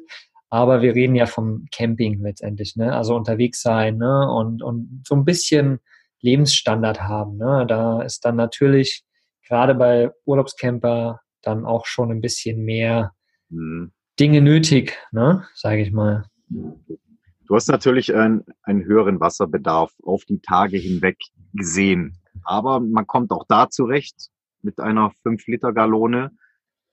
Aber 0.49 0.81
wir 0.81 0.95
reden 0.95 1.13
ja 1.13 1.27
vom 1.27 1.67
Camping 1.71 2.19
letztendlich, 2.23 2.75
ne? 2.75 2.95
Also 2.95 3.15
unterwegs 3.15 3.61
sein, 3.61 3.97
ne? 3.97 4.27
Und, 4.31 4.63
und 4.63 5.03
so 5.07 5.13
ein 5.13 5.23
bisschen 5.23 5.81
Lebensstandard 6.21 7.01
haben, 7.01 7.37
ne? 7.37 7.65
Da 7.67 8.01
ist 8.01 8.25
dann 8.25 8.37
natürlich 8.37 9.03
gerade 9.49 9.75
bei 9.75 10.11
Urlaubscamper 10.23 11.19
dann 11.41 11.65
auch 11.65 11.85
schon 11.85 12.11
ein 12.11 12.21
bisschen 12.21 12.63
mehr 12.63 13.13
Mhm. 13.49 13.91
Dinge 14.19 14.41
nötig, 14.41 14.97
ne? 15.11 15.45
Sage 15.55 15.81
ich 15.81 15.91
mal. 15.91 16.25
Du 16.49 17.55
hast 17.55 17.67
natürlich 17.67 18.13
einen, 18.13 18.43
einen 18.63 18.83
höheren 18.83 19.19
Wasserbedarf 19.19 19.91
auf 20.03 20.25
die 20.25 20.39
Tage 20.39 20.77
hinweg 20.77 21.17
gesehen. 21.53 22.17
Aber 22.43 22.79
man 22.79 23.07
kommt 23.07 23.31
auch 23.31 23.45
da 23.47 23.69
zurecht 23.69 24.29
mit 24.61 24.79
einer 24.79 25.11
5-Liter-Gallone, 25.25 26.31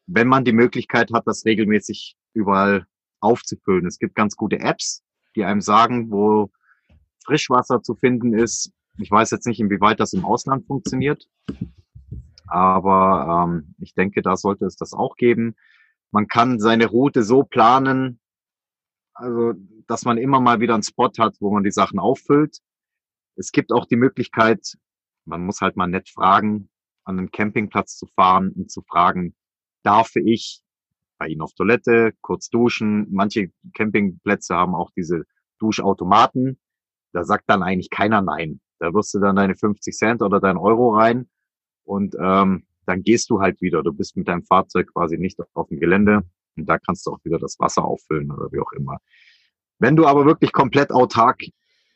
wenn 0.07 0.29
man 0.29 0.45
die 0.45 0.53
Möglichkeit 0.53 1.13
hat, 1.13 1.27
das 1.27 1.45
regelmäßig 1.45 2.17
überall 2.33 2.87
aufzufüllen. 3.21 3.87
Es 3.87 3.99
gibt 3.99 4.15
ganz 4.15 4.37
gute 4.37 4.61
Apps, 4.61 5.03
die 5.35 5.45
einem 5.45 5.61
sagen, 5.61 6.11
wo 6.11 6.51
Frischwasser 7.25 7.83
zu 7.83 7.97
finden 7.97 8.35
ist. 8.35 8.71
Ich 8.99 9.11
weiß 9.11 9.31
jetzt 9.33 9.47
nicht, 9.47 9.61
inwieweit 9.61 10.01
das 10.01 10.13
im 10.13 10.25
Ausland 10.25 10.67
funktioniert, 10.67 11.27
aber 12.47 13.47
ähm, 13.49 13.75
ich 13.79 13.95
denke, 13.95 14.23
da 14.23 14.37
sollte 14.37 14.67
es 14.67 14.77
das 14.77 14.93
auch 14.93 15.17
geben. 15.17 15.57
Man 16.11 16.29
kann 16.29 16.61
seine 16.61 16.87
Route 16.87 17.23
so 17.23 17.43
planen, 17.43 18.21
also 19.15 19.55
dass 19.87 20.05
man 20.05 20.19
immer 20.19 20.41
mal 20.41 20.61
wieder 20.61 20.75
einen 20.75 20.83
Spot 20.83 21.11
hat, 21.19 21.37
wo 21.41 21.53
man 21.53 21.65
die 21.65 21.71
Sachen 21.71 21.99
auffüllt. 21.99 22.59
Es 23.37 23.53
gibt 23.53 23.73
auch 23.73 23.87
die 23.87 23.97
Möglichkeit, 23.97 24.77
man 25.25 25.45
muss 25.45 25.61
halt 25.61 25.77
mal 25.77 25.89
nett 25.89 26.09
fragen, 26.09 26.71
an 27.05 27.19
einen 27.19 27.31
Campingplatz 27.31 27.97
zu 27.97 28.07
fahren 28.07 28.53
und 28.53 28.71
zu 28.71 28.83
fragen, 28.83 29.35
darf 29.83 30.17
ich 30.17 30.63
bei 31.19 31.29
Ihnen 31.29 31.41
auf 31.41 31.55
Toilette, 31.55 32.13
kurz 32.21 32.49
duschen. 32.51 33.07
Manche 33.11 33.51
Campingplätze 33.75 34.55
haben 34.55 34.75
auch 34.75 34.91
diese 34.97 35.25
Duschautomaten. 35.59 36.59
Da 37.13 37.25
sagt 37.25 37.45
dann 37.49 37.63
eigentlich 37.63 37.91
keiner 37.91 38.23
Nein. 38.23 38.61
Da 38.79 38.93
wirst 38.93 39.15
du 39.15 39.21
dann 39.21 39.37
deine 39.37 39.57
50 39.57 39.97
Cent 39.97 40.23
oder 40.23 40.41
dein 40.41 40.59
Euro 40.59 40.95
rein 40.95 41.29
und 41.87 42.15
ähm, 42.21 42.67
dann 42.87 43.03
gehst 43.03 43.31
du 43.31 43.41
halt 43.41 43.61
wieder. 43.61 43.83
Du 43.83 43.93
bist 43.93 44.17
mit 44.17 44.29
deinem 44.29 44.45
Fahrzeug 44.45 44.93
quasi 44.93 45.19
nicht 45.19 45.39
auf 45.55 45.69
dem 45.69 45.81
Gelände 45.81 46.23
und 46.57 46.67
da 46.69 46.79
kannst 46.79 47.07
du 47.07 47.13
auch 47.13 47.25
wieder 47.25 47.39
das 47.39 47.59
Wasser 47.59 47.85
auffüllen 47.85 48.31
oder 48.31 48.51
wie 48.53 48.61
auch 48.61 48.73
immer. 48.73 48.99
Wenn 49.79 49.97
du 49.97 50.07
aber 50.07 50.25
wirklich 50.25 50.53
komplett 50.53 50.91
autark 50.91 51.43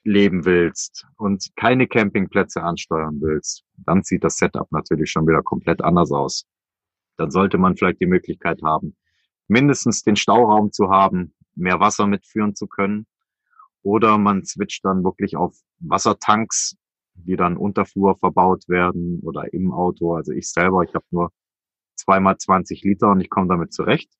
leben 0.02 0.44
willst 0.44 1.06
und 1.16 1.44
keine 1.56 1.86
Campingplätze 1.86 2.62
ansteuern 2.62 3.20
willst, 3.20 3.64
dann 3.76 4.02
sieht 4.02 4.24
das 4.24 4.36
Setup 4.36 4.70
natürlich 4.72 5.10
schon 5.10 5.26
wieder 5.26 5.42
komplett 5.42 5.82
anders 5.82 6.10
aus. 6.10 6.46
Dann 7.16 7.30
sollte 7.30 7.58
man 7.58 7.76
vielleicht 7.76 8.00
die 8.00 8.06
Möglichkeit 8.06 8.62
haben, 8.62 8.96
mindestens 9.46 10.02
den 10.02 10.16
Stauraum 10.16 10.72
zu 10.72 10.90
haben, 10.90 11.34
mehr 11.54 11.80
Wasser 11.80 12.06
mitführen 12.06 12.54
zu 12.54 12.66
können. 12.66 13.06
Oder 13.82 14.18
man 14.18 14.44
switcht 14.44 14.84
dann 14.84 15.04
wirklich 15.04 15.36
auf 15.36 15.56
Wassertanks, 15.78 16.76
die 17.14 17.36
dann 17.36 17.56
Unterflur 17.56 18.16
verbaut 18.16 18.68
werden 18.68 19.20
oder 19.22 19.52
im 19.52 19.72
Auto. 19.72 20.14
Also 20.14 20.32
ich 20.32 20.50
selber, 20.50 20.82
ich 20.82 20.94
habe 20.94 21.04
nur 21.10 21.32
zweimal 21.96 22.36
20 22.38 22.82
Liter 22.82 23.10
und 23.10 23.20
ich 23.20 23.30
komme 23.30 23.48
damit 23.48 23.72
zurecht. 23.72 24.10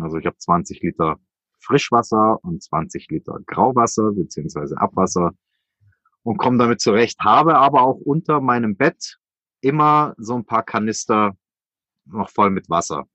Also 0.00 0.18
ich 0.18 0.26
habe 0.26 0.36
20 0.36 0.82
Liter 0.82 1.16
Frischwasser 1.60 2.38
und 2.42 2.62
20 2.62 3.08
Liter 3.10 3.38
Grauwasser 3.46 4.12
beziehungsweise 4.12 4.78
Abwasser 4.78 5.32
und 6.22 6.38
komme 6.38 6.58
damit 6.58 6.80
zurecht. 6.80 7.18
Habe 7.20 7.56
aber 7.56 7.82
auch 7.82 7.96
unter 7.96 8.40
meinem 8.40 8.76
Bett 8.76 9.18
immer 9.60 10.14
so 10.18 10.34
ein 10.34 10.44
paar 10.44 10.62
Kanister 10.62 11.36
noch 12.04 12.30
voll 12.30 12.50
mit 12.50 12.68
Wasser. 12.68 13.06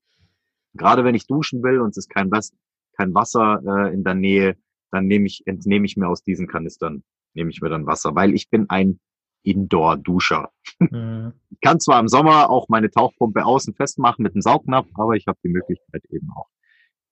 Gerade 0.73 1.03
wenn 1.03 1.15
ich 1.15 1.27
duschen 1.27 1.63
will 1.63 1.79
und 1.79 1.91
es 1.91 1.97
ist 1.97 2.09
kein, 2.09 2.31
Was 2.31 2.53
kein 2.97 3.13
Wasser 3.13 3.61
äh, 3.65 3.93
in 3.93 4.03
der 4.03 4.15
Nähe, 4.15 4.57
dann 4.91 5.07
nehme 5.07 5.25
ich, 5.25 5.43
entnehme 5.45 5.85
ich 5.85 5.97
mir 5.97 6.07
aus 6.07 6.23
diesen 6.23 6.47
Kanistern, 6.47 7.03
nehme 7.33 7.49
ich 7.49 7.61
mir 7.61 7.69
dann 7.69 7.85
Wasser, 7.85 8.15
weil 8.15 8.33
ich 8.33 8.49
bin 8.49 8.69
ein 8.69 8.99
Indoor-Duscher. 9.43 10.51
Mhm. 10.79 11.33
Ich 11.49 11.59
kann 11.61 11.79
zwar 11.79 11.99
im 11.99 12.07
Sommer 12.07 12.49
auch 12.49 12.69
meine 12.69 12.89
Tauchpumpe 12.89 13.45
außen 13.45 13.73
festmachen 13.73 14.23
mit 14.23 14.33
einem 14.33 14.41
Saugnapf, 14.41 14.87
aber 14.95 15.15
ich 15.15 15.27
habe 15.27 15.39
die 15.43 15.49
Möglichkeit 15.49 16.03
eben 16.09 16.29
auch 16.35 16.47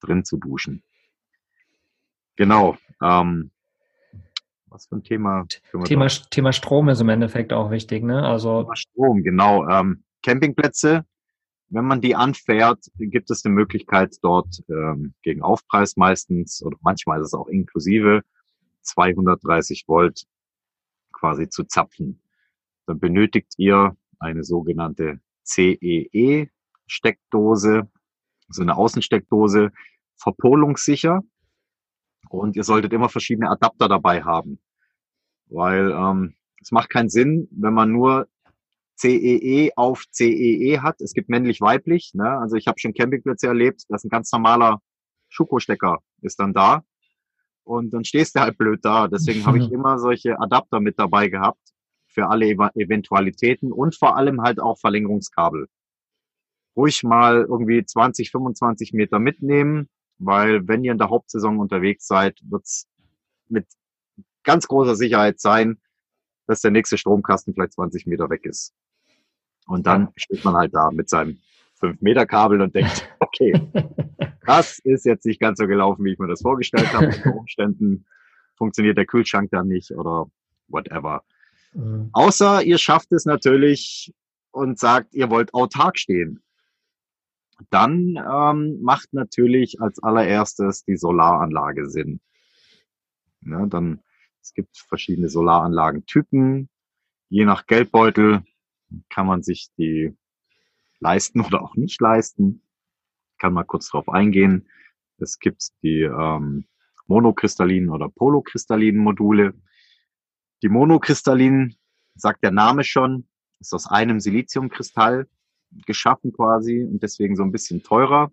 drin 0.01 0.25
zu 0.25 0.37
duschen. 0.37 0.83
Genau. 2.35 2.77
Ähm, 3.03 3.51
was 4.67 4.87
für 4.87 4.97
ein 4.97 5.03
Thema? 5.03 5.45
Thema, 5.85 6.07
Thema 6.07 6.53
Strom 6.53 6.89
ist 6.89 7.01
im 7.01 7.09
Endeffekt 7.09 7.53
auch 7.53 7.71
wichtig, 7.71 8.03
ne? 8.03 8.23
Also 8.23 8.63
Thema 8.63 8.75
Strom, 8.75 9.23
genau. 9.23 9.67
Ähm, 9.67 10.03
Campingplätze, 10.23 11.05
wenn 11.69 11.85
man 11.85 12.01
die 12.01 12.15
anfährt, 12.15 12.85
gibt 12.97 13.29
es 13.29 13.45
eine 13.45 13.53
Möglichkeit 13.53 14.15
dort 14.21 14.63
ähm, 14.69 15.13
gegen 15.21 15.41
Aufpreis 15.41 15.97
meistens 15.97 16.63
oder 16.63 16.77
manchmal 16.81 17.21
ist 17.21 17.27
es 17.27 17.33
auch 17.33 17.47
inklusive 17.47 18.21
230 18.81 19.85
Volt 19.87 20.23
quasi 21.11 21.49
zu 21.49 21.63
zapfen. 21.63 22.21
Dann 22.85 22.99
benötigt 22.99 23.55
ihr 23.57 23.97
eine 24.19 24.43
sogenannte 24.43 25.19
CEE-Steckdose, 25.43 27.89
so 28.49 28.61
eine 28.61 28.75
Außensteckdose, 28.75 29.71
verpolungssicher. 30.15 31.23
Und 32.29 32.55
ihr 32.55 32.63
solltet 32.63 32.93
immer 32.93 33.09
verschiedene 33.09 33.49
Adapter 33.49 33.87
dabei 33.87 34.21
haben. 34.23 34.59
Weil 35.47 35.91
ähm, 35.91 36.35
es 36.61 36.71
macht 36.71 36.89
keinen 36.89 37.09
Sinn, 37.09 37.47
wenn 37.51 37.73
man 37.73 37.91
nur 37.91 38.27
CEE 38.97 39.71
auf 39.75 40.05
CEE 40.11 40.81
hat. 40.81 41.01
Es 41.01 41.13
gibt 41.13 41.29
männlich-weiblich. 41.29 42.13
Ne? 42.13 42.37
Also 42.39 42.55
ich 42.57 42.67
habe 42.67 42.79
schon 42.79 42.93
Campingplätze 42.93 43.47
erlebt, 43.47 43.85
das 43.87 44.01
ist 44.01 44.05
ein 44.05 44.09
ganz 44.09 44.31
normaler 44.31 44.81
Schuko-Stecker 45.29 45.99
ist 46.21 46.39
dann 46.39 46.53
da. 46.53 46.83
Und 47.69 47.91
dann 47.91 48.03
stehst 48.03 48.35
du 48.35 48.39
halt 48.39 48.57
blöd 48.57 48.79
da. 48.83 49.07
Deswegen 49.07 49.45
habe 49.45 49.59
ich 49.59 49.71
immer 49.71 49.99
solche 49.99 50.39
Adapter 50.39 50.79
mit 50.79 50.97
dabei 50.97 51.29
gehabt 51.29 51.61
für 52.07 52.27
alle 52.27 52.47
Eventualitäten 52.47 53.71
und 53.71 53.95
vor 53.95 54.17
allem 54.17 54.41
halt 54.41 54.59
auch 54.59 54.79
Verlängerungskabel. 54.79 55.67
Ruhig 56.75 57.03
mal 57.03 57.45
irgendwie 57.47 57.85
20, 57.85 58.31
25 58.31 58.93
Meter 58.93 59.19
mitnehmen, 59.19 59.87
weil 60.17 60.67
wenn 60.67 60.83
ihr 60.83 60.93
in 60.93 60.97
der 60.97 61.11
Hauptsaison 61.11 61.59
unterwegs 61.59 62.07
seid, 62.07 62.39
wird's 62.41 62.87
mit 63.49 63.67
ganz 64.43 64.67
großer 64.67 64.95
Sicherheit 64.95 65.39
sein, 65.39 65.77
dass 66.47 66.61
der 66.61 66.71
nächste 66.71 66.97
Stromkasten 66.97 67.53
vielleicht 67.53 67.73
20 67.73 68.07
Meter 68.07 68.31
weg 68.31 68.45
ist. 68.45 68.73
Und 69.67 69.85
dann 69.85 70.09
steht 70.15 70.43
man 70.43 70.55
halt 70.55 70.73
da 70.73 70.89
mit 70.89 71.07
seinem 71.07 71.37
5 71.75 72.01
Meter 72.01 72.25
Kabel 72.25 72.61
und 72.61 72.73
denkt, 72.73 73.07
okay, 73.19 73.53
das 74.49 74.79
ist 74.79 75.05
jetzt 75.05 75.27
nicht 75.27 75.39
ganz 75.39 75.59
so 75.59 75.67
gelaufen, 75.67 76.03
wie 76.03 76.13
ich 76.13 76.17
mir 76.17 76.27
das 76.27 76.41
vorgestellt 76.41 76.91
habe. 76.91 77.05
Unter 77.05 77.35
Umständen 77.37 78.07
funktioniert 78.55 78.97
der 78.97 79.05
Kühlschrank 79.05 79.51
dann 79.51 79.67
nicht 79.67 79.91
oder 79.91 80.25
whatever. 80.67 81.23
Mhm. 81.73 82.09
Außer 82.13 82.63
ihr 82.63 82.79
schafft 82.79 83.11
es 83.11 83.25
natürlich 83.25 84.11
und 84.49 84.79
sagt, 84.79 85.13
ihr 85.13 85.29
wollt 85.29 85.53
autark 85.53 85.99
stehen. 85.99 86.41
Dann 87.69 88.15
ähm, 88.17 88.81
macht 88.81 89.13
natürlich 89.13 89.81
als 89.81 90.01
allererstes 90.01 90.83
die 90.83 90.97
Solaranlage 90.97 91.87
Sinn. 91.87 92.19
Ja, 93.41 93.67
dann 93.67 93.99
es 94.41 94.55
gibt 94.55 94.79
verschiedene 94.79 95.29
Solaranlagentypen. 95.29 96.69
Je 97.29 97.45
nach 97.45 97.67
Geldbeutel 97.67 98.43
kann 99.09 99.27
man 99.27 99.43
sich 99.43 99.67
die 99.77 100.17
leisten 100.99 101.41
oder 101.41 101.61
auch 101.61 101.75
nicht 101.75 102.01
leisten. 102.01 102.63
Kann 103.39 103.53
mal 103.53 103.63
kurz 103.63 103.89
drauf 103.89 104.09
eingehen. 104.09 104.69
Es 105.17 105.39
gibt 105.39 105.69
die 105.81 106.01
ähm, 106.01 106.65
monokristallinen 107.07 107.89
oder 107.89 108.09
polokristallinen 108.09 109.01
Module. 109.01 109.53
Die 110.61 110.69
monokristallinen, 110.69 111.75
sagt 112.15 112.43
der 112.43 112.51
Name 112.51 112.83
schon, 112.83 113.27
ist 113.59 113.73
aus 113.73 113.87
einem 113.87 114.19
Siliziumkristall 114.19 115.27
geschaffen 115.85 116.33
quasi 116.33 116.83
und 116.83 117.03
deswegen 117.03 117.35
so 117.35 117.43
ein 117.43 117.51
bisschen 117.51 117.83
teurer. 117.83 118.31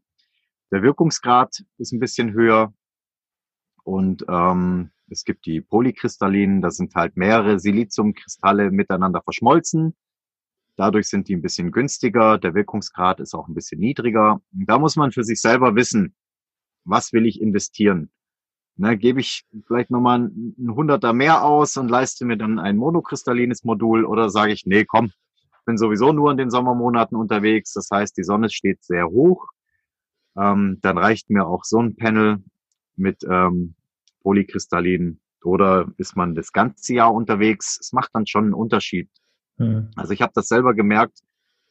Der 0.72 0.82
Wirkungsgrad 0.82 1.64
ist 1.78 1.92
ein 1.92 2.00
bisschen 2.00 2.32
höher 2.32 2.72
und 3.84 4.24
ähm, 4.28 4.90
es 5.08 5.24
gibt 5.24 5.46
die 5.46 5.60
Polykristallinen, 5.60 6.60
da 6.60 6.70
sind 6.70 6.94
halt 6.94 7.16
mehrere 7.16 7.60
Siliziumkristalle 7.60 8.72
miteinander 8.72 9.22
verschmolzen. 9.22 9.94
Dadurch 10.76 11.08
sind 11.08 11.28
die 11.28 11.36
ein 11.36 11.42
bisschen 11.42 11.72
günstiger, 11.72 12.38
der 12.38 12.54
Wirkungsgrad 12.54 13.20
ist 13.20 13.34
auch 13.34 13.48
ein 13.48 13.54
bisschen 13.54 13.80
niedriger. 13.80 14.40
Da 14.52 14.78
muss 14.78 14.96
man 14.96 15.10
für 15.10 15.24
sich 15.24 15.40
selber 15.40 15.74
wissen, 15.74 16.14
was 16.84 17.12
will 17.12 17.26
ich 17.26 17.40
investieren. 17.40 18.10
Ne, 18.78 18.98
gebe 18.98 19.20
ich 19.20 19.46
vielleicht 19.66 19.90
nochmal 19.90 20.20
ein 20.20 20.70
Hunderter 20.70 21.14
mehr 21.14 21.42
aus 21.44 21.78
und 21.78 21.88
leiste 21.88 22.26
mir 22.26 22.36
dann 22.36 22.58
ein 22.58 22.76
monokristallines 22.76 23.64
Modul 23.64 24.04
oder 24.04 24.28
sage 24.28 24.52
ich, 24.52 24.66
nee, 24.66 24.84
komm, 24.84 25.12
bin 25.66 25.76
sowieso 25.76 26.12
nur 26.12 26.30
in 26.30 26.38
den 26.38 26.50
Sommermonaten 26.50 27.16
unterwegs. 27.16 27.72
Das 27.72 27.88
heißt, 27.90 28.16
die 28.16 28.22
Sonne 28.22 28.48
steht 28.48 28.82
sehr 28.84 29.08
hoch. 29.08 29.48
Ähm, 30.38 30.78
dann 30.80 30.96
reicht 30.96 31.28
mir 31.28 31.46
auch 31.46 31.64
so 31.64 31.80
ein 31.80 31.96
Panel 31.96 32.42
mit 32.96 33.24
ähm, 33.28 33.74
Polykristallin 34.20 35.20
oder 35.42 35.90
ist 35.98 36.16
man 36.16 36.34
das 36.34 36.52
ganze 36.52 36.94
Jahr 36.94 37.12
unterwegs. 37.12 37.78
Es 37.80 37.92
macht 37.92 38.10
dann 38.14 38.26
schon 38.26 38.44
einen 38.44 38.54
Unterschied. 38.54 39.10
Mhm. 39.58 39.90
Also 39.96 40.12
ich 40.12 40.22
habe 40.22 40.32
das 40.34 40.48
selber 40.48 40.74
gemerkt, 40.74 41.20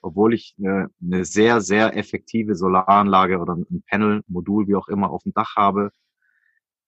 obwohl 0.01 0.33
ich 0.33 0.55
eine, 0.59 0.89
eine 1.01 1.25
sehr, 1.25 1.61
sehr 1.61 1.97
effektive 1.97 2.55
Solaranlage 2.55 3.39
oder 3.39 3.55
ein 3.55 3.83
Panel, 3.89 4.21
Modul, 4.27 4.67
wie 4.67 4.75
auch 4.75 4.87
immer, 4.87 5.09
auf 5.09 5.23
dem 5.23 5.33
Dach 5.33 5.55
habe 5.55 5.91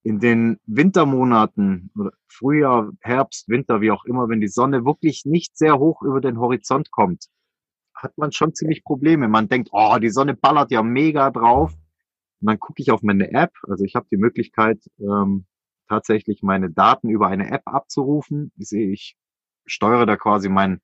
in 0.07 0.19
den 0.19 0.57
Wintermonaten 0.65 1.91
Frühjahr, 2.29 2.91
Herbst, 3.01 3.49
Winter, 3.49 3.81
wie 3.81 3.91
auch 3.91 4.05
immer, 4.05 4.29
wenn 4.29 4.39
die 4.39 4.47
Sonne 4.47 4.85
wirklich 4.85 5.25
nicht 5.25 5.57
sehr 5.57 5.79
hoch 5.79 6.01
über 6.01 6.21
den 6.21 6.39
Horizont 6.39 6.91
kommt, 6.91 7.25
hat 7.93 8.17
man 8.17 8.31
schon 8.31 8.53
ziemlich 8.53 8.85
Probleme. 8.85 9.27
Man 9.27 9.49
denkt, 9.49 9.67
oh, 9.73 9.97
die 9.99 10.09
Sonne 10.09 10.33
ballert 10.33 10.71
ja 10.71 10.81
mega 10.81 11.29
drauf. 11.29 11.73
Und 12.39 12.47
dann 12.47 12.57
gucke 12.57 12.81
ich 12.81 12.91
auf 12.91 13.01
meine 13.01 13.31
App. 13.33 13.51
Also 13.67 13.83
ich 13.83 13.95
habe 13.95 14.07
die 14.09 14.15
Möglichkeit, 14.15 14.79
ähm, 14.97 15.45
tatsächlich 15.89 16.41
meine 16.41 16.69
Daten 16.69 17.09
über 17.09 17.27
eine 17.27 17.51
App 17.51 17.63
abzurufen. 17.65 18.53
Ich 18.55 18.69
sehe, 18.69 18.89
ich 18.89 19.17
steuere 19.67 20.05
da 20.05 20.17
quasi 20.17 20.49
meinen 20.49 20.81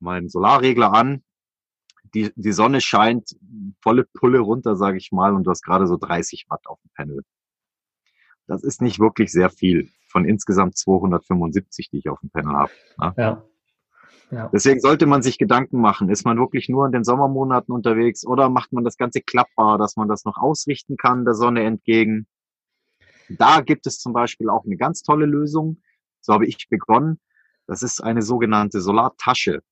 meinen 0.00 0.28
Solarregler 0.28 0.92
an. 0.92 1.22
Die, 2.14 2.30
die 2.36 2.52
Sonne 2.52 2.80
scheint 2.80 3.36
volle 3.80 4.04
Pulle 4.04 4.40
runter, 4.40 4.76
sage 4.76 4.98
ich 4.98 5.10
mal, 5.10 5.32
und 5.34 5.44
du 5.44 5.50
hast 5.50 5.62
gerade 5.62 5.86
so 5.86 5.96
30 5.96 6.46
Watt 6.48 6.66
auf 6.66 6.80
dem 6.82 6.90
Panel. 6.94 7.24
Das 8.46 8.62
ist 8.62 8.82
nicht 8.82 9.00
wirklich 9.00 9.32
sehr 9.32 9.50
viel 9.50 9.88
von 10.08 10.24
insgesamt 10.24 10.76
275, 10.76 11.90
die 11.90 11.98
ich 11.98 12.08
auf 12.08 12.20
dem 12.20 12.30
Panel 12.30 12.54
habe. 12.54 12.72
Ne? 12.98 13.14
Ja. 13.16 13.44
Ja. 14.30 14.48
Deswegen 14.52 14.80
sollte 14.80 15.06
man 15.06 15.22
sich 15.22 15.38
Gedanken 15.38 15.80
machen, 15.80 16.08
ist 16.08 16.24
man 16.24 16.38
wirklich 16.38 16.68
nur 16.68 16.86
in 16.86 16.92
den 16.92 17.04
Sommermonaten 17.04 17.72
unterwegs 17.72 18.26
oder 18.26 18.48
macht 18.48 18.72
man 18.72 18.84
das 18.84 18.96
Ganze 18.96 19.20
klappbar, 19.20 19.78
dass 19.78 19.96
man 19.96 20.08
das 20.08 20.24
noch 20.24 20.36
ausrichten 20.36 20.96
kann 20.96 21.24
der 21.24 21.34
Sonne 21.34 21.62
entgegen. 21.62 22.26
Da 23.28 23.60
gibt 23.60 23.86
es 23.86 23.98
zum 23.98 24.12
Beispiel 24.12 24.50
auch 24.50 24.64
eine 24.64 24.76
ganz 24.76 25.02
tolle 25.02 25.26
Lösung. 25.26 25.82
So 26.20 26.32
habe 26.32 26.46
ich 26.46 26.68
begonnen. 26.68 27.20
Das 27.66 27.82
ist 27.82 28.02
eine 28.02 28.22
sogenannte 28.22 28.80
Solartasche. 28.80 29.62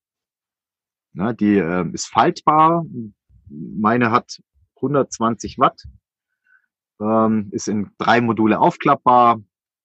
Ne, 1.12 1.34
die 1.34 1.58
äh, 1.58 1.88
ist 1.92 2.06
faltbar. 2.06 2.84
Meine 3.48 4.10
hat 4.10 4.40
120 4.76 5.58
Watt 5.58 5.82
ähm, 7.02 7.48
ist 7.50 7.68
in 7.68 7.90
drei 7.98 8.20
Module 8.20 8.60
aufklappbar, 8.60 9.40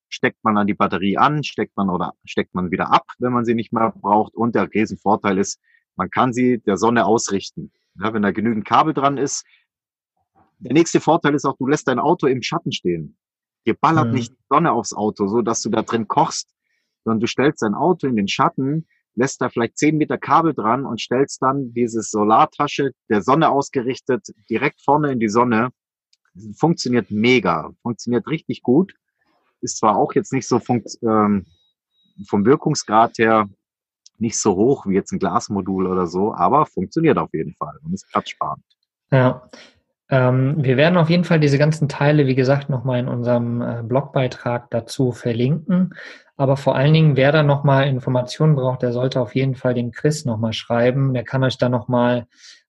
steckt 0.10 0.44
man 0.44 0.58
an 0.58 0.68
die 0.68 0.74
Batterie 0.74 1.18
an, 1.18 1.44
steckt 1.44 1.76
man 1.76 1.90
oder 1.90 2.14
steckt 2.26 2.54
man 2.54 2.72
wieder 2.72 2.92
ab, 2.92 3.06
wenn 3.20 3.34
man 3.34 3.46
sie 3.46 3.56
nicht 3.56 3.74
mehr 3.74 3.92
braucht. 3.92 4.36
Und 4.36 4.56
der 4.56 4.72
Riesenvorteil 4.72 5.38
ist, 5.38 5.60
man 5.96 6.10
kann 6.10 6.34
sie 6.34 6.60
der 6.60 6.78
Sonne 6.78 7.06
ausrichten. 7.06 7.72
Ja, 8.00 8.14
wenn 8.14 8.22
da 8.22 8.32
genügend 8.32 8.66
Kabel 8.66 8.94
dran 8.94 9.18
ist. 9.18 9.44
Der 10.60 10.74
nächste 10.74 11.02
Vorteil 11.02 11.34
ist 11.34 11.46
auch, 11.46 11.58
du 11.58 11.68
lässt 11.68 11.88
dein 11.88 12.00
Auto 12.00 12.28
im 12.28 12.42
Schatten 12.42 12.72
stehen. 12.72 13.18
Dir 13.66 13.76
ballert 13.76 14.08
mhm. 14.08 14.14
nicht 14.14 14.32
die 14.32 14.46
Sonne 14.50 14.72
aufs 14.72 14.94
Auto, 14.94 15.28
so 15.28 15.42
dass 15.42 15.62
du 15.62 15.70
da 15.70 15.82
drin 15.82 16.08
kochst, 16.08 16.54
sondern 17.08 17.22
du 17.22 17.28
stellst 17.28 17.62
dein 17.62 17.74
Auto 17.74 18.06
in 18.06 18.18
den 18.18 18.28
Schatten, 18.28 18.86
lässt 19.16 19.40
da 19.42 19.48
vielleicht 19.48 19.78
zehn 19.78 19.96
Meter 19.96 20.18
Kabel 20.18 20.54
dran 20.54 20.86
und 20.86 21.00
stellst 21.00 21.42
dann 21.42 21.72
diese 21.72 22.02
Solartasche 22.02 22.92
der 23.10 23.22
Sonne 23.22 23.50
ausgerichtet 23.50 24.28
direkt 24.50 24.82
vorne 24.82 25.14
in 25.14 25.22
die 25.22 25.30
Sonne 25.30 25.70
funktioniert 26.54 27.10
mega, 27.10 27.72
funktioniert 27.82 28.28
richtig 28.28 28.62
gut. 28.62 28.94
Ist 29.62 29.78
zwar 29.78 29.96
auch 29.96 30.14
jetzt 30.16 30.34
nicht 30.34 30.48
so 30.48 30.60
ähm, 31.02 31.46
vom 32.28 32.46
Wirkungsgrad 32.46 33.18
her 33.20 33.50
nicht 34.20 34.38
so 34.38 34.56
hoch 34.56 34.86
wie 34.86 34.96
jetzt 34.96 35.14
ein 35.14 35.20
Glasmodul 35.20 35.88
oder 35.88 36.08
so, 36.08 36.34
aber 36.34 36.66
funktioniert 36.66 37.18
auf 37.18 37.34
jeden 37.34 37.54
Fall 37.54 37.80
und 37.84 37.94
ist 37.94 38.06
platzsparend. 38.12 38.64
Ja. 39.12 39.50
Ähm, 40.10 40.56
wir 40.58 40.78
werden 40.78 40.98
auf 40.98 41.10
jeden 41.10 41.24
Fall 41.24 41.40
diese 41.40 41.58
ganzen 41.58 41.90
Teile, 41.90 42.28
wie 42.28 42.36
gesagt, 42.36 42.70
nochmal 42.70 43.00
in 43.00 43.08
unserem 43.08 43.62
äh, 43.62 43.84
Blogbeitrag 43.84 44.70
dazu 44.70 45.12
verlinken. 45.12 45.94
Aber 46.36 46.56
vor 46.56 46.76
allen 46.76 46.94
Dingen, 46.94 47.18
wer 47.18 47.32
da 47.32 47.44
nochmal 47.44 47.88
Informationen 47.88 48.56
braucht, 48.56 48.84
der 48.84 48.94
sollte 48.94 49.20
auf 49.20 49.36
jeden 49.36 49.56
Fall 49.56 49.74
den 49.74 49.92
Chris 49.92 50.24
nochmal 50.24 50.54
schreiben. 50.54 51.14
Der 51.14 51.24
kann 51.24 51.44
euch 51.44 51.58
da 51.58 51.68
nochmal 51.68 52.28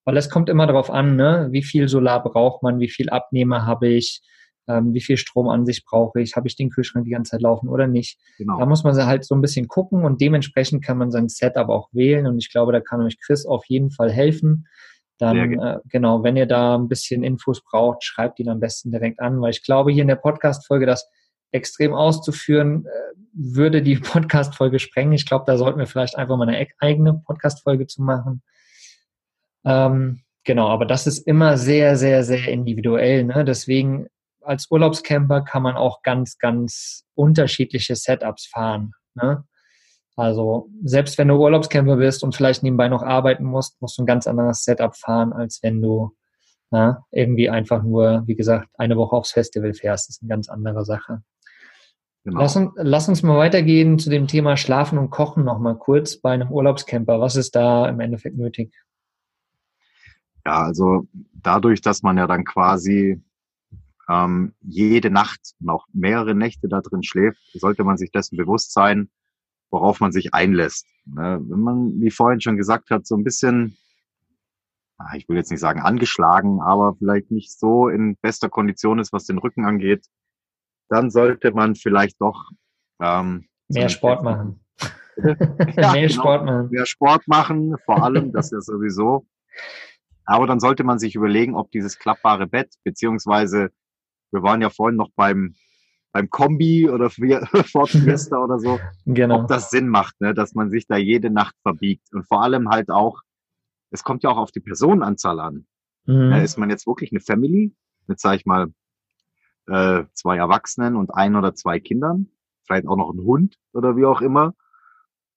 weil 0.09 0.17
es 0.17 0.31
kommt 0.31 0.49
immer 0.49 0.67
darauf 0.67 0.91
an, 0.91 1.17
ne? 1.17 1.49
wie 1.51 1.63
viel 1.63 1.87
Solar 1.87 2.23
braucht 2.23 2.63
man, 2.63 2.81
wie 2.81 2.89
viel 2.89 3.11
Abnehmer 3.11 3.67
habe 3.67 3.89
ich, 3.89 4.23
ähm, 4.67 4.95
wie 4.95 5.03
viel 5.03 5.19
Strom 5.19 5.51
an 5.51 5.67
sich 5.67 5.85
brauche 5.85 6.23
ich, 6.23 6.35
habe 6.35 6.49
ich 6.49 6.57
den 6.57 6.71
Kühlschrank 6.71 7.05
die 7.05 7.11
ganze 7.11 7.33
Zeit 7.33 7.43
laufen 7.43 7.69
oder 7.69 7.87
nicht. 7.87 8.19
Genau. 8.39 8.59
Da 8.59 8.65
muss 8.65 8.85
man 8.85 8.97
halt 9.05 9.27
so 9.27 9.35
ein 9.35 9.43
bisschen 9.43 9.69
gucken 9.69 10.07
und 10.07 10.23
dementsprechend 10.23 10.83
kann 10.83 10.97
man 10.97 11.11
sein 11.11 11.29
Setup 11.29 11.69
auch 11.69 11.91
wählen 11.93 12.27
und 12.27 12.39
ich 12.39 12.51
glaube, 12.51 12.73
da 12.73 12.81
kann 12.81 13.03
euch 13.03 13.21
Chris 13.21 13.45
auf 13.45 13.67
jeden 13.67 13.91
Fall 13.91 14.11
helfen. 14.11 14.67
Dann, 15.19 15.59
äh, 15.59 15.79
genau, 15.89 16.23
wenn 16.23 16.37
ihr 16.37 16.47
da 16.47 16.77
ein 16.77 16.89
bisschen 16.89 17.25
Infos 17.25 17.63
braucht, 17.63 18.05
schreibt 18.05 18.39
ihn 18.39 18.49
am 18.49 18.61
besten 18.61 18.91
direkt 18.91 19.21
an, 19.21 19.41
weil 19.41 19.51
ich 19.51 19.65
glaube, 19.65 19.93
hier 19.93 20.03
in 20.03 20.09
der 20.09 20.17
Podcast-Folge, 20.17 20.87
das 20.87 21.09
extrem 21.51 21.93
auszuführen, 21.93 22.87
äh, 22.87 23.19
würde 23.33 23.83
die 23.83 23.97
Podcast-Folge 23.97 24.79
sprengen. 24.79 25.13
Ich 25.13 25.27
glaube, 25.27 25.45
da 25.47 25.57
sollten 25.57 25.79
wir 25.79 25.87
vielleicht 25.87 26.17
einfach 26.17 26.37
mal 26.37 26.49
eine 26.49 26.67
eigene 26.79 27.15
Podcast-Folge 27.15 27.87
zu 27.87 28.03
machen. 28.03 28.43
Ähm, 29.65 30.21
genau, 30.45 30.69
aber 30.69 30.87
das 30.87 31.07
ist 31.07 31.27
immer 31.27 31.59
sehr, 31.59 31.97
sehr, 31.97 32.23
sehr 32.23 32.47
individuell. 32.49 33.25
Ne? 33.25 33.45
Deswegen 33.45 34.07
als 34.43 34.71
Urlaubscamper 34.71 35.43
kann 35.43 35.63
man 35.63 35.77
auch 35.77 36.03
ganz, 36.03 36.39
ganz 36.39 37.05
unterschiedliche 37.15 37.97
Setups 37.97 38.47
fahren. 38.47 38.93
Ne? 39.15 39.45
Also 40.19 40.69
selbst 40.83 41.17
wenn 41.17 41.29
du 41.29 41.37
Urlaubscamper 41.37 41.97
bist 41.97 42.25
und 42.25 42.35
vielleicht 42.35 42.65
nebenbei 42.65 42.89
noch 42.89 43.05
arbeiten 43.05 43.45
musst, 43.45 43.81
musst 43.81 43.99
du 43.99 44.03
ein 44.03 44.07
ganz 44.07 44.27
anderes 44.27 44.65
Setup 44.65 44.97
fahren, 44.97 45.33
als 45.33 45.61
wenn 45.63 45.81
du 45.81 46.11
na, 46.73 47.05
irgendwie 47.13 47.49
einfach 47.49 47.85
nur, 47.85 48.25
wie 48.27 48.35
gesagt, 48.35 48.69
eine 48.79 48.97
Woche 48.97 49.15
aufs 49.15 49.31
Festival 49.31 49.75
fährst. 49.75 50.09
Das 50.09 50.17
ist 50.17 50.23
eine 50.23 50.31
ganz 50.31 50.49
andere 50.49 50.85
Sache. 50.85 51.23
Genau. 52.25 52.41
Lass, 52.41 52.57
uns, 52.57 52.73
lass 52.75 53.09
uns 53.09 53.23
mal 53.23 53.39
weitergehen 53.39 54.01
zu 54.01 54.11
dem 54.11 54.27
Thema 54.27 54.57
Schlafen 54.57 54.99
und 54.99 55.11
Kochen 55.11 55.45
noch 55.45 55.61
mal 55.61 55.79
kurz 55.79 56.17
bei 56.17 56.33
einem 56.33 56.51
Urlaubscamper. 56.51 57.21
Was 57.21 57.37
ist 57.37 57.55
da 57.55 57.89
im 57.89 58.01
Endeffekt 58.01 58.37
nötig? 58.37 58.75
Ja, 60.45 60.65
also 60.65 61.07
dadurch, 61.33 61.81
dass 61.81 62.03
man 62.03 62.19
ja 62.19 62.27
dann 62.27 62.45
quasi 62.45 63.23
ähm, 64.09 64.53
jede 64.63 65.11
Nacht 65.11 65.55
und 65.61 65.71
auch 65.71 65.87
mehrere 65.93 66.35
Nächte 66.35 66.67
da 66.67 66.81
drin 66.81 67.05
schläft, 67.05 67.39
sollte 67.55 67.85
man 67.85 67.97
sich 67.97 68.11
dessen 68.11 68.37
bewusst 68.37 68.73
sein, 68.73 69.11
worauf 69.71 70.01
man 70.01 70.13
sich 70.13 70.35
einlässt. 70.35 70.87
Ne? 71.07 71.41
Wenn 71.43 71.61
man, 71.61 72.01
wie 72.01 72.11
vorhin 72.11 72.41
schon 72.41 72.57
gesagt 72.57 72.91
hat, 72.91 73.07
so 73.07 73.17
ein 73.17 73.25
bisschen, 73.25 73.77
ich 75.17 75.29
will 75.29 75.37
jetzt 75.37 75.51
nicht 75.51 75.61
sagen 75.61 75.81
angeschlagen, 75.81 76.61
aber 76.61 76.95
vielleicht 76.97 77.31
nicht 77.31 77.57
so 77.59 77.89
in 77.89 78.17
bester 78.17 78.49
Kondition 78.49 78.99
ist, 78.99 79.13
was 79.13 79.25
den 79.25 79.39
Rücken 79.39 79.65
angeht, 79.65 80.07
dann 80.89 81.11
sollte 81.11 81.53
man 81.53 81.75
vielleicht 81.75 82.21
doch 82.21 82.51
ähm, 83.01 83.47
mehr 83.69 83.89
Sport 83.89 84.23
machen. 84.23 84.61
ja, 85.17 85.93
mehr 85.93 86.09
genau, 86.09 86.09
Sport 86.09 86.45
machen. 86.45 86.69
Mehr 86.71 86.87
Sport 86.87 87.29
machen, 87.29 87.77
vor 87.85 88.03
allem, 88.03 88.33
das 88.33 88.51
ja 88.51 88.61
sowieso. 88.61 89.27
Aber 90.25 90.47
dann 90.47 90.61
sollte 90.61 90.85
man 90.85 90.99
sich 90.99 91.15
überlegen, 91.15 91.55
ob 91.55 91.71
dieses 91.71 91.99
klappbare 91.99 92.47
Bett, 92.47 92.75
beziehungsweise 92.85 93.71
wir 94.31 94.43
waren 94.43 94.61
ja 94.61 94.71
vorhin 94.71 94.97
noch 94.97 95.11
beim, 95.17 95.55
beim 96.13 96.31
Kombi 96.31 96.89
oder 96.89 97.11
Ford 97.71 97.91
Fiesta 97.91 98.43
oder 98.43 98.59
so, 98.59 98.79
genau. 99.05 99.41
ob 99.41 99.49
das 99.49 99.71
Sinn 99.71 99.89
macht, 99.89 100.21
ne, 100.21 100.35
dass 100.35 100.55
man 100.55 100.71
sich 100.71 100.87
da 100.87 100.97
jede 100.97 101.31
Nacht 101.31 101.55
verbiegt. 101.63 102.13
Und 102.13 102.27
vor 102.27 102.43
allem 102.43 102.69
halt 102.71 102.91
auch, 102.91 103.21
es 103.91 104.05
kommt 104.05 104.23
ja 104.23 104.31
auch 104.31 104.39
auf 104.39 104.53
die 104.53 104.61
Personenanzahl 104.61 105.41
an. 105.41 105.67
Mhm. 106.07 106.33
Ist 106.33 106.59
man 106.59 106.71
jetzt 106.71 106.87
wirklich 106.87 107.13
eine 107.13 107.21
Family 107.21 107.75
mit, 108.07 108.21
sag 108.21 108.37
ich 108.37 108.47
mal, 108.47 108.73
äh, 109.67 110.05
zwei 110.15 110.39
Erwachsenen 110.39 110.97
und 110.97 111.15
ein 111.15 111.37
oder 111.37 111.55
zwei 111.55 111.79
Kindern, 111.79 112.29
vielleicht 112.65 112.87
auch 112.87 112.97
noch 112.97 113.13
ein 113.13 113.21
Hund 113.21 113.57
oder 113.73 113.97
wie 113.97 114.07
auch 114.07 114.23
immer, 114.23 114.55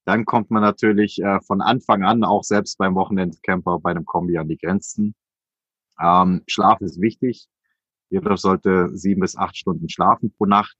dann 0.06 0.26
kommt 0.26 0.50
man 0.50 0.62
natürlich 0.62 1.22
äh, 1.22 1.42
von 1.42 1.62
Anfang 1.62 2.04
an 2.04 2.24
auch 2.24 2.44
selbst 2.44 2.78
beim 2.78 2.96
Wochenendcamper 2.96 3.80
bei 3.80 3.92
einem 3.92 4.06
Kombi 4.06 4.38
an 4.38 4.48
die 4.48 4.58
Grenzen. 4.58 5.16
Ähm, 6.00 6.42
Schlaf 6.48 6.82
ist 6.82 7.00
wichtig. 7.00 7.48
Jeder 8.12 8.36
sollte 8.36 8.90
sieben 8.94 9.22
bis 9.22 9.38
acht 9.38 9.56
Stunden 9.56 9.88
schlafen 9.90 10.34
pro 10.38 10.46
Nacht 10.46 10.76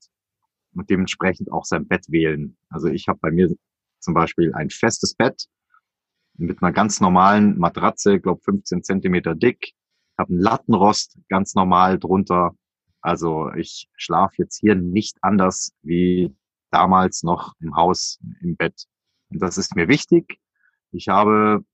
und 0.74 0.88
dementsprechend 0.90 1.50
auch 1.50 1.64
sein 1.64 1.88
Bett 1.88 2.04
wählen. 2.08 2.58
Also 2.68 2.88
ich 2.88 3.08
habe 3.08 3.18
bei 3.20 3.30
mir 3.30 3.48
zum 4.00 4.12
Beispiel 4.12 4.52
ein 4.54 4.68
festes 4.68 5.14
Bett 5.14 5.46
mit 6.34 6.62
einer 6.62 6.72
ganz 6.72 7.00
normalen 7.00 7.58
Matratze, 7.58 8.20
glaube 8.20 8.42
15 8.42 8.82
Zentimeter 8.82 9.34
dick, 9.34 9.72
habe 10.18 10.30
einen 10.30 10.42
Lattenrost 10.42 11.18
ganz 11.30 11.54
normal 11.54 11.98
drunter. 11.98 12.54
Also 13.00 13.50
ich 13.54 13.88
schlafe 13.96 14.34
jetzt 14.38 14.60
hier 14.60 14.74
nicht 14.74 15.16
anders 15.22 15.72
wie 15.82 16.36
damals 16.70 17.22
noch 17.22 17.54
im 17.60 17.74
Haus 17.76 18.20
im 18.42 18.56
Bett. 18.56 18.84
Und 19.30 19.40
das 19.40 19.56
ist 19.56 19.74
mir 19.74 19.88
wichtig. 19.88 20.38
Ich 20.90 21.08
habe 21.08 21.64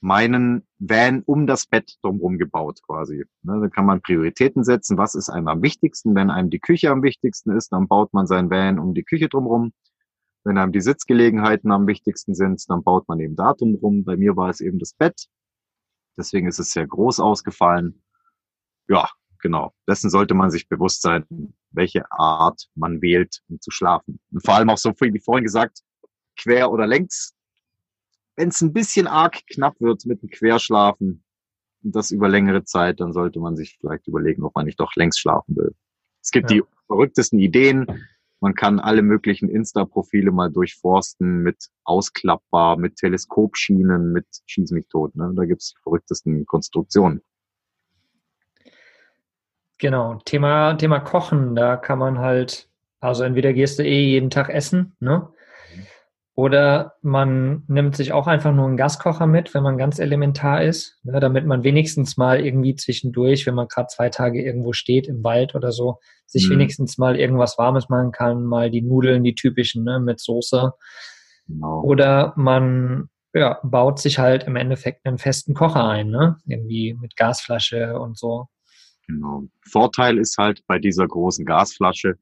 meinen 0.00 0.66
Van 0.78 1.22
um 1.24 1.46
das 1.46 1.66
Bett 1.66 1.96
drumherum 2.02 2.38
gebaut 2.38 2.80
quasi. 2.86 3.24
Ne, 3.42 3.60
da 3.60 3.68
kann 3.68 3.86
man 3.86 4.00
Prioritäten 4.00 4.64
setzen. 4.64 4.96
Was 4.96 5.14
ist 5.14 5.28
einem 5.28 5.48
am 5.48 5.62
wichtigsten? 5.62 6.14
Wenn 6.14 6.30
einem 6.30 6.50
die 6.50 6.60
Küche 6.60 6.90
am 6.90 7.02
wichtigsten 7.02 7.50
ist, 7.50 7.72
dann 7.72 7.88
baut 7.88 8.12
man 8.12 8.26
sein 8.26 8.50
Van 8.50 8.78
um 8.78 8.94
die 8.94 9.02
Küche 9.02 9.28
drumherum. 9.28 9.72
Wenn 10.44 10.56
einem 10.56 10.72
die 10.72 10.80
Sitzgelegenheiten 10.80 11.72
am 11.72 11.86
wichtigsten 11.86 12.34
sind, 12.34 12.62
dann 12.68 12.82
baut 12.82 13.08
man 13.08 13.18
eben 13.20 13.36
da 13.36 13.54
drumherum. 13.54 14.04
Bei 14.04 14.16
mir 14.16 14.36
war 14.36 14.50
es 14.50 14.60
eben 14.60 14.78
das 14.78 14.94
Bett. 14.94 15.26
Deswegen 16.16 16.46
ist 16.46 16.58
es 16.58 16.70
sehr 16.70 16.86
groß 16.86 17.20
ausgefallen. 17.20 18.02
Ja, 18.88 19.08
genau. 19.40 19.74
Dessen 19.88 20.10
sollte 20.10 20.34
man 20.34 20.50
sich 20.50 20.68
bewusst 20.68 21.02
sein, 21.02 21.24
welche 21.70 22.10
Art 22.10 22.68
man 22.74 23.02
wählt, 23.02 23.40
um 23.48 23.60
zu 23.60 23.70
schlafen. 23.70 24.20
Und 24.32 24.44
vor 24.44 24.54
allem 24.54 24.70
auch 24.70 24.78
so, 24.78 24.92
wie 25.00 25.20
vorhin 25.20 25.44
gesagt, 25.44 25.82
quer 26.36 26.70
oder 26.70 26.86
längs. 26.86 27.34
Wenn 28.38 28.50
es 28.50 28.60
ein 28.60 28.72
bisschen 28.72 29.08
arg 29.08 29.44
knapp 29.48 29.80
wird 29.80 30.06
mit 30.06 30.22
dem 30.22 30.30
Querschlafen 30.30 31.24
und 31.82 31.96
das 31.96 32.12
über 32.12 32.28
längere 32.28 32.62
Zeit, 32.62 33.00
dann 33.00 33.12
sollte 33.12 33.40
man 33.40 33.56
sich 33.56 33.76
vielleicht 33.80 34.06
überlegen, 34.06 34.44
ob 34.44 34.54
man 34.54 34.66
nicht 34.66 34.78
doch 34.78 34.94
längs 34.94 35.18
schlafen 35.18 35.56
will. 35.56 35.74
Es 36.22 36.30
gibt 36.30 36.48
ja. 36.52 36.58
die 36.58 36.62
verrücktesten 36.86 37.40
Ideen. 37.40 38.06
Man 38.38 38.54
kann 38.54 38.78
alle 38.78 39.02
möglichen 39.02 39.48
Insta-Profile 39.48 40.30
mal 40.30 40.52
durchforsten 40.52 41.42
mit 41.42 41.56
ausklappbar, 41.82 42.76
mit 42.76 42.94
Teleskopschienen, 42.94 44.12
mit 44.12 44.26
Schieß 44.46 44.70
mich 44.70 44.86
tot. 44.86 45.16
Ne? 45.16 45.32
Da 45.34 45.44
gibt's 45.44 45.70
die 45.70 45.82
verrücktesten 45.82 46.46
Konstruktionen. 46.46 47.22
Genau, 49.78 50.20
Thema, 50.24 50.74
Thema 50.74 51.00
Kochen, 51.00 51.56
da 51.56 51.76
kann 51.76 51.98
man 51.98 52.18
halt, 52.18 52.70
also 53.00 53.24
entweder 53.24 53.52
gehst 53.52 53.80
du 53.80 53.82
eh 53.82 54.04
jeden 54.04 54.30
Tag 54.30 54.48
essen, 54.48 54.94
ne? 55.00 55.28
Oder 56.38 56.92
man 57.02 57.64
nimmt 57.66 57.96
sich 57.96 58.12
auch 58.12 58.28
einfach 58.28 58.54
nur 58.54 58.68
einen 58.68 58.76
Gaskocher 58.76 59.26
mit, 59.26 59.54
wenn 59.54 59.64
man 59.64 59.76
ganz 59.76 59.98
elementar 59.98 60.62
ist, 60.62 61.00
ne, 61.02 61.18
damit 61.18 61.46
man 61.46 61.64
wenigstens 61.64 62.16
mal 62.16 62.38
irgendwie 62.38 62.76
zwischendurch, 62.76 63.44
wenn 63.44 63.56
man 63.56 63.66
gerade 63.66 63.88
zwei 63.88 64.08
Tage 64.08 64.40
irgendwo 64.40 64.72
steht 64.72 65.08
im 65.08 65.24
Wald 65.24 65.56
oder 65.56 65.72
so, 65.72 65.98
sich 66.26 66.46
mhm. 66.46 66.52
wenigstens 66.52 66.96
mal 66.96 67.18
irgendwas 67.18 67.58
Warmes 67.58 67.88
machen 67.88 68.12
kann, 68.12 68.44
mal 68.44 68.70
die 68.70 68.82
Nudeln, 68.82 69.24
die 69.24 69.34
typischen 69.34 69.82
ne, 69.82 69.98
mit 69.98 70.20
Soße. 70.20 70.74
Genau. 71.48 71.82
Oder 71.82 72.34
man 72.36 73.08
ja, 73.34 73.58
baut 73.64 73.98
sich 73.98 74.20
halt 74.20 74.44
im 74.44 74.54
Endeffekt 74.54 75.06
einen 75.06 75.18
festen 75.18 75.54
Kocher 75.54 75.88
ein, 75.88 76.08
ne? 76.08 76.36
irgendwie 76.46 76.96
mit 77.00 77.16
Gasflasche 77.16 77.98
und 77.98 78.16
so. 78.16 78.46
Genau. 79.08 79.42
Vorteil 79.68 80.18
ist 80.18 80.38
halt 80.38 80.64
bei 80.68 80.78
dieser 80.78 81.08
großen 81.08 81.44
Gasflasche, 81.44 82.14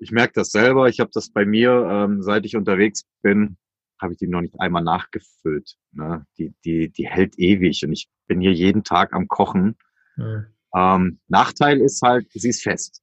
ich 0.00 0.10
merke 0.10 0.32
das 0.34 0.50
selber. 0.50 0.88
Ich 0.88 0.98
habe 0.98 1.10
das 1.12 1.30
bei 1.30 1.44
mir, 1.44 1.70
ähm, 1.90 2.22
seit 2.22 2.46
ich 2.46 2.56
unterwegs 2.56 3.04
bin, 3.22 3.56
habe 4.00 4.14
ich 4.14 4.18
die 4.18 4.26
noch 4.26 4.40
nicht 4.40 4.58
einmal 4.58 4.82
nachgefüllt. 4.82 5.76
Ne? 5.92 6.26
Die, 6.38 6.54
die, 6.64 6.88
die 6.90 7.06
hält 7.06 7.38
ewig 7.38 7.84
und 7.84 7.92
ich 7.92 8.08
bin 8.26 8.40
hier 8.40 8.52
jeden 8.52 8.82
Tag 8.82 9.12
am 9.12 9.28
Kochen. 9.28 9.76
Mhm. 10.16 10.46
Ähm, 10.74 11.20
Nachteil 11.28 11.80
ist 11.80 12.00
halt, 12.02 12.26
sie 12.32 12.48
ist 12.48 12.62
fest. 12.62 13.02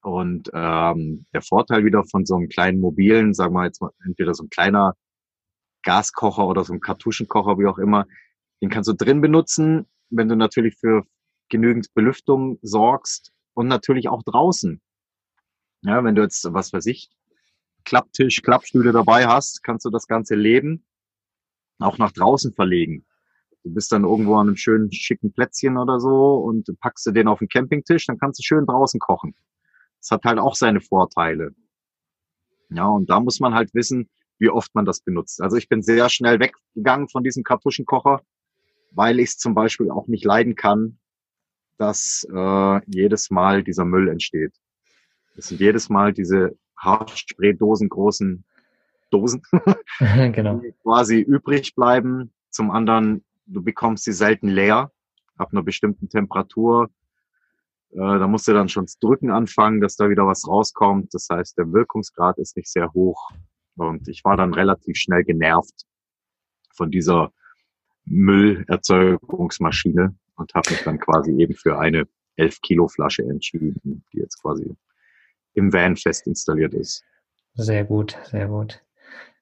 Und 0.00 0.50
ähm, 0.54 1.26
der 1.34 1.42
Vorteil 1.42 1.84
wieder 1.84 2.04
von 2.04 2.24
so 2.24 2.36
einem 2.36 2.48
kleinen 2.48 2.80
mobilen, 2.80 3.34
sagen 3.34 3.54
wir 3.54 3.64
jetzt 3.64 3.82
mal, 3.82 3.90
entweder 4.04 4.34
so 4.34 4.44
ein 4.44 4.50
kleiner 4.50 4.94
Gaskocher 5.82 6.46
oder 6.46 6.64
so 6.64 6.72
ein 6.72 6.80
Kartuschenkocher, 6.80 7.58
wie 7.58 7.66
auch 7.66 7.78
immer, 7.78 8.06
den 8.62 8.70
kannst 8.70 8.88
du 8.88 8.94
drin 8.94 9.20
benutzen, 9.20 9.86
wenn 10.08 10.28
du 10.28 10.36
natürlich 10.36 10.76
für 10.78 11.04
genügend 11.48 11.92
Belüftung 11.92 12.58
sorgst 12.62 13.32
und 13.54 13.66
natürlich 13.68 14.08
auch 14.08 14.22
draußen. 14.22 14.80
Ja, 15.82 16.02
wenn 16.04 16.14
du 16.14 16.22
jetzt, 16.22 16.46
was 16.52 16.72
weiß 16.72 16.86
ich, 16.86 17.10
Klapptisch, 17.84 18.42
Klappstühle 18.42 18.90
dabei 18.90 19.26
hast, 19.26 19.62
kannst 19.62 19.84
du 19.84 19.90
das 19.90 20.08
ganze 20.08 20.34
Leben 20.34 20.84
auch 21.78 21.98
nach 21.98 22.10
draußen 22.10 22.52
verlegen. 22.52 23.06
Du 23.62 23.72
bist 23.72 23.92
dann 23.92 24.04
irgendwo 24.04 24.34
an 24.36 24.48
einem 24.48 24.56
schönen, 24.56 24.92
schicken 24.92 25.32
Plätzchen 25.32 25.76
oder 25.76 26.00
so 26.00 26.36
und 26.36 26.68
packst 26.80 27.06
du 27.06 27.12
den 27.12 27.28
auf 27.28 27.38
den 27.38 27.48
Campingtisch, 27.48 28.06
dann 28.06 28.18
kannst 28.18 28.40
du 28.40 28.42
schön 28.42 28.66
draußen 28.66 28.98
kochen. 28.98 29.34
Das 30.00 30.10
hat 30.10 30.24
halt 30.24 30.38
auch 30.38 30.54
seine 30.54 30.80
Vorteile. 30.80 31.54
Ja, 32.70 32.86
und 32.86 33.08
da 33.08 33.20
muss 33.20 33.40
man 33.40 33.54
halt 33.54 33.72
wissen, 33.74 34.08
wie 34.38 34.50
oft 34.50 34.74
man 34.74 34.84
das 34.84 35.00
benutzt. 35.00 35.40
Also 35.40 35.56
ich 35.56 35.68
bin 35.68 35.82
sehr 35.82 36.08
schnell 36.08 36.40
weggegangen 36.40 37.08
von 37.08 37.22
diesem 37.22 37.44
Kartuschenkocher, 37.44 38.22
weil 38.90 39.20
ich 39.20 39.30
es 39.30 39.38
zum 39.38 39.54
Beispiel 39.54 39.90
auch 39.90 40.08
nicht 40.08 40.24
leiden 40.24 40.54
kann, 40.54 40.98
dass 41.78 42.26
äh, 42.32 42.80
jedes 42.86 43.30
Mal 43.30 43.62
dieser 43.62 43.84
Müll 43.84 44.08
entsteht. 44.08 44.54
Das 45.36 45.48
sind 45.48 45.60
jedes 45.60 45.88
Mal 45.88 46.12
diese 46.12 46.56
Haarspraydosen 46.78 47.88
großen 47.88 48.44
Dosen, 49.10 49.42
genau. 50.32 50.58
die 50.58 50.72
quasi 50.82 51.20
übrig 51.20 51.74
bleiben. 51.74 52.32
Zum 52.50 52.70
anderen, 52.70 53.24
du 53.46 53.62
bekommst 53.62 54.04
sie 54.04 54.12
selten 54.12 54.48
leer, 54.48 54.90
ab 55.36 55.50
einer 55.52 55.62
bestimmten 55.62 56.08
Temperatur. 56.08 56.90
Äh, 57.90 57.98
da 57.98 58.26
musst 58.26 58.48
du 58.48 58.52
dann 58.52 58.68
schon 58.68 58.86
drücken 59.00 59.30
anfangen, 59.30 59.80
dass 59.80 59.96
da 59.96 60.08
wieder 60.08 60.26
was 60.26 60.48
rauskommt. 60.48 61.14
Das 61.14 61.28
heißt, 61.30 61.56
der 61.58 61.72
Wirkungsgrad 61.72 62.38
ist 62.38 62.56
nicht 62.56 62.70
sehr 62.70 62.92
hoch. 62.92 63.30
Und 63.76 64.08
ich 64.08 64.24
war 64.24 64.36
dann 64.36 64.54
relativ 64.54 64.96
schnell 64.96 65.22
genervt 65.22 65.84
von 66.74 66.90
dieser 66.90 67.30
Müllerzeugungsmaschine 68.06 70.16
und 70.36 70.54
habe 70.54 70.70
mich 70.70 70.82
dann 70.82 70.98
quasi 70.98 71.32
eben 71.32 71.54
für 71.54 71.78
eine 71.78 72.08
11 72.36 72.60
Kilo 72.62 72.88
Flasche 72.88 73.22
entschieden, 73.22 74.02
die 74.12 74.18
jetzt 74.18 74.40
quasi 74.40 74.74
im 75.56 75.72
Van 75.72 75.96
fest 75.96 76.26
installiert 76.26 76.74
ist. 76.74 77.02
Sehr 77.54 77.84
gut, 77.84 78.16
sehr 78.24 78.46
gut. 78.48 78.82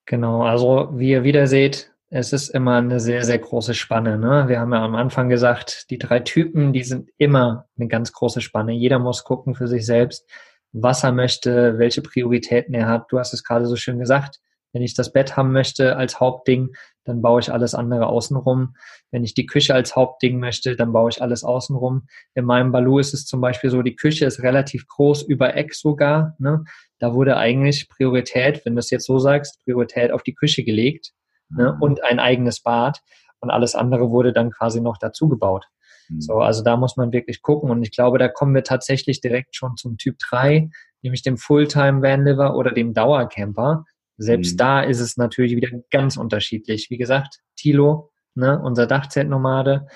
Genau, 0.06 0.42
also 0.42 0.90
wie 0.92 1.10
ihr 1.10 1.24
wieder 1.24 1.46
seht, 1.46 1.92
es 2.10 2.32
ist 2.32 2.50
immer 2.50 2.76
eine 2.76 3.00
sehr, 3.00 3.24
sehr 3.24 3.38
große 3.38 3.74
Spanne. 3.74 4.18
Ne? 4.18 4.44
Wir 4.46 4.60
haben 4.60 4.72
ja 4.72 4.84
am 4.84 4.94
Anfang 4.94 5.28
gesagt, 5.28 5.90
die 5.90 5.98
drei 5.98 6.20
Typen, 6.20 6.72
die 6.72 6.84
sind 6.84 7.10
immer 7.18 7.66
eine 7.76 7.88
ganz 7.88 8.12
große 8.12 8.40
Spanne. 8.40 8.72
Jeder 8.72 9.00
muss 9.00 9.24
gucken 9.24 9.54
für 9.54 9.66
sich 9.66 9.84
selbst, 9.84 10.30
was 10.70 11.02
er 11.02 11.12
möchte, 11.12 11.78
welche 11.78 12.02
Prioritäten 12.02 12.74
er 12.74 12.86
hat. 12.86 13.06
Du 13.10 13.18
hast 13.18 13.32
es 13.32 13.42
gerade 13.42 13.66
so 13.66 13.74
schön 13.74 13.98
gesagt. 13.98 14.40
Wenn 14.74 14.82
ich 14.82 14.94
das 14.94 15.12
Bett 15.12 15.36
haben 15.36 15.52
möchte 15.52 15.96
als 15.96 16.18
Hauptding, 16.20 16.74
dann 17.04 17.22
baue 17.22 17.40
ich 17.40 17.52
alles 17.52 17.74
andere 17.74 18.08
außenrum. 18.08 18.74
Wenn 19.12 19.22
ich 19.22 19.32
die 19.32 19.46
Küche 19.46 19.72
als 19.72 19.94
Hauptding 19.94 20.40
möchte, 20.40 20.74
dann 20.74 20.92
baue 20.92 21.10
ich 21.10 21.22
alles 21.22 21.44
außenrum. 21.44 22.08
In 22.34 22.44
meinem 22.44 22.72
Balu 22.72 22.98
ist 22.98 23.14
es 23.14 23.24
zum 23.24 23.40
Beispiel 23.40 23.70
so, 23.70 23.82
die 23.82 23.94
Küche 23.94 24.26
ist 24.26 24.42
relativ 24.42 24.88
groß, 24.88 25.22
über 25.22 25.54
Eck 25.54 25.74
sogar. 25.74 26.34
Ne? 26.38 26.64
Da 26.98 27.14
wurde 27.14 27.36
eigentlich 27.36 27.88
Priorität, 27.88 28.62
wenn 28.64 28.74
du 28.74 28.80
es 28.80 28.90
jetzt 28.90 29.06
so 29.06 29.18
sagst, 29.18 29.62
Priorität 29.64 30.10
auf 30.10 30.24
die 30.24 30.34
Küche 30.34 30.64
gelegt 30.64 31.12
ne? 31.50 31.74
Mhm. 31.74 31.82
und 31.82 32.04
ein 32.04 32.18
eigenes 32.18 32.60
Bad. 32.60 33.00
Und 33.38 33.50
alles 33.50 33.76
andere 33.76 34.10
wurde 34.10 34.32
dann 34.32 34.50
quasi 34.50 34.80
noch 34.80 34.96
dazu 34.98 35.28
gebaut. 35.28 35.66
Mhm. 36.08 36.20
So, 36.20 36.34
also 36.40 36.64
da 36.64 36.76
muss 36.76 36.96
man 36.96 37.12
wirklich 37.12 37.42
gucken. 37.42 37.70
Und 37.70 37.82
ich 37.84 37.92
glaube, 37.92 38.18
da 38.18 38.26
kommen 38.26 38.54
wir 38.54 38.64
tatsächlich 38.64 39.20
direkt 39.20 39.54
schon 39.54 39.76
zum 39.76 39.98
Typ 39.98 40.16
3, 40.30 40.68
nämlich 41.02 41.22
dem 41.22 41.36
Fulltime 41.36 42.02
Vanliver 42.02 42.56
oder 42.56 42.72
dem 42.72 42.92
Dauercamper. 42.92 43.84
Selbst 44.16 44.52
mhm. 44.52 44.56
da 44.58 44.80
ist 44.82 45.00
es 45.00 45.16
natürlich 45.16 45.56
wieder 45.56 45.68
ganz 45.90 46.16
unterschiedlich. 46.16 46.88
Wie 46.90 46.98
gesagt, 46.98 47.40
Tilo, 47.56 48.12
ne, 48.34 48.60
unser 48.60 48.86
Dachzeltnomade, 48.86 49.86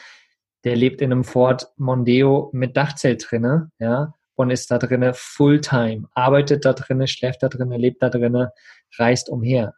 der 0.65 0.77
lebt 0.77 1.01
in 1.01 1.13
einem 1.13 1.25
Ford 1.25 1.69
Mondeo 1.77 2.51
mit 2.53 2.77
Dachzelt 2.77 3.27
drinne, 3.31 3.71
ja, 3.79 4.15
und 4.35 4.51
ist 4.51 4.71
da 4.71 4.79
drinne 4.79 5.15
Fulltime, 5.15 6.09
arbeitet 6.15 6.65
da 6.65 6.73
drinne, 6.73 7.09
schläft 7.09 7.43
da 7.43 7.49
drinne, 7.49 7.77
lebt 7.77 8.03
da 8.03 8.09
drinne, 8.09 8.53
reist 8.97 9.29
umher. 9.29 9.75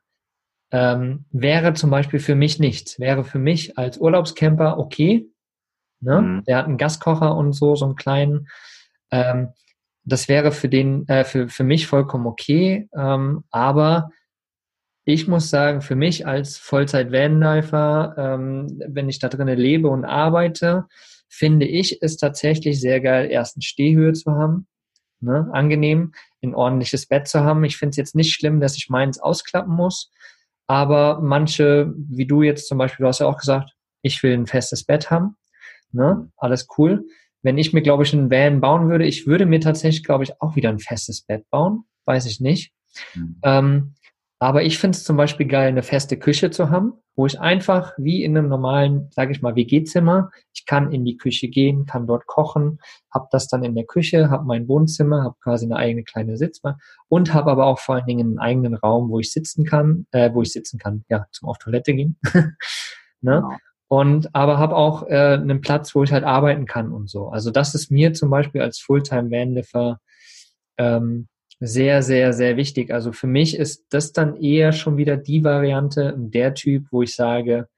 Ähm, 0.70 1.24
wäre 1.32 1.72
zum 1.72 1.91
Beispiel 1.91 2.20
für 2.20 2.34
mich 2.34 2.59
nichts. 2.59 3.01
Wäre 3.01 3.24
für 3.24 3.38
mich 3.38 3.76
als 3.76 3.99
Urlaubscamper 3.99 4.78
okay. 4.78 5.26
Ne? 6.01 6.20
Mhm. 6.20 6.45
Der 6.45 6.59
hat 6.59 6.66
einen 6.66 6.78
Gaskocher 6.78 7.34
und 7.36 7.55
so, 7.55 7.74
so 7.74 7.86
einen 7.86 7.97
kleinen. 7.97 8.49
Ähm, 9.11 9.49
das 10.05 10.28
wäre 10.28 10.53
für 10.53 10.68
den, 10.68 11.09
äh, 11.09 11.24
für, 11.24 11.49
für 11.49 11.64
mich 11.64 11.86
vollkommen 11.86 12.26
okay. 12.26 12.88
Ähm, 12.95 13.45
aber 13.51 14.11
ich 15.05 15.28
muss 15.28 15.51
sagen, 15.51 15.80
für 15.80 15.96
mich 15.96 16.26
als 16.26 16.59
Vollzeit-Vanlifer, 16.59 18.14
ähm, 18.16 18.80
wenn 18.86 19.09
ich 19.09 19.18
da 19.18 19.28
drinnen 19.28 19.59
lebe 19.59 19.88
und 19.88 20.05
arbeite, 20.05 20.86
finde 21.28 21.66
ich 21.66 22.03
es 22.03 22.16
tatsächlich 22.16 22.80
sehr 22.80 23.01
geil, 23.01 23.30
erst 23.30 23.62
Stehhöhe 23.64 24.12
zu 24.12 24.32
haben, 24.32 24.66
ne, 25.20 25.48
angenehm, 25.53 26.12
ein 26.42 26.55
ordentliches 26.55 27.07
Bett 27.07 27.28
zu 27.28 27.40
haben. 27.40 27.64
Ich 27.64 27.76
finde 27.76 27.90
es 27.90 27.96
jetzt 27.96 28.14
nicht 28.14 28.32
schlimm, 28.34 28.61
dass 28.61 28.76
ich 28.76 28.90
meins 28.90 29.18
ausklappen 29.18 29.74
muss, 29.74 30.11
aber 30.66 31.20
manche, 31.22 31.92
wie 31.96 32.26
du 32.26 32.42
jetzt 32.42 32.68
zum 32.68 32.78
Beispiel, 32.78 33.05
du 33.05 33.09
hast 33.09 33.20
ja 33.20 33.26
auch 33.26 33.38
gesagt, 33.38 33.72
ich 34.03 34.22
will 34.22 34.34
ein 34.34 34.46
festes 34.46 34.84
Bett 34.84 35.11
haben, 35.11 35.36
ne, 35.92 36.30
alles 36.36 36.68
cool. 36.78 37.05
Wenn 37.42 37.57
ich 37.57 37.72
mir, 37.72 37.80
glaube 37.80 38.03
ich, 38.03 38.12
einen 38.12 38.30
Van 38.30 38.61
bauen 38.61 38.90
würde, 38.90 39.07
ich 39.07 39.26
würde 39.26 39.46
mir 39.46 39.61
tatsächlich, 39.61 40.05
glaube 40.05 40.24
ich, 40.24 40.40
auch 40.42 40.57
wieder 40.57 40.68
ein 40.68 40.78
festes 40.78 41.22
Bett 41.22 41.48
bauen, 41.48 41.84
weiß 42.05 42.26
ich 42.26 42.40
nicht. 42.40 42.72
Mhm. 43.14 43.40
Ähm, 43.42 43.94
aber 44.43 44.62
ich 44.62 44.78
finde 44.78 44.97
es 44.97 45.05
zum 45.05 45.18
Beispiel 45.18 45.47
geil, 45.47 45.68
eine 45.68 45.82
feste 45.82 46.18
Küche 46.18 46.51
zu 46.51 46.70
haben, 46.70 46.95
wo 47.14 47.26
ich 47.26 47.38
einfach 47.38 47.93
wie 47.99 48.24
in 48.24 48.36
einem 48.36 48.49
normalen, 48.49 49.11
sage 49.11 49.32
ich 49.32 49.43
mal, 49.43 49.55
WG-Zimmer, 49.55 50.30
ich 50.55 50.64
kann 50.64 50.91
in 50.93 51.05
die 51.05 51.18
Küche 51.18 51.49
gehen, 51.49 51.84
kann 51.84 52.07
dort 52.07 52.26
kochen, 52.26 52.78
habe 53.12 53.28
das 53.30 53.49
dann 53.49 53.62
in 53.64 53.74
der 53.74 53.84
Küche, 53.84 54.30
habe 54.30 54.47
mein 54.47 54.66
Wohnzimmer, 54.66 55.24
habe 55.24 55.36
quasi 55.43 55.66
eine 55.66 55.76
eigene 55.76 56.05
kleine 56.05 56.38
Sitzbank 56.38 56.78
und 57.09 57.34
habe 57.34 57.51
aber 57.51 57.66
auch 57.66 57.80
vor 57.80 57.97
allen 57.97 58.07
Dingen 58.07 58.28
einen 58.28 58.38
eigenen 58.38 58.74
Raum, 58.74 59.11
wo 59.11 59.20
ich 59.20 59.30
sitzen 59.30 59.66
kann, 59.66 60.07
äh, 60.11 60.32
wo 60.32 60.41
ich 60.41 60.53
sitzen 60.53 60.78
kann, 60.78 61.05
ja, 61.11 61.26
zum 61.32 61.51
auf 61.51 61.59
Toilette 61.59 61.93
gehen. 61.93 62.18
ne? 62.32 62.55
Genau. 63.20 63.57
Und 63.88 64.34
aber 64.34 64.57
habe 64.57 64.76
auch 64.76 65.07
äh, 65.09 65.34
einen 65.34 65.61
Platz, 65.61 65.95
wo 65.95 66.03
ich 66.03 66.12
halt 66.12 66.24
arbeiten 66.24 66.64
kann 66.64 66.93
und 66.93 67.11
so. 67.11 67.28
Also 67.28 67.51
das 67.51 67.74
ist 67.74 67.91
mir 67.91 68.14
zum 68.14 68.30
Beispiel 68.30 68.62
als 68.62 68.78
Fulltime-Vanliffer 68.78 70.01
ähm, 70.78 71.28
sehr, 71.61 72.02
sehr, 72.02 72.32
sehr 72.32 72.56
wichtig. 72.56 72.92
Also 72.92 73.12
für 73.12 73.26
mich 73.26 73.56
ist 73.56 73.84
das 73.90 74.12
dann 74.12 74.36
eher 74.36 74.72
schon 74.72 74.96
wieder 74.96 75.18
die 75.18 75.44
Variante, 75.44 76.14
der 76.16 76.54
Typ, 76.54 76.86
wo 76.90 77.02
ich 77.02 77.14
sage, 77.14 77.68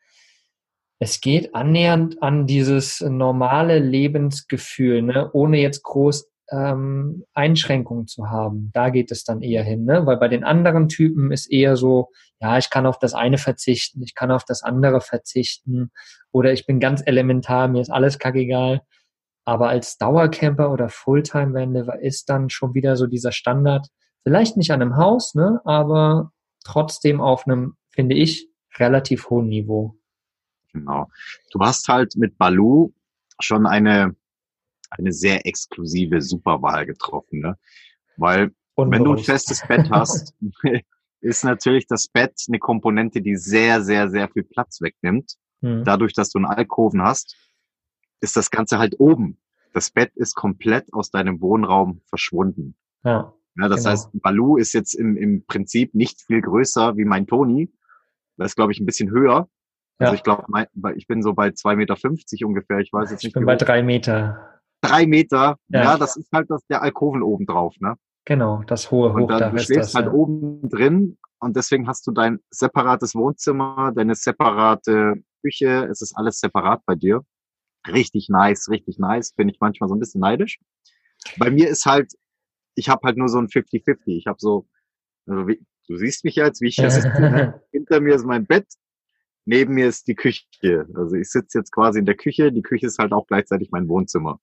es 1.01 1.21
geht 1.21 1.53
annähernd 1.53 2.23
an 2.23 2.47
dieses 2.47 3.01
normale 3.01 3.81
Lebensgefühl, 3.81 5.03
ne? 5.03 5.29
ohne 5.33 5.59
jetzt 5.59 5.83
groß 5.83 6.29
ähm, 6.53 7.25
Einschränkungen 7.35 8.07
zu 8.07 8.31
haben. 8.31 8.71
Da 8.73 8.91
geht 8.91 9.11
es 9.11 9.25
dann 9.25 9.43
eher 9.43 9.65
hin, 9.65 9.85
ne? 9.85 10.07
weil 10.07 10.17
bei 10.19 10.29
den 10.29 10.45
anderen 10.45 10.89
Typen 10.89 11.33
ist 11.33 11.51
eher 11.51 11.77
so, 11.77 12.11
ja, 12.41 12.57
ich 12.57 12.71
kann 12.71 12.87
auf 12.87 13.01
das 13.01 13.15
eine 13.15 13.39
verzichten, 13.39 14.01
ich 14.05 14.15
kann 14.15 14.31
auf 14.31 14.45
das 14.45 14.63
andere 14.63 15.01
verzichten 15.01 15.91
oder 16.31 16.53
ich 16.53 16.67
bin 16.67 16.79
ganz 16.79 17.03
elementar, 17.05 17.67
mir 17.67 17.81
ist 17.81 17.91
alles 17.91 18.21
kackegal. 18.21 18.83
Aber 19.45 19.69
als 19.69 19.99
Dauercamper 19.99 20.71
oder 20.71 20.89
Fulltime-Vanliver 20.89 22.01
ist 22.01 22.29
dann 22.29 22.49
schon 22.49 22.75
wieder 22.75 22.97
so 22.97 23.07
dieser 23.07 23.33
Standard, 23.33 23.89
vielleicht 24.23 24.57
nicht 24.57 24.71
an 24.71 24.83
einem 24.83 24.97
Haus, 24.97 25.35
ne, 25.35 25.61
aber 25.65 26.33
trotzdem 26.65 27.21
auf 27.21 27.47
einem, 27.47 27.77
finde 27.91 28.15
ich, 28.15 28.49
relativ 28.77 29.31
hohen 29.31 29.49
Niveau. 29.49 29.97
Genau. 30.73 31.09
Du 31.51 31.61
hast 31.61 31.89
halt 31.89 32.17
mit 32.17 32.39
Balu 32.39 32.93
schon 33.41 33.67
eine, 33.67 34.15
eine 34.91 35.13
sehr 35.13 35.47
exklusive 35.47 36.23
Superwahl 36.23 36.87
getroffen, 36.87 37.41
ne? 37.41 37.59
Weil, 38.17 38.53
wenn 38.77 39.05
du 39.05 39.13
ein 39.13 39.19
festes 39.19 39.67
Bett 39.67 39.91
hast, 39.91 40.35
ist 41.21 41.45
natürlich 41.45 41.87
das 41.87 42.09
Bett 42.09 42.35
eine 42.49 42.59
Komponente, 42.59 43.21
die 43.21 43.37
sehr, 43.37 43.83
sehr, 43.83 44.09
sehr 44.09 44.29
viel 44.29 44.45
Platz 44.45 44.81
wegnimmt. 44.81 45.37
Hm. 45.61 45.85
Dadurch, 45.85 46.13
dass 46.13 46.31
du 46.31 46.39
einen 46.39 46.47
Alkoven 46.47 47.03
hast, 47.03 47.37
ist 48.23 48.37
das 48.37 48.51
Ganze 48.51 48.79
halt 48.79 48.99
oben. 48.99 49.39
Das 49.75 49.91
Bett 49.91 50.13
ist 50.15 50.35
komplett 50.35 50.93
aus 50.93 51.11
deinem 51.11 51.41
Wohnraum 51.41 52.01
verschwunden. 52.07 52.75
Ja. 53.05 53.35
ja 53.57 53.69
das 53.69 53.81
genau. 53.81 53.91
heißt, 53.91 54.11
Balu 54.15 54.57
ist 54.57 54.73
jetzt 54.73 54.95
im, 54.95 55.17
im 55.17 55.45
Prinzip 55.47 55.95
nicht 55.95 56.23
viel 56.23 56.41
größer 56.41 56.97
wie 56.97 57.05
mein 57.05 57.27
Toni. 57.27 57.73
Das 58.37 58.53
ist, 58.53 58.57
glaube 58.57 58.73
ich, 58.73 58.81
ein 58.81 58.87
bisschen 58.87 59.11
höher. 59.11 59.49
Also 59.99 60.13
ja. 60.13 60.15
ich 60.15 60.23
glaube, 60.23 60.45
ich 60.97 61.07
bin 61.07 61.23
so 61.23 61.33
bei 61.35 61.53
zwei 61.53 61.77
Meter 61.77 61.97
fünfzig 61.97 62.45
ungefähr. 62.45 62.79
Ich 62.79 62.93
weiß 62.93 63.11
jetzt 63.11 63.21
ich 63.21 63.25
nicht. 63.25 63.31
Ich 63.31 63.35
bin 63.35 63.47
bei 63.47 63.57
drei 63.57 63.83
Meter. 63.83 64.61
Drei 64.81 65.07
Meter. 65.07 65.57
Ja, 65.69 65.83
ja 65.83 65.99
das 65.99 66.17
ist 66.17 66.31
halt 66.33 66.51
das, 66.51 66.65
der 66.67 66.83
Alkoven 66.83 67.23
oben 67.23 67.47
drauf, 67.47 67.75
ne? 67.81 67.97
Genau, 68.25 68.63
das 68.67 68.91
hohe 68.91 69.15
Hochdach. 69.15 69.21
Und 69.21 69.41
dann, 69.41 69.57
du 69.57 69.59
schläfst 69.59 69.95
halt 69.95 70.07
ja. 70.07 70.13
oben 70.13 70.69
drin 70.69 71.19
und 71.41 71.57
deswegen 71.57 71.89
hast 71.89 72.07
du 72.07 72.13
dein 72.13 72.39
separates 72.51 73.15
Wohnzimmer, 73.15 73.93
deine 73.95 74.15
separate 74.15 75.15
Küche. 75.41 75.89
Es 75.91 76.03
ist 76.03 76.17
alles 76.17 76.39
separat 76.39 76.83
bei 76.87 76.95
dir 76.95 77.23
richtig 77.89 78.29
nice, 78.29 78.69
richtig 78.69 78.99
nice. 78.99 79.33
Bin 79.33 79.49
ich 79.49 79.59
manchmal 79.61 79.89
so 79.89 79.95
ein 79.95 80.01
bisschen 80.01 80.21
neidisch. 80.21 80.59
Bei 81.39 81.51
mir 81.51 81.69
ist 81.69 81.87
halt, 81.87 82.13
ich 82.75 82.89
habe 82.89 83.03
halt 83.05 83.17
nur 83.17 83.29
so 83.29 83.39
ein 83.39 83.49
50-50. 83.49 83.97
Ich 84.07 84.27
habe 84.27 84.39
so, 84.41 84.67
also 85.27 85.47
wie, 85.47 85.65
du 85.89 85.97
siehst 85.97 86.25
mich 86.25 86.37
jetzt, 86.37 86.61
wie 86.61 86.69
ich 86.69 86.77
sitze. 86.77 87.09
Ne? 87.09 87.63
Hinter 87.73 88.01
mir 88.01 88.15
ist 88.15 88.25
mein 88.25 88.47
Bett, 88.47 88.67
neben 89.45 89.75
mir 89.75 89.89
ist 89.89 90.09
die 90.09 90.15
Küche. 90.15 90.87
Also 90.95 91.17
ich 91.17 91.31
sitze 91.31 91.59
jetzt 91.59 91.73
quasi 91.73 91.99
in 91.99 92.07
der 92.07 92.17
Küche. 92.17 92.53
Die 92.53 92.63
Küche 92.63 92.87
ist 92.87 92.99
halt 92.99 93.13
auch 93.13 93.27
gleichzeitig 93.27 93.71
mein 93.71 93.89
Wohnzimmer. 93.89 94.41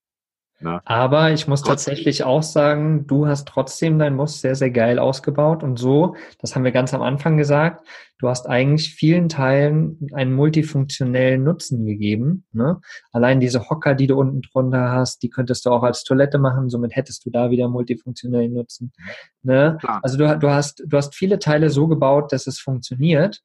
Ne? 0.62 0.82
Aber 0.86 1.32
ich 1.32 1.47
muss 1.47 1.62
trotzdem. 1.62 1.91
tatsächlich 1.93 2.24
auch 2.24 2.43
sagen, 2.43 3.07
du 3.07 3.28
hast 3.28 3.47
trotzdem 3.47 3.97
dein 3.97 4.16
Muss 4.16 4.41
sehr, 4.41 4.55
sehr 4.55 4.72
geil 4.72 4.99
ausgebaut 4.99 5.64
und 5.64 5.80
so, 5.80 6.16
das 6.39 6.55
haben 6.55 6.66
wir 6.66 6.72
ganz 6.72 6.93
am 6.93 7.01
Anfang 7.01 7.38
gesagt, 7.38 7.88
du 8.20 8.28
hast 8.28 8.47
eigentlich 8.47 8.93
vielen 8.93 9.30
Teilen 9.30 10.10
einen 10.14 10.34
multifunktionellen 10.34 11.43
Nutzen 11.43 11.86
gegeben. 11.86 12.45
Ne? 12.51 12.82
Allein 13.14 13.39
diese 13.39 13.70
Hocker, 13.70 13.95
die 13.95 14.07
du 14.07 14.20
unten 14.20 14.41
drunter 14.41 14.91
hast, 14.91 15.24
die 15.24 15.30
könntest 15.30 15.66
du 15.66 15.70
auch 15.70 15.84
als 15.84 16.03
Toilette 16.03 16.38
machen, 16.38 16.70
somit 16.70 16.95
hättest 16.95 17.26
du 17.26 17.30
da 17.30 17.49
wieder 17.49 17.70
multifunktionellen 17.70 18.53
Nutzen. 18.53 18.91
Ne? 19.41 19.78
Also 20.01 20.18
du, 20.18 20.38
du, 20.38 20.49
hast, 20.49 20.84
du 20.86 20.97
hast 20.97 21.16
viele 21.16 21.39
Teile 21.39 21.70
so 21.70 21.88
gebaut, 21.88 22.34
dass 22.34 22.47
es 22.47 22.60
funktioniert. 22.60 23.41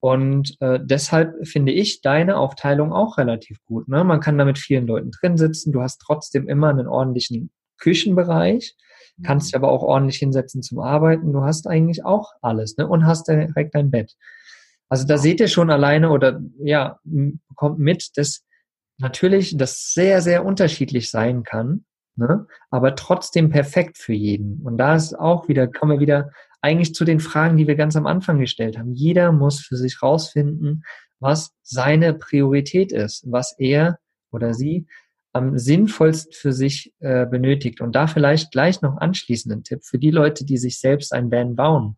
Und 0.00 0.56
äh, 0.60 0.78
deshalb 0.82 1.46
finde 1.46 1.72
ich 1.72 2.02
deine 2.02 2.36
Aufteilung 2.36 2.92
auch 2.92 3.18
relativ 3.18 3.58
gut. 3.64 3.88
Ne? 3.88 4.04
Man 4.04 4.20
kann 4.20 4.38
da 4.38 4.44
mit 4.44 4.58
vielen 4.58 4.86
Leuten 4.86 5.10
drin 5.10 5.36
sitzen. 5.36 5.72
Du 5.72 5.82
hast 5.82 5.98
trotzdem 5.98 6.48
immer 6.48 6.68
einen 6.68 6.86
ordentlichen 6.86 7.50
Küchenbereich, 7.78 8.76
kannst 9.24 9.52
mhm. 9.52 9.58
aber 9.58 9.72
auch 9.72 9.82
ordentlich 9.82 10.18
hinsetzen 10.18 10.62
zum 10.62 10.78
Arbeiten. 10.78 11.32
Du 11.32 11.42
hast 11.42 11.66
eigentlich 11.66 12.04
auch 12.04 12.32
alles 12.42 12.76
ne? 12.76 12.86
und 12.86 13.06
hast 13.06 13.26
direkt 13.28 13.74
dein 13.74 13.90
Bett. 13.90 14.14
Also 14.88 15.06
da 15.06 15.18
seht 15.18 15.40
ihr 15.40 15.48
schon 15.48 15.70
alleine 15.70 16.10
oder 16.10 16.40
ja, 16.62 16.98
kommt 17.56 17.78
mit, 17.78 18.16
dass 18.16 18.44
natürlich 18.98 19.56
das 19.56 19.92
sehr, 19.92 20.22
sehr 20.22 20.44
unterschiedlich 20.44 21.10
sein 21.10 21.42
kann, 21.42 21.84
ne? 22.16 22.46
aber 22.70 22.94
trotzdem 22.94 23.50
perfekt 23.50 23.98
für 23.98 24.14
jeden. 24.14 24.62
Und 24.62 24.78
da 24.78 24.94
ist 24.94 25.18
auch 25.18 25.48
wieder, 25.48 25.66
kommen 25.66 25.92
wir 25.92 26.00
wieder 26.00 26.30
eigentlich 26.60 26.94
zu 26.94 27.04
den 27.04 27.20
Fragen, 27.20 27.56
die 27.56 27.66
wir 27.66 27.76
ganz 27.76 27.96
am 27.96 28.06
Anfang 28.06 28.38
gestellt 28.38 28.78
haben. 28.78 28.94
Jeder 28.94 29.32
muss 29.32 29.60
für 29.60 29.76
sich 29.76 30.02
rausfinden, 30.02 30.84
was 31.20 31.52
seine 31.62 32.14
Priorität 32.14 32.92
ist, 32.92 33.24
was 33.26 33.54
er 33.58 33.98
oder 34.30 34.54
sie 34.54 34.86
am 35.32 35.58
sinnvollsten 35.58 36.32
für 36.32 36.52
sich 36.52 36.92
äh, 37.00 37.26
benötigt. 37.26 37.80
Und 37.80 37.94
da 37.94 38.06
vielleicht 38.06 38.50
gleich 38.50 38.82
noch 38.82 38.96
anschließenden 38.96 39.62
Tipp 39.62 39.84
für 39.84 39.98
die 39.98 40.10
Leute, 40.10 40.44
die 40.44 40.56
sich 40.56 40.80
selbst 40.80 41.12
ein 41.12 41.30
Van 41.30 41.54
bauen. 41.54 41.96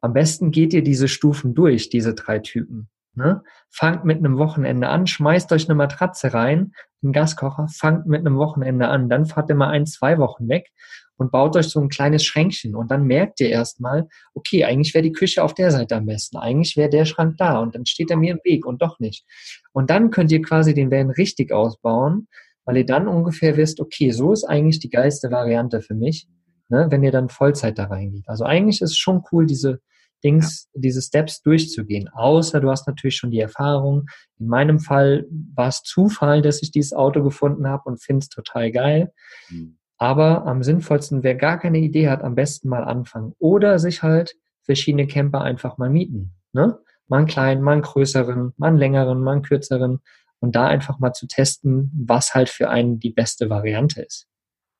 Am 0.00 0.12
besten 0.12 0.52
geht 0.52 0.72
ihr 0.72 0.82
diese 0.82 1.08
Stufen 1.08 1.54
durch, 1.54 1.88
diese 1.88 2.14
drei 2.14 2.38
Typen. 2.38 2.88
Ne? 3.14 3.42
Fangt 3.70 4.04
mit 4.04 4.18
einem 4.18 4.38
Wochenende 4.38 4.88
an, 4.88 5.06
schmeißt 5.06 5.50
euch 5.52 5.68
eine 5.68 5.74
Matratze 5.74 6.34
rein, 6.34 6.72
einen 7.02 7.12
Gaskocher, 7.12 7.66
fangt 7.68 8.06
mit 8.06 8.20
einem 8.20 8.36
Wochenende 8.36 8.88
an, 8.88 9.08
dann 9.08 9.26
fahrt 9.26 9.48
ihr 9.48 9.56
mal 9.56 9.70
ein, 9.70 9.86
zwei 9.86 10.18
Wochen 10.18 10.48
weg 10.48 10.70
und 11.16 11.32
baut 11.32 11.56
euch 11.56 11.68
so 11.68 11.80
ein 11.80 11.88
kleines 11.88 12.24
Schränkchen 12.24 12.74
und 12.74 12.90
dann 12.90 13.04
merkt 13.04 13.40
ihr 13.40 13.48
erstmal, 13.48 14.08
okay, 14.34 14.64
eigentlich 14.64 14.94
wäre 14.94 15.02
die 15.02 15.12
Küche 15.12 15.42
auf 15.42 15.54
der 15.54 15.70
Seite 15.70 15.96
am 15.96 16.06
besten, 16.06 16.36
eigentlich 16.36 16.76
wäre 16.76 16.90
der 16.90 17.04
Schrank 17.04 17.36
da 17.38 17.58
und 17.58 17.74
dann 17.74 17.86
steht 17.86 18.10
er 18.10 18.16
mir 18.16 18.32
im 18.32 18.40
Weg 18.44 18.66
und 18.66 18.82
doch 18.82 18.98
nicht. 18.98 19.24
Und 19.72 19.90
dann 19.90 20.10
könnt 20.10 20.32
ihr 20.32 20.42
quasi 20.42 20.74
den 20.74 20.90
Van 20.90 21.10
richtig 21.10 21.52
ausbauen, 21.52 22.28
weil 22.64 22.78
ihr 22.78 22.86
dann 22.86 23.08
ungefähr 23.08 23.56
wisst, 23.56 23.80
okay, 23.80 24.10
so 24.10 24.32
ist 24.32 24.44
eigentlich 24.44 24.80
die 24.80 24.90
geilste 24.90 25.30
Variante 25.30 25.80
für 25.80 25.94
mich, 25.94 26.28
ne, 26.68 26.86
wenn 26.90 27.02
ihr 27.02 27.12
dann 27.12 27.28
Vollzeit 27.28 27.78
da 27.78 27.84
reingeht. 27.84 28.28
Also 28.28 28.44
eigentlich 28.44 28.82
ist 28.82 28.90
es 28.90 28.98
schon 28.98 29.22
cool, 29.32 29.46
diese 29.46 29.80
Dings, 30.24 30.68
ja. 30.74 30.80
diese 30.80 31.02
Steps 31.02 31.42
durchzugehen. 31.42 32.08
Außer 32.08 32.60
du 32.60 32.70
hast 32.70 32.86
natürlich 32.86 33.16
schon 33.16 33.30
die 33.30 33.40
Erfahrung. 33.40 34.06
In 34.38 34.48
meinem 34.48 34.80
Fall 34.80 35.26
war 35.54 35.68
es 35.68 35.82
Zufall, 35.82 36.42
dass 36.42 36.62
ich 36.62 36.70
dieses 36.70 36.92
Auto 36.92 37.22
gefunden 37.22 37.68
habe 37.68 37.82
und 37.86 38.02
finde 38.02 38.20
es 38.20 38.28
total 38.28 38.72
geil. 38.72 39.12
Mhm. 39.50 39.78
Aber 39.98 40.46
am 40.46 40.62
sinnvollsten, 40.62 41.22
wer 41.22 41.34
gar 41.34 41.58
keine 41.58 41.78
Idee 41.78 42.08
hat, 42.08 42.22
am 42.22 42.34
besten 42.34 42.68
mal 42.68 42.84
anfangen. 42.84 43.34
Oder 43.38 43.78
sich 43.78 44.02
halt 44.02 44.36
verschiedene 44.62 45.06
Camper 45.06 45.40
einfach 45.40 45.78
mal 45.78 45.90
mieten. 45.90 46.34
Ne? 46.52 46.78
Mal 47.08 47.18
einen 47.18 47.26
kleinen, 47.26 47.62
mal 47.62 47.72
einen 47.72 47.82
größeren, 47.82 48.52
mal 48.56 48.68
einen 48.68 48.78
längeren, 48.78 49.22
mal 49.22 49.32
einen 49.32 49.42
kürzeren. 49.42 50.00
Und 50.40 50.54
da 50.54 50.66
einfach 50.66 50.98
mal 50.98 51.12
zu 51.12 51.26
testen, 51.26 51.90
was 51.94 52.34
halt 52.34 52.50
für 52.50 52.68
einen 52.68 52.98
die 52.98 53.10
beste 53.10 53.48
Variante 53.48 54.02
ist. 54.02 54.28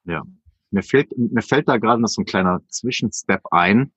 Ja. 0.05 0.23
Mir 0.71 0.83
fällt, 0.83 1.17
mir 1.17 1.43
fällt 1.43 1.69
da 1.69 1.79
gerade 1.79 2.03
noch 2.03 2.09
so 2.09 2.23
ein 2.23 2.27
kleiner 2.27 2.61
Zwischenstep 2.69 3.41
ein. 3.51 3.93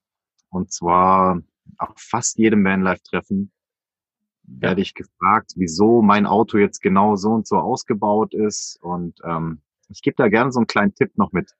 Und 0.49 0.71
zwar 0.71 1.41
auf 1.77 1.93
fast 1.97 2.37
jedem 2.37 2.63
Vanlife-Treffen 2.63 3.51
werde 4.43 4.81
ich 4.81 4.93
gefragt, 4.93 5.51
wieso 5.55 6.01
mein 6.01 6.25
Auto 6.25 6.57
jetzt 6.57 6.81
genau 6.81 7.15
so 7.15 7.31
und 7.31 7.47
so 7.47 7.57
ausgebaut 7.57 8.33
ist. 8.33 8.79
Und 8.81 9.19
ähm, 9.23 9.61
ich 9.89 10.01
gebe 10.01 10.15
da 10.17 10.29
gerne 10.29 10.51
so 10.51 10.59
einen 10.59 10.67
kleinen 10.67 10.95
Tipp 10.95 11.17
noch 11.17 11.31
mit. 11.31 11.51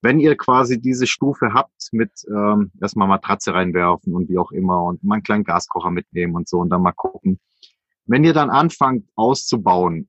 Wenn 0.00 0.18
ihr 0.18 0.36
quasi 0.36 0.80
diese 0.80 1.06
Stufe 1.06 1.52
habt 1.54 1.88
mit 1.92 2.10
ähm, 2.28 2.72
erstmal 2.80 3.08
Matratze 3.08 3.54
reinwerfen 3.54 4.14
und 4.14 4.28
wie 4.28 4.38
auch 4.38 4.50
immer 4.50 4.82
und 4.82 5.02
mal 5.04 5.14
einen 5.14 5.22
kleinen 5.22 5.44
Gaskocher 5.44 5.90
mitnehmen 5.90 6.34
und 6.34 6.48
so 6.48 6.58
und 6.58 6.70
dann 6.70 6.82
mal 6.82 6.92
gucken. 6.92 7.38
Wenn 8.06 8.24
ihr 8.24 8.32
dann 8.32 8.50
anfangt 8.50 9.08
auszubauen, 9.14 10.08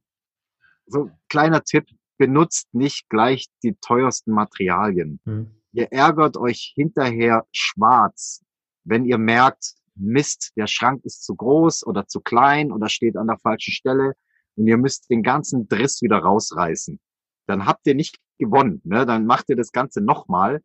so 0.88 1.12
kleiner 1.30 1.64
Tipp, 1.64 1.86
benutzt 2.18 2.74
nicht 2.74 3.10
gleich 3.10 3.48
die 3.64 3.76
teuersten 3.82 4.32
Materialien. 4.32 5.20
Mhm. 5.26 5.52
Ihr 5.74 5.92
ärgert 5.92 6.38
euch 6.38 6.74
hinterher 6.76 7.46
schwarz, 7.52 8.44
wenn 8.84 9.06
ihr 9.06 9.18
merkt, 9.18 9.74
Mist, 9.96 10.54
der 10.56 10.68
Schrank 10.68 11.04
ist 11.06 11.24
zu 11.24 11.36
groß 11.36 11.86
oder 11.86 12.08
zu 12.08 12.22
klein 12.22 12.72
oder 12.72 12.90
steht 12.90 13.16
an 13.16 13.28
der 13.28 13.38
falschen 13.38 13.72
Stelle 13.72 14.14
und 14.56 14.68
ihr 14.68 14.78
müsst 14.78 15.10
den 15.10 15.22
ganzen 15.24 15.68
Driss 15.68 16.02
wieder 16.02 16.18
rausreißen. 16.18 17.00
Dann 17.46 17.66
habt 17.66 17.86
ihr 17.88 17.96
nicht 17.96 18.20
gewonnen. 18.38 18.82
Ne? 18.84 19.06
Dann 19.06 19.26
macht 19.26 19.50
ihr 19.50 19.56
das 19.56 19.72
Ganze 19.72 20.02
nochmal. 20.02 20.62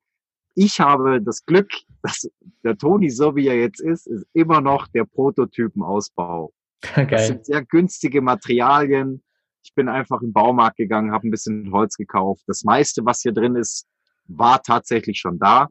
Ich 0.54 0.80
habe 0.80 1.22
das 1.22 1.44
Glück, 1.44 1.70
dass 2.02 2.28
der 2.64 2.76
Toni, 2.76 3.10
so 3.10 3.36
wie 3.36 3.48
er 3.48 3.58
jetzt 3.58 3.80
ist, 3.80 4.06
ist 4.06 4.26
immer 4.32 4.60
noch 4.60 4.88
der 4.88 5.04
Prototypenausbau. 5.04 6.52
Geil. 6.94 7.06
Das 7.10 7.26
sind 7.26 7.46
sehr 7.46 7.64
günstige 7.64 8.20
Materialien. 8.20 9.22
Ich 9.62 9.74
bin 9.74 9.88
einfach 9.88 10.22
im 10.22 10.32
Baumarkt 10.32 10.76
gegangen, 10.76 11.12
habe 11.12 11.28
ein 11.28 11.30
bisschen 11.30 11.72
Holz 11.72 11.96
gekauft. 11.96 12.44
Das 12.46 12.64
meiste, 12.64 13.04
was 13.04 13.20
hier 13.22 13.32
drin 13.32 13.56
ist, 13.56 13.86
war 14.26 14.62
tatsächlich 14.62 15.18
schon 15.18 15.38
da, 15.38 15.68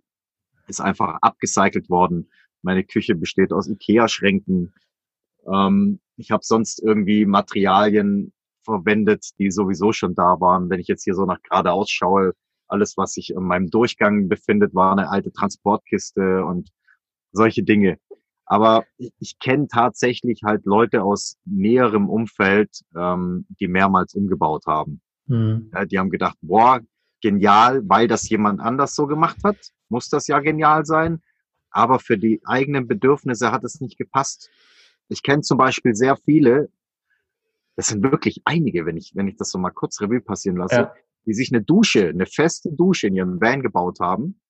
ist 0.68 0.82
einfach 0.82 1.18
abgecycelt 1.22 1.90
worden. 1.90 2.30
Meine 2.62 2.84
Küche 2.84 3.16
besteht 3.16 3.54
aus 3.54 3.68
Ikea-Schränken. 3.68 4.74
Ähm, 5.52 6.00
ich 6.18 6.32
habe 6.32 6.44
sonst 6.44 6.82
irgendwie 6.82 7.26
Materialien 7.26 8.34
verwendet, 8.68 9.30
die 9.40 9.50
sowieso 9.50 9.94
schon 9.94 10.14
da 10.14 10.40
waren. 10.42 10.70
Wenn 10.70 10.80
ich 10.80 10.88
jetzt 10.88 11.04
hier 11.04 11.16
so 11.16 11.26
nach 11.26 11.42
geradeaus 11.42 11.90
schaue, 11.90 12.34
alles, 12.68 12.98
was 12.98 13.14
sich 13.14 13.30
in 13.32 13.44
meinem 13.44 13.70
Durchgang 13.70 14.28
befindet, 14.28 14.76
war 14.76 14.92
eine 14.92 15.10
alte 15.10 15.32
Transportkiste 15.32 16.44
und 16.44 16.70
solche 17.32 17.64
Dinge. 17.64 17.98
Aber 18.46 18.86
ich, 18.98 19.40
kenne 19.40 19.68
tatsächlich 19.68 20.42
halt 20.44 20.66
Leute 20.66 21.04
aus 21.04 21.38
näherem 21.46 22.10
Umfeld, 22.10 22.70
ähm, 22.96 23.46
die 23.60 23.68
mehrmals 23.68 24.16
umgebaut 24.16 24.64
haben. 24.68 25.02
Mhm. 25.28 25.70
Ja, 25.74 25.86
die 25.86 26.00
haben 26.00 26.10
gedacht, 26.10 26.38
boah, 26.42 26.80
genial, 27.22 27.82
weil 27.88 28.08
das 28.08 28.30
jemand 28.30 28.62
anders 28.62 28.96
so 28.96 29.08
gemacht 29.08 29.38
hat, 29.44 29.58
muss 29.90 30.10
das 30.10 30.28
ja 30.28 30.40
genial 30.40 30.86
sein. 30.86 31.22
Aber 31.72 32.00
für 32.00 32.18
die 32.18 32.42
eigenen 32.46 32.88
Bedürfnisse 32.88 33.52
hat 33.52 33.64
es 33.64 33.82
nicht 33.82 33.98
gepasst. 33.98 34.50
Ich 35.10 35.24
kenne 35.24 35.42
zum 35.42 35.58
Beispiel 35.58 35.96
sehr 35.96 36.18
viele, 36.18 36.70
das 37.78 37.88
sind 37.88 38.04
wirklich 38.04 38.42
einige, 38.44 38.86
wenn 38.86 38.98
ich, 38.98 39.14
wenn 39.16 39.28
ich 39.28 39.38
das 39.38 39.52
so 39.52 39.60
mal 39.60 39.70
kurz 39.70 40.02
Revue 40.02 40.20
passieren 40.20 40.58
lasse, 40.58 40.76
ja. 40.76 40.94
die 41.28 41.34
sich 41.34 41.54
eine 41.54 41.64
Dusche, 41.64 42.10
eine 42.10 42.26
feste 42.26 42.74
Dusche 42.74 43.08
in 43.08 43.16
ihrem 43.16 43.40
Van 43.40 43.62
gebaut 43.62 44.00
haben. 44.02 44.42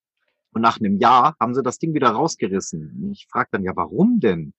Und 0.53 0.61
nach 0.61 0.79
einem 0.79 0.95
Jahr 0.95 1.35
haben 1.39 1.53
sie 1.53 1.61
das 1.61 1.77
Ding 1.77 1.93
wieder 1.93 2.09
rausgerissen. 2.09 3.11
Ich 3.11 3.27
frage 3.29 3.49
dann, 3.51 3.63
ja, 3.63 3.73
warum 3.75 4.21
denn? 4.21 4.53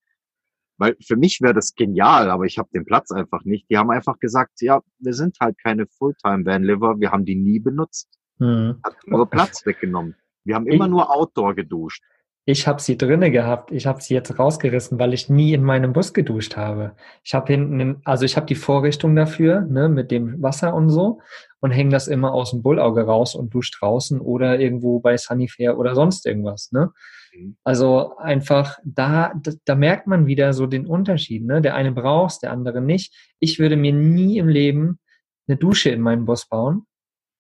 Weil 0.77 0.97
für 1.05 1.17
mich 1.17 1.41
wäre 1.41 1.55
das 1.55 1.75
genial, 1.75 2.31
aber 2.31 2.45
ich 2.45 2.59
habe 2.59 2.69
den 2.73 2.85
Platz 2.85 3.11
einfach 3.11 3.43
nicht. 3.45 3.69
Die 3.71 3.79
haben 3.79 3.91
einfach 3.91 4.19
gesagt, 4.21 4.61
ja, 4.61 4.81
wir 4.99 5.15
sind 5.15 5.39
halt 5.41 5.57
keine 5.59 5.87
Fulltime-Van-Liver, 5.87 7.01
wir 7.01 7.11
haben 7.11 7.25
die 7.25 7.35
nie 7.37 7.59
benutzt. 7.59 8.09
Hm. 8.39 8.81
Hat 8.85 8.97
nur 9.07 9.29
Platz 9.29 9.65
weggenommen. 9.65 10.15
Wir 10.45 10.55
haben 10.55 10.67
immer 10.67 10.85
ich, 10.85 10.91
nur 10.91 11.11
Outdoor 11.11 11.55
geduscht. 11.55 12.05
Ich 12.51 12.67
habe 12.67 12.81
sie 12.81 12.97
drinne 12.97 13.31
gehabt. 13.31 13.73
Ich 13.73 13.87
habe 13.87 14.01
sie 14.01 14.15
jetzt 14.15 14.39
rausgerissen, 14.39 14.99
weil 14.99 15.13
ich 15.13 15.29
nie 15.29 15.53
in 15.53 15.63
meinem 15.63 15.93
Bus 15.93 16.15
geduscht 16.15 16.57
habe. 16.57 16.93
Ich 17.23 17.35
habe 17.35 17.53
hinten, 17.53 18.01
also 18.07 18.25
ich 18.25 18.39
habe 18.39 18.47
die 18.47 18.55
Vorrichtung 18.55 19.15
dafür, 19.15 19.61
ne, 19.61 19.91
mit 19.91 20.11
dem 20.11 20.41
Wasser 20.41 20.73
und 20.73 20.89
so 20.89 21.21
und 21.61 21.73
hänge 21.73 21.91
das 21.91 22.09
immer 22.09 22.33
aus 22.33 22.53
dem 22.53 22.63
Bullauge 22.63 23.03
raus 23.03 23.35
und 23.35 23.53
duscht 23.53 23.77
draußen 23.79 24.19
oder 24.19 24.59
irgendwo 24.59 24.99
bei 24.99 25.19
Sunnyfair 25.19 25.77
oder 25.77 25.95
sonst 25.95 26.25
irgendwas. 26.25 26.73
Ne? 26.73 26.91
Mhm. 27.35 27.59
Also 27.65 28.17
einfach 28.17 28.79
da, 28.83 29.35
da, 29.43 29.53
da, 29.67 29.75
merkt 29.75 30.07
man 30.07 30.27
wieder 30.27 30.55
so 30.55 30.67
den 30.67 30.87
Unterschied. 30.87 31.45
Ne? 31.45 31.61
Der 31.61 31.75
eine 31.75 31.93
braucht 31.93 32.43
der 32.43 32.53
andere 32.53 32.81
nicht. 32.81 33.15
Ich 33.41 33.59
würde 33.59 33.77
mir 33.77 33.93
nie 33.93 34.39
im 34.39 34.49
Leben 34.49 35.01
eine 35.49 35.59
Dusche 35.59 35.91
in 35.91 36.01
meinen 36.01 36.25
Bus 36.25 36.49
bauen, 36.49 36.87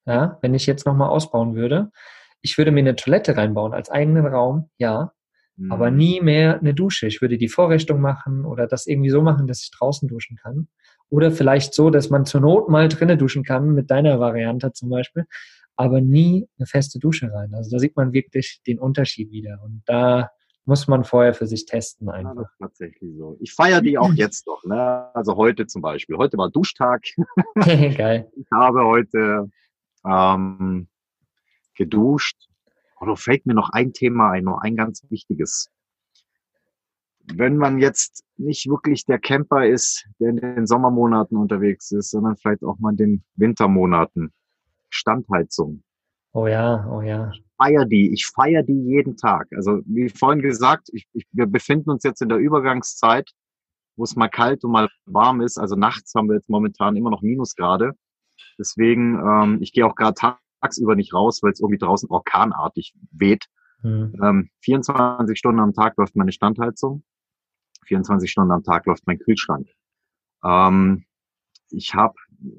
ja, 0.04 0.36
wenn 0.42 0.52
ich 0.52 0.66
jetzt 0.66 0.84
nochmal 0.84 1.08
ausbauen 1.08 1.54
würde. 1.54 1.92
Ich 2.40 2.58
würde 2.58 2.70
mir 2.70 2.80
eine 2.80 2.96
Toilette 2.96 3.36
reinbauen 3.36 3.72
als 3.72 3.90
eigenen 3.90 4.26
Raum, 4.26 4.70
ja, 4.78 5.12
mhm. 5.56 5.72
aber 5.72 5.90
nie 5.90 6.20
mehr 6.20 6.58
eine 6.58 6.74
Dusche. 6.74 7.06
Ich 7.06 7.20
würde 7.20 7.38
die 7.38 7.48
Vorrichtung 7.48 8.00
machen 8.00 8.44
oder 8.44 8.66
das 8.66 8.86
irgendwie 8.86 9.10
so 9.10 9.22
machen, 9.22 9.46
dass 9.46 9.62
ich 9.62 9.70
draußen 9.70 10.08
duschen 10.08 10.36
kann. 10.36 10.68
Oder 11.10 11.30
vielleicht 11.30 11.72
so, 11.72 11.90
dass 11.90 12.10
man 12.10 12.26
zur 12.26 12.42
Not 12.42 12.68
mal 12.68 12.88
drinnen 12.88 13.18
duschen 13.18 13.42
kann, 13.42 13.72
mit 13.72 13.90
deiner 13.90 14.20
Variante 14.20 14.72
zum 14.72 14.90
Beispiel 14.90 15.24
aber 15.78 16.00
nie 16.00 16.48
eine 16.58 16.66
feste 16.66 16.98
Dusche 16.98 17.32
rein. 17.32 17.54
Also 17.54 17.70
da 17.70 17.78
sieht 17.78 17.96
man 17.96 18.12
wirklich 18.12 18.60
den 18.66 18.80
Unterschied 18.80 19.30
wieder. 19.30 19.60
Und 19.62 19.82
da 19.86 20.28
muss 20.64 20.88
man 20.88 21.04
vorher 21.04 21.34
für 21.34 21.46
sich 21.46 21.66
testen 21.66 22.08
einfach. 22.08 22.50
Ja, 22.58 22.66
tatsächlich 22.66 23.16
so. 23.16 23.36
Ich 23.40 23.52
feiere 23.54 23.80
die 23.80 23.96
auch 23.96 24.12
jetzt 24.14 24.48
noch. 24.48 24.64
Ne? 24.64 25.08
Also 25.14 25.36
heute 25.36 25.68
zum 25.68 25.80
Beispiel. 25.80 26.16
Heute 26.16 26.36
war 26.36 26.50
Duschtag. 26.50 27.04
Geil. 27.54 28.28
Ich 28.34 28.46
habe 28.52 28.84
heute 28.84 29.48
ähm, 30.04 30.88
geduscht. 31.78 32.36
Oder 33.00 33.16
fällt 33.16 33.46
mir 33.46 33.54
noch 33.54 33.70
ein 33.70 33.92
Thema 33.92 34.32
ein, 34.32 34.44
noch 34.44 34.58
ein 34.58 34.76
ganz 34.76 35.02
wichtiges. 35.08 35.70
Wenn 37.34 37.56
man 37.56 37.78
jetzt 37.78 38.24
nicht 38.36 38.68
wirklich 38.68 39.04
der 39.04 39.18
Camper 39.18 39.66
ist, 39.66 40.06
der 40.18 40.30
in 40.30 40.36
den 40.36 40.66
Sommermonaten 40.66 41.36
unterwegs 41.36 41.90
ist, 41.92 42.10
sondern 42.10 42.36
vielleicht 42.36 42.64
auch 42.64 42.78
mal 42.78 42.90
in 42.90 42.96
den 42.96 43.24
Wintermonaten, 43.36 44.32
Standheizung. 44.90 45.82
Oh 46.32 46.46
ja, 46.46 46.88
oh 46.90 47.02
ja. 47.02 47.30
Ich 47.32 47.44
feier 47.56 47.84
die, 47.84 48.12
ich 48.12 48.26
feier 48.26 48.62
die 48.62 48.80
jeden 48.84 49.16
Tag. 49.16 49.48
Also 49.54 49.80
wie 49.84 50.08
vorhin 50.08 50.42
gesagt, 50.42 50.88
ich, 50.92 51.06
ich, 51.12 51.26
wir 51.32 51.46
befinden 51.46 51.90
uns 51.90 52.02
jetzt 52.04 52.22
in 52.22 52.28
der 52.28 52.38
Übergangszeit, 52.38 53.30
wo 53.96 54.04
es 54.04 54.16
mal 54.16 54.28
kalt 54.28 54.64
und 54.64 54.72
mal 54.72 54.88
warm 55.06 55.40
ist. 55.40 55.58
Also 55.58 55.76
nachts 55.76 56.14
haben 56.14 56.28
wir 56.28 56.36
jetzt 56.36 56.48
momentan 56.48 56.96
immer 56.96 57.10
noch 57.10 57.22
Minusgrade. 57.22 57.92
Deswegen, 58.58 59.18
ähm, 59.18 59.58
ich 59.60 59.72
gehe 59.72 59.86
auch 59.86 59.94
gerade 59.94 60.14
tagsüber 60.60 60.96
nicht 60.96 61.14
raus, 61.14 61.42
weil 61.42 61.52
es 61.52 61.60
irgendwie 61.60 61.78
draußen 61.78 62.08
orkanartig 62.08 62.94
weht. 63.10 63.46
Mhm. 63.82 64.14
Ähm, 64.22 64.50
24 64.60 65.38
Stunden 65.38 65.60
am 65.60 65.72
Tag 65.72 65.96
läuft 65.96 66.16
meine 66.16 66.32
Standheizung. 66.32 67.04
24 67.86 68.30
Stunden 68.30 68.52
am 68.52 68.62
Tag 68.62 68.86
läuft 68.86 69.06
mein 69.06 69.18
Kühlschrank. 69.18 69.68
Ähm, 70.44 71.04
ich 71.70 71.94
habe, 71.94 72.14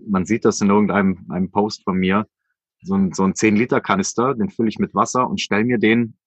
man 0.07 0.25
sieht 0.25 0.45
das 0.45 0.61
in 0.61 0.69
irgendeinem 0.69 1.25
einem 1.29 1.51
Post 1.51 1.83
von 1.83 1.97
mir, 1.97 2.27
so 2.81 2.95
ein, 2.95 3.13
so 3.13 3.23
ein 3.23 3.33
10-Liter-Kanister, 3.33 4.35
den 4.35 4.49
fülle 4.49 4.69
ich 4.69 4.79
mit 4.79 4.93
Wasser 4.95 5.27
und 5.27 5.41
stelle 5.41 5.65
mir 5.65 5.79
den 5.79 6.17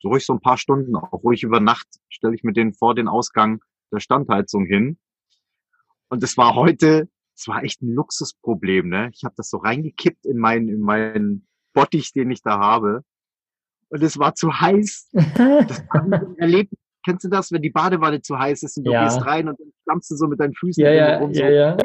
so 0.00 0.08
ruhig 0.08 0.24
so 0.24 0.32
ein 0.32 0.40
paar 0.40 0.56
Stunden, 0.56 0.96
auch 0.96 1.22
ruhig 1.22 1.42
über 1.42 1.60
Nacht, 1.60 1.86
stelle 2.08 2.34
ich 2.34 2.42
mir 2.42 2.52
den 2.52 2.72
vor 2.72 2.94
den 2.94 3.06
Ausgang 3.06 3.62
der 3.92 4.00
Standheizung 4.00 4.64
hin. 4.64 4.98
Und 6.08 6.22
es 6.22 6.36
war 6.36 6.54
heute 6.54 7.08
das 7.40 7.48
war 7.48 7.64
echt 7.64 7.80
ein 7.80 7.94
Luxusproblem, 7.94 8.88
ne? 8.90 9.10
Ich 9.14 9.24
habe 9.24 9.34
das 9.36 9.48
so 9.48 9.56
reingekippt 9.56 10.26
in 10.26 10.36
meinen, 10.36 10.68
in 10.68 10.80
meinen 10.80 11.46
Bottich, 11.72 12.12
den 12.12 12.30
ich 12.30 12.42
da 12.42 12.58
habe. 12.58 13.02
Und 13.88 14.02
es 14.02 14.18
war 14.18 14.34
zu 14.34 14.60
heiß. 14.60 15.08
Das 15.12 15.82
war 15.88 16.02
ein 16.02 16.36
Erlebnis. 16.36 16.78
Kennst 17.02 17.24
du 17.24 17.30
das, 17.30 17.50
wenn 17.50 17.62
die 17.62 17.70
Badewanne 17.70 18.20
zu 18.20 18.38
heiß 18.38 18.62
ist 18.62 18.76
und 18.76 18.84
du 18.84 18.92
Ja. 18.92 19.04
gehst 19.04 19.24
rein 19.24 19.48
und 19.48 19.58
dann 19.58 19.72
stammst 19.82 20.10
du 20.10 20.16
so 20.16 20.28
mit 20.28 20.38
deinen 20.38 20.52
Füßen 20.52 20.84
Ja, 20.84 20.92
ja, 20.92 21.16
rum, 21.16 21.32
so, 21.32 21.40
ja, 21.42 21.48
ja. 21.48 21.76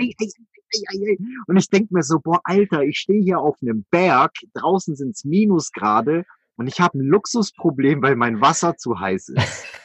Und 1.47 1.57
ich 1.57 1.69
denk 1.69 1.89
mir 1.89 2.03
so, 2.03 2.19
boah, 2.19 2.41
Alter, 2.43 2.83
ich 2.83 2.97
stehe 2.97 3.23
hier 3.23 3.39
auf 3.39 3.55
einem 3.61 3.85
Berg, 3.91 4.33
draußen 4.55 4.97
sind's 4.97 5.23
Minusgrade 5.23 6.25
und 6.57 6.67
ich 6.67 6.81
habe 6.81 6.97
ein 6.97 7.07
Luxusproblem, 7.07 8.01
weil 8.01 8.17
mein 8.17 8.41
Wasser 8.41 8.75
zu 8.75 8.99
heiß 8.99 9.29
ist. 9.29 9.67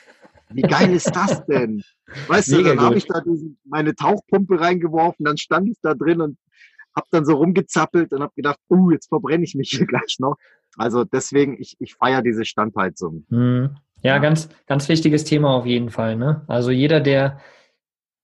Wie 0.52 0.62
geil 0.62 0.92
ist 0.92 1.14
das 1.14 1.44
denn? 1.46 1.82
Weißt 2.26 2.50
du, 2.52 2.56
Mega 2.56 2.70
dann 2.70 2.80
habe 2.80 2.98
ich 2.98 3.06
da 3.06 3.20
diesen, 3.20 3.58
meine 3.64 3.94
Tauchpumpe 3.94 4.60
reingeworfen, 4.60 5.24
dann 5.24 5.36
stand 5.36 5.68
ich 5.68 5.78
da 5.82 5.94
drin 5.94 6.20
und 6.20 6.38
hab 6.94 7.08
dann 7.10 7.24
so 7.24 7.34
rumgezappelt 7.34 8.12
und 8.12 8.22
hab 8.22 8.34
gedacht, 8.34 8.58
uh, 8.68 8.90
jetzt 8.90 9.08
verbrenne 9.08 9.44
ich 9.44 9.54
mich 9.54 9.70
hier 9.70 9.86
gleich 9.86 10.16
noch. 10.18 10.36
Also 10.76 11.04
deswegen, 11.04 11.56
ich, 11.60 11.76
ich 11.78 11.94
feiere 11.94 12.22
diese 12.22 12.44
Standheizung. 12.44 13.26
Hm. 13.30 13.76
Ja, 14.02 14.14
Ja. 14.14 14.18
ganz, 14.18 14.48
ganz 14.66 14.88
wichtiges 14.88 15.24
Thema 15.24 15.50
auf 15.54 15.66
jeden 15.66 15.90
Fall. 15.90 16.16
Ne? 16.16 16.44
Also 16.48 16.70
jeder, 16.70 17.00
der, 17.00 17.38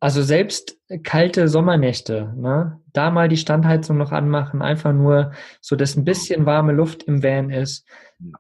also 0.01 0.23
selbst 0.23 0.79
kalte 1.03 1.49
Sommernächte, 1.49 2.33
ne, 2.37 2.81
da 2.93 3.11
mal 3.11 3.29
die 3.29 3.37
Standheizung 3.37 3.97
noch 3.97 4.13
anmachen, 4.13 4.63
einfach 4.63 4.93
nur, 4.93 5.33
so 5.61 5.77
dass 5.77 5.97
ein 5.97 6.05
bisschen 6.05 6.47
warme 6.47 6.73
Luft 6.73 7.03
im 7.05 7.23
Van 7.23 7.51
ist. 7.51 7.87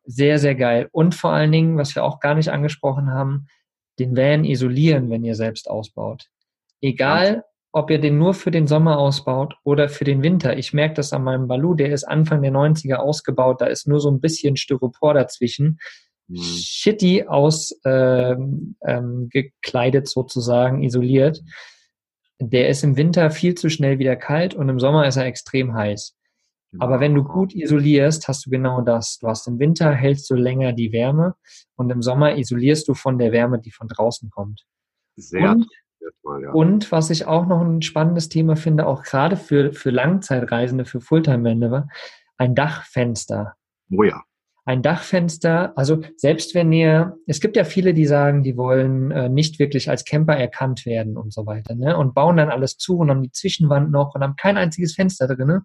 Sehr, 0.04 0.38
sehr 0.38 0.54
geil. 0.54 0.88
Und 0.92 1.14
vor 1.14 1.32
allen 1.32 1.52
Dingen, 1.52 1.76
was 1.76 1.94
wir 1.94 2.04
auch 2.04 2.20
gar 2.20 2.34
nicht 2.34 2.50
angesprochen 2.50 3.10
haben, 3.10 3.46
den 3.98 4.16
Van 4.16 4.44
isolieren, 4.44 5.10
wenn 5.10 5.24
ihr 5.24 5.34
selbst 5.34 5.68
ausbaut. 5.70 6.26
Egal, 6.80 7.44
ob 7.72 7.90
ihr 7.90 8.00
den 8.00 8.18
nur 8.18 8.34
für 8.34 8.50
den 8.50 8.66
Sommer 8.66 8.98
ausbaut 8.98 9.54
oder 9.64 9.88
für 9.88 10.04
den 10.04 10.22
Winter. 10.22 10.56
Ich 10.56 10.72
merke 10.72 10.94
das 10.94 11.12
an 11.12 11.24
meinem 11.24 11.48
Balu, 11.48 11.74
der 11.74 11.92
ist 11.92 12.04
Anfang 12.04 12.42
der 12.42 12.52
90er 12.52 12.96
ausgebaut, 12.96 13.60
da 13.60 13.66
ist 13.66 13.86
nur 13.86 14.00
so 14.00 14.10
ein 14.10 14.20
bisschen 14.20 14.56
Styropor 14.56 15.14
dazwischen 15.14 15.78
Mhm. 16.28 16.42
shitty 16.42 17.24
aus 17.26 17.78
ähm, 17.84 18.76
ähm, 18.84 19.30
sozusagen, 20.04 20.82
isoliert. 20.82 21.42
Der 22.40 22.68
ist 22.68 22.84
im 22.84 22.96
Winter 22.96 23.30
viel 23.30 23.54
zu 23.54 23.70
schnell 23.70 23.98
wieder 23.98 24.16
kalt 24.16 24.54
und 24.54 24.68
im 24.68 24.80
Sommer 24.80 25.06
ist 25.06 25.16
er 25.16 25.26
extrem 25.26 25.74
heiß. 25.74 26.16
Aber 26.78 27.00
wenn 27.00 27.14
du 27.14 27.24
gut 27.24 27.54
isolierst, 27.54 28.28
hast 28.28 28.46
du 28.46 28.50
genau 28.50 28.80
das. 28.80 29.18
Du 29.18 29.28
hast 29.28 29.46
im 29.46 29.58
Winter 29.58 29.92
hältst 29.92 30.28
du 30.30 30.34
länger 30.34 30.72
die 30.72 30.92
Wärme 30.92 31.34
und 31.76 31.90
im 31.90 32.02
Sommer 32.02 32.36
isolierst 32.36 32.88
du 32.88 32.94
von 32.94 33.18
der 33.18 33.32
Wärme, 33.32 33.60
die 33.60 33.70
von 33.70 33.88
draußen 33.88 34.30
kommt. 34.30 34.66
Sehr, 35.16 35.52
Und, 35.52 35.66
toll, 36.22 36.42
ja. 36.42 36.52
und 36.52 36.92
was 36.92 37.10
ich 37.10 37.26
auch 37.26 37.46
noch 37.46 37.62
ein 37.62 37.82
spannendes 37.82 38.28
Thema 38.28 38.56
finde, 38.56 38.86
auch 38.86 39.02
gerade 39.02 39.36
für, 39.36 39.72
für 39.72 39.90
Langzeitreisende, 39.90 40.84
für 40.84 41.00
Fulltime-Wanderer, 41.00 41.88
ein 42.36 42.54
Dachfenster 42.54 43.54
Oh 43.90 44.02
ja. 44.02 44.22
ein 44.64 44.82
Dachfenster, 44.82 45.72
also 45.78 46.02
selbst 46.16 46.54
wenn 46.54 46.72
ihr, 46.72 47.16
es 47.26 47.40
gibt 47.40 47.56
ja 47.56 47.64
viele, 47.64 47.94
die 47.94 48.06
sagen, 48.06 48.42
die 48.42 48.56
wollen 48.56 49.10
äh, 49.10 49.28
nicht 49.28 49.58
wirklich 49.58 49.88
als 49.88 50.04
Camper 50.04 50.36
erkannt 50.36 50.84
werden 50.86 51.16
und 51.16 51.32
so 51.32 51.46
weiter, 51.46 51.74
ne? 51.74 51.96
Und 51.96 52.14
bauen 52.14 52.36
dann 52.36 52.50
alles 52.50 52.76
zu 52.76 52.98
und 52.98 53.10
haben 53.10 53.22
die 53.22 53.30
Zwischenwand 53.30 53.90
noch 53.90 54.14
und 54.14 54.22
haben 54.22 54.36
kein 54.36 54.56
einziges 54.56 54.94
Fenster 54.94 55.28
drin. 55.28 55.60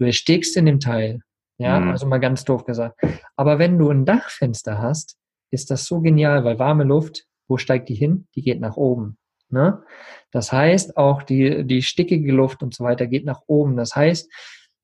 Du 0.00 0.06
erstickst 0.06 0.56
in 0.56 0.64
dem 0.66 0.80
Teil. 0.80 1.20
Ja, 1.58 1.78
Mhm. 1.78 1.90
also 1.90 2.06
mal 2.06 2.18
ganz 2.20 2.44
doof 2.44 2.64
gesagt. 2.64 2.98
Aber 3.36 3.58
wenn 3.58 3.78
du 3.78 3.90
ein 3.90 4.06
Dachfenster 4.06 4.78
hast, 4.78 5.18
ist 5.52 5.70
das 5.70 5.84
so 5.84 6.00
genial, 6.00 6.42
weil 6.42 6.58
warme 6.58 6.84
Luft, 6.84 7.26
wo 7.48 7.58
steigt 7.58 7.90
die 7.90 7.94
hin? 7.94 8.26
Die 8.34 8.40
geht 8.42 8.60
nach 8.60 8.76
oben. 8.76 9.18
Ne? 9.50 9.82
Das 10.30 10.52
heißt, 10.52 10.96
auch 10.96 11.22
die, 11.22 11.66
die 11.66 11.82
stickige 11.82 12.32
Luft 12.32 12.62
und 12.62 12.74
so 12.74 12.82
weiter 12.84 13.06
geht 13.06 13.26
nach 13.26 13.42
oben. 13.46 13.76
Das 13.76 13.94
heißt, 13.94 14.32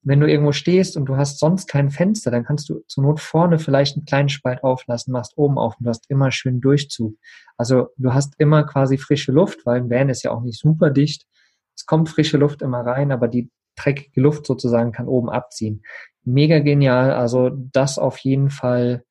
wenn 0.03 0.21
du 0.21 0.29
irgendwo 0.29 0.53
stehst 0.53 0.97
und 0.99 1.07
du 1.07 1.17
hast 1.17 1.39
sonst 1.39 1.67
kein 1.67 1.91
Fenster, 1.91 2.31
dann 2.31 2.45
kannst 2.45 2.69
du 2.69 2.83
zur 2.87 3.05
Not 3.05 3.21
vorne 3.21 3.59
vielleicht 3.59 3.97
einen 3.97 4.05
kleinen 4.05 4.29
Spalt 4.29 4.63
auflassen, 4.63 5.13
machst 5.13 5.33
oben 5.39 5.57
auf 5.57 5.77
und 5.79 5.85
du 5.85 5.89
hast 5.91 6.11
immer 6.11 6.31
schön 6.31 6.61
Durchzug. 6.61 7.17
Also 7.57 7.89
du 7.97 8.13
hast 8.13 8.35
immer 8.39 8.65
quasi 8.65 8.99
frische 8.99 9.33
Luft, 9.33 9.65
weil 9.65 9.81
ein 9.81 9.89
Van 9.91 10.09
ist 10.11 10.25
ja 10.25 10.31
auch 10.33 10.43
nicht 10.43 10.59
super 10.61 10.91
dicht. 10.91 11.25
Es 11.75 11.87
kommt 11.87 12.09
frische 12.09 12.37
Luft 12.37 12.61
immer 12.61 12.81
rein, 12.81 13.13
aber 13.13 13.29
die 13.29 13.49
dreckige 13.77 14.21
Luft 14.21 14.47
sozusagen 14.47 14.93
kann 14.93 15.09
oben 15.09 15.31
abziehen. 15.31 15.83
Mega 16.25 16.59
genial. 16.59 17.13
Also 17.13 17.51
das 17.51 17.99
auf 17.99 18.19
jeden 18.19 18.51
Fall 18.51 19.05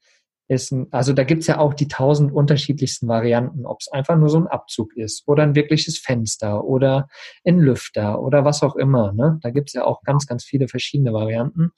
ist 0.48 0.72
ein, 0.72 0.88
also 0.92 1.14
da 1.14 1.24
gibt's 1.24 1.48
ja 1.48 1.58
auch 1.58 1.74
die 1.74 1.88
tausend 1.88 2.32
unterschiedlichsten 2.32 3.08
Varianten, 3.08 3.66
ob 3.66 3.80
es 3.80 3.92
einfach 3.92 4.16
nur 4.16 4.30
so 4.30 4.40
ein 4.40 4.48
Abzug 4.48 4.96
ist 4.96 5.28
oder 5.28 5.44
ein 5.44 5.56
wirkliches 5.56 5.98
Fenster 5.98 6.64
oder 6.64 7.08
ein 7.46 7.60
Lüfter 7.60 8.22
oder 8.22 8.46
was 8.46 8.62
auch 8.62 8.76
immer. 8.76 9.12
Ne? 9.14 9.40
Da 9.42 9.50
gibt's 9.50 9.74
ja 9.74 9.86
auch 9.86 10.04
ganz, 10.04 10.28
ganz 10.28 10.44
viele 10.44 10.68
verschiedene 10.68 11.14
Varianten. 11.14 11.72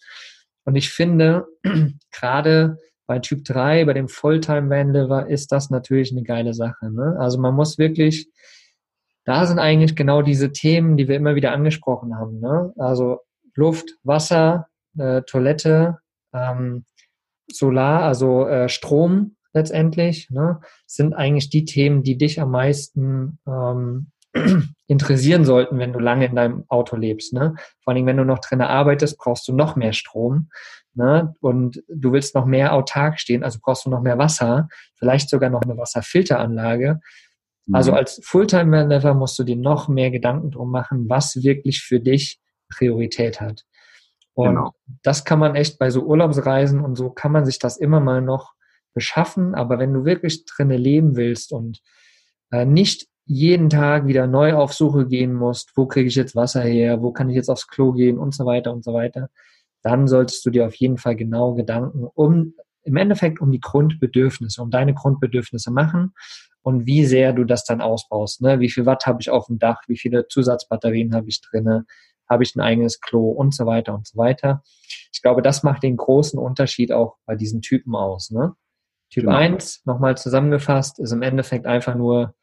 Und 0.66 0.76
ich 0.76 0.90
finde, 0.90 1.48
gerade 2.12 2.78
bei 3.06 3.20
Typ 3.20 3.46
3, 3.46 3.86
bei 3.86 3.94
dem 3.94 4.10
Fulltime-Van-Liver, 4.10 5.28
ist 5.30 5.54
das 5.54 5.70
natürlich 5.70 6.12
eine 6.12 6.24
geile 6.24 6.54
Sache. 6.54 6.92
Ne? 6.92 7.16
Also 7.20 7.40
man 7.40 7.56
muss 7.56 7.78
wirklich, 7.78 8.30
da 9.28 9.45
sind 9.45 9.59
eigentlich 9.59 9.97
genau 9.97 10.21
diese 10.21 10.53
Themen, 10.53 10.95
die 10.95 11.09
wir 11.09 11.17
immer 11.17 11.36
wieder 11.36 11.51
angesprochen 11.51 12.15
haben. 12.15 12.39
Ne? 12.39 12.73
Also 12.78 13.19
Luft, 13.55 13.89
Wasser, 14.03 14.67
äh, 14.97 15.21
Toilette, 15.23 15.97
ähm, 16.34 16.86
Solar, 17.51 18.03
also 18.03 18.47
äh, 18.47 18.69
Strom 18.69 19.36
letztendlich, 19.51 20.30
ne, 20.30 20.61
sind 20.86 21.13
eigentlich 21.13 21.49
die 21.49 21.65
Themen, 21.65 22.03
die 22.03 22.17
dich 22.17 22.39
am 22.39 22.51
meisten 22.51 23.39
ähm, 23.45 24.11
interessieren 24.88 25.43
sollten, 25.43 25.78
wenn 25.78 25.91
du 25.91 25.99
lange 25.99 26.25
in 26.25 26.36
deinem 26.36 26.63
Auto 26.69 26.95
lebst. 26.95 27.34
Ne? 27.34 27.55
Vor 27.84 27.93
allem, 27.93 28.05
wenn 28.05 28.17
du 28.17 28.23
noch 28.23 28.39
drin 28.39 28.61
arbeitest, 28.61 29.17
brauchst 29.17 29.45
du 29.49 29.53
noch 29.53 29.75
mehr 29.75 29.93
Strom. 29.93 30.49
Ne? 30.93 31.36
Und 31.41 31.84
du 31.89 32.13
willst 32.13 32.34
noch 32.34 32.45
mehr 32.45 32.73
autark 32.73 33.19
stehen, 33.19 33.43
also 33.43 33.59
brauchst 33.61 33.86
du 33.86 33.89
noch 33.89 34.01
mehr 34.01 34.17
Wasser, 34.17 34.69
vielleicht 34.95 35.30
sogar 35.30 35.49
noch 35.49 35.63
eine 35.63 35.78
Wasserfilteranlage. 35.78 37.01
Also 37.72 37.91
Mhm. 37.91 37.97
als 37.97 38.20
Fulltime-Manager 38.24 39.13
musst 39.13 39.38
du 39.39 39.43
dir 39.43 39.55
noch 39.57 39.88
mehr 39.88 40.11
Gedanken 40.11 40.51
drum 40.51 40.72
machen, 40.72 41.09
was 41.09 41.43
wirklich 41.43 41.82
für 41.82 41.99
dich 41.99 42.39
Priorität 42.70 43.41
hat. 43.41 43.63
Und 44.34 44.49
Genau. 44.55 44.72
das 45.03 45.26
kann 45.26 45.39
man 45.39 45.55
echt 45.55 45.80
bei 45.80 45.89
so 45.89 46.03
Urlaubsreisen 46.03 46.80
und 46.82 46.95
so 46.95 47.09
kann 47.09 47.32
man 47.32 47.45
sich 47.45 47.59
das 47.59 47.78
immer 47.78 47.99
mal 47.99 48.22
noch 48.22 48.53
beschaffen. 48.93 49.55
Aber 49.55 49.80
wenn 49.80 49.93
du 49.93 50.05
wirklich 50.05 50.45
drinne 50.45 50.78
leben 50.78 51.15
willst 51.15 51.51
und 51.51 51.82
äh, 52.51 52.65
nicht 52.65 53.07
jeden 53.26 53.70
Tag 53.70 54.07
wieder 54.07 54.28
neu 54.28 54.53
auf 54.53 54.74
Suche 54.74 55.05
gehen 55.07 55.34
musst, 55.34 55.72
wo 55.76 55.86
kriege 55.86 56.07
ich 56.07 56.15
jetzt 56.15 56.36
Wasser 56.36 56.61
her, 56.61 57.01
wo 57.01 57.11
kann 57.11 57.30
ich 57.30 57.36
jetzt 57.36 57.49
aufs 57.49 57.68
Klo 57.68 57.91
gehen 57.91 58.18
und 58.18 58.34
so 58.34 58.45
weiter 58.45 58.72
und 58.72 58.84
so 58.86 58.93
weiter, 58.93 59.30
dann 59.82 60.07
solltest 60.07 60.45
du 60.45 60.49
dir 60.49 60.65
auf 60.68 60.76
jeden 60.76 60.97
Fall 60.97 61.15
genau 61.15 61.53
Gedanken 61.53 62.05
um, 62.13 62.53
im 62.84 62.95
Endeffekt 62.95 63.41
um 63.41 63.51
die 63.51 63.59
Grundbedürfnisse, 63.59 64.61
um 64.61 64.70
deine 64.72 64.93
Grundbedürfnisse 64.93 65.72
machen 65.72 66.13
und 66.68 66.86
wie 66.86 67.05
sehr 67.05 67.32
du 67.32 67.45
das 67.45 67.63
dann 67.63 67.80
ausbaust. 67.80 68.41
Ne? 68.41 68.59
Wie 68.59 68.70
viel 68.70 68.86
Watt 68.86 69.05
habe 69.05 69.20
ich 69.22 69.30
auf 69.30 69.45
dem 69.45 69.57
Dach, 69.57 69.84
wie 69.88 69.97
viele 69.97 70.28
Zusatzbatterien 70.28 71.15
habe 71.15 71.30
ich 71.30 71.39
drinne, 71.39 71.86
habe 72.30 72.43
ich 72.43 72.57
ein 72.57 72.59
eigenes 72.59 72.99
Klo 72.99 73.30
und 73.30 73.55
so 73.55 73.65
weiter 73.65 73.93
und 73.93 74.05
so 74.05 74.18
weiter. 74.18 74.63
Ich 75.13 75.22
glaube, 75.22 75.41
das 75.41 75.63
macht 75.63 75.84
den 75.84 75.95
großen 75.95 76.38
Unterschied 76.38 76.91
auch 76.91 77.15
bei 77.26 77.36
diesen 77.36 77.61
Typen 77.61 77.95
aus. 77.95 78.32
Ne? 78.32 78.51
Typ 79.09 79.24
Genau. 79.24 79.38
1, 79.38 79.84
nochmal 79.86 80.18
zusammengefasst, 80.18 80.99
ist 80.99 81.13
im 81.13 81.22
Endeffekt 81.22 81.68
einfach 81.68 81.95
nur, 81.95 82.36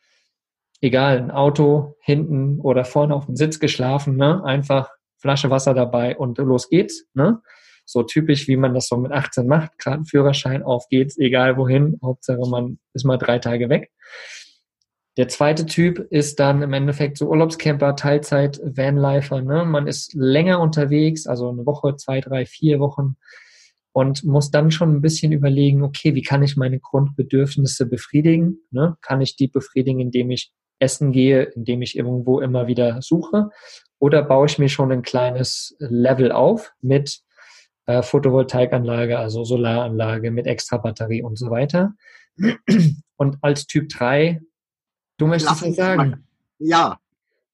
egal, 0.81 1.18
ein 1.18 1.31
Auto, 1.31 1.97
hinten 2.01 2.61
oder 2.61 2.87
vorne 2.87 3.14
auf 3.14 3.27
dem 3.27 3.37
Sitz 3.37 3.61
geschlafen, 3.61 4.16
ne? 4.16 4.43
einfach 4.43 4.89
Flasche 5.18 5.51
Wasser 5.51 5.75
dabei 5.75 6.16
und 6.16 6.39
los 6.39 6.70
geht's. 6.70 7.05
Ne? 7.12 7.43
So 7.85 8.03
typisch, 8.03 8.49
wie 8.49 8.57
man 8.57 8.74
das 8.74 8.89
so 8.89 8.97
mit 8.97 9.12
18 9.12 9.47
macht, 9.47 9.78
gerade 9.78 9.99
ein 9.99 10.05
Führerschein, 10.07 10.62
auf 10.62 10.89
geht's, 10.89 11.18
egal 11.18 11.57
wohin, 11.57 11.99
Hauptsache 12.03 12.49
man 12.49 12.78
ist 12.93 13.05
mal 13.05 13.18
drei 13.18 13.39
Tage 13.39 13.68
weg. 13.68 13.91
Der 15.16 15.28
zweite 15.28 15.66
Typ 15.66 16.01
ist 16.11 16.41
dann 16.41 16.62
im 16.62 16.72
Endeffekt 16.72 17.18
so 17.18 17.28
Urlaubscamper, 17.28 17.95
Teilzeit, 17.95 18.61
Vanlifer. 18.64 19.43
Ne? 19.43 19.64
Man 19.64 19.87
ist 19.87 20.12
länger 20.14 20.61
unterwegs, 20.61 21.26
also 21.28 21.51
eine 21.51 21.66
Woche, 21.66 21.95
zwei, 21.97 22.20
drei, 22.20 22.47
vier 22.47 22.80
Wochen 22.80 23.16
und 23.93 24.24
muss 24.24 24.51
dann 24.51 24.72
schon 24.72 24.93
ein 24.93 25.03
bisschen 25.03 25.30
überlegen, 25.30 25.85
okay, 25.85 26.16
wie 26.16 26.22
kann 26.22 26.43
ich 26.43 26.57
meine 26.57 26.80
Grundbedürfnisse 26.80 27.87
befriedigen? 27.87 28.59
Ne? 28.72 28.97
Kann 29.03 29.20
ich 29.20 29.37
die 29.37 29.47
befriedigen, 29.47 30.01
indem 30.01 30.32
ich 30.32 30.53
essen 30.80 31.12
gehe, 31.12 31.45
indem 31.45 31.80
ich 31.80 31.97
irgendwo 31.97 32.41
immer 32.41 32.66
wieder 32.66 33.01
suche? 33.01 33.51
Oder 34.01 34.22
baue 34.22 34.47
ich 34.47 34.59
mir 34.59 34.68
schon 34.68 34.91
ein 34.91 35.03
kleines 35.03 35.76
Level 35.78 36.32
auf 36.32 36.72
mit 36.82 37.20
äh, 37.87 38.03
Photovoltaikanlage, 38.03 39.18
also 39.18 39.45
Solaranlage, 39.45 40.30
mit 40.30 40.47
extra 40.47 40.78
Batterie 40.78 41.22
und 41.22 41.39
so 41.39 41.51
weiter? 41.51 41.93
Und 43.16 43.39
als 43.43 43.66
Typ 43.66 43.89
3 43.91 44.41
Du 45.18 45.26
möchtest 45.28 45.62
was 45.62 45.76
sagen? 45.76 46.11
mal- 46.11 46.18
Ja, 46.59 46.99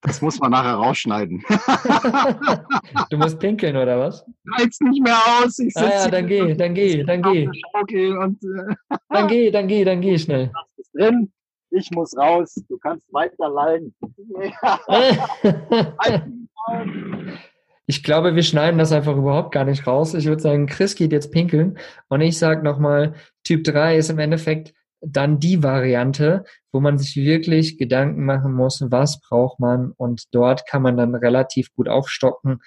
das 0.01 0.19
muss 0.21 0.39
man 0.39 0.49
nachher 0.51 0.73
rausschneiden. 0.73 1.43
du 3.11 3.17
musst 3.17 3.37
pinkeln, 3.39 3.77
oder 3.77 3.99
was? 3.99 4.25
Halt's 4.57 4.79
nicht 4.81 5.03
mehr 5.03 5.15
aus. 5.15 5.59
Ich 5.59 5.75
Ah 5.77 5.87
ja, 5.89 6.07
dann 6.09 6.25
geh, 6.25 6.55
dann 6.55 6.73
geh, 6.73 7.03
dann 7.03 7.21
geh. 7.21 7.47
Und 7.47 8.43
äh, 8.43 8.75
Dann 9.09 9.27
geh, 9.27 9.51
dann 9.51 9.67
geh, 9.67 9.83
dann 9.83 10.01
geh 10.01 10.17
schnell. 10.17 10.47
das 10.53 10.73
ist 10.77 10.89
drin. 10.95 11.31
Ich 11.69 11.91
muss 11.91 12.17
raus. 12.17 12.55
Du 12.67 12.77
kannst 12.79 13.05
weiter 13.13 13.47
lallen. 13.47 13.93
Ich 17.87 18.03
glaube, 18.03 18.35
wir 18.35 18.43
schneiden 18.43 18.77
das 18.77 18.91
einfach 18.91 19.17
überhaupt 19.17 19.51
gar 19.51 19.65
nicht 19.65 19.85
raus. 19.87 20.13
Ich 20.13 20.25
würde 20.25 20.41
sagen, 20.41 20.67
Chris 20.67 20.95
geht 20.95 21.11
jetzt 21.11 21.31
pinkeln 21.31 21.77
und 22.09 22.21
ich 22.21 22.37
sage 22.37 22.63
nochmal, 22.63 23.15
Typ 23.43 23.63
3 23.63 23.97
ist 23.97 24.09
im 24.09 24.19
Endeffekt 24.19 24.73
dann 25.01 25.39
die 25.39 25.63
Variante, 25.63 26.43
wo 26.71 26.79
man 26.79 26.97
sich 26.97 27.15
wirklich 27.15 27.77
Gedanken 27.77 28.23
machen 28.23 28.53
muss, 28.53 28.83
was 28.89 29.19
braucht 29.19 29.59
man 29.59 29.91
und 29.97 30.33
dort 30.33 30.67
kann 30.67 30.83
man 30.83 30.95
dann 30.95 31.15
relativ 31.15 31.73
gut 31.73 31.89
aufstocken. 31.89 32.59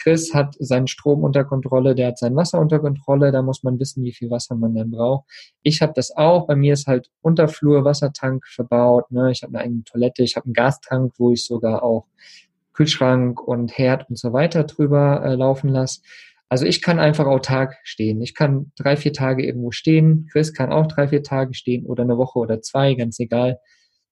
Chris 0.00 0.32
hat 0.32 0.56
seinen 0.58 0.86
Strom 0.86 1.24
unter 1.24 1.44
Kontrolle, 1.44 1.94
der 1.94 2.08
hat 2.08 2.18
sein 2.18 2.34
Wasser 2.34 2.58
unter 2.58 2.78
Kontrolle, 2.78 3.32
da 3.32 3.42
muss 3.42 3.62
man 3.62 3.78
wissen, 3.78 4.02
wie 4.02 4.12
viel 4.12 4.30
Wasser 4.30 4.54
man 4.54 4.74
dann 4.74 4.90
braucht. 4.90 5.28
Ich 5.62 5.82
habe 5.82 5.92
das 5.94 6.16
auch, 6.16 6.46
bei 6.46 6.56
mir 6.56 6.72
ist 6.72 6.86
halt 6.86 7.10
Unterflur 7.20 7.84
Wassertank 7.84 8.46
verbaut, 8.46 9.10
ne? 9.10 9.30
ich 9.30 9.42
habe 9.42 9.54
eine 9.54 9.64
eigene 9.64 9.84
Toilette, 9.84 10.22
ich 10.22 10.36
habe 10.36 10.46
einen 10.46 10.54
Gastank, 10.54 11.12
wo 11.18 11.32
ich 11.32 11.44
sogar 11.44 11.82
auch 11.82 12.06
Kühlschrank 12.72 13.40
und 13.40 13.76
Herd 13.76 14.08
und 14.08 14.18
so 14.18 14.32
weiter 14.32 14.64
drüber 14.64 15.22
äh, 15.24 15.34
laufen 15.34 15.68
lasse. 15.68 16.00
Also 16.48 16.66
ich 16.66 16.82
kann 16.82 16.98
einfach 16.98 17.26
autark 17.26 17.76
stehen. 17.84 18.20
Ich 18.20 18.34
kann 18.34 18.72
drei, 18.76 18.96
vier 18.96 19.12
Tage 19.12 19.44
irgendwo 19.46 19.70
stehen. 19.70 20.28
Chris 20.32 20.52
kann 20.52 20.72
auch 20.72 20.88
drei, 20.88 21.06
vier 21.08 21.22
Tage 21.22 21.54
stehen 21.54 21.86
oder 21.86 22.02
eine 22.02 22.18
Woche 22.18 22.38
oder 22.40 22.60
zwei, 22.60 22.94
ganz 22.94 23.20
egal. 23.20 23.58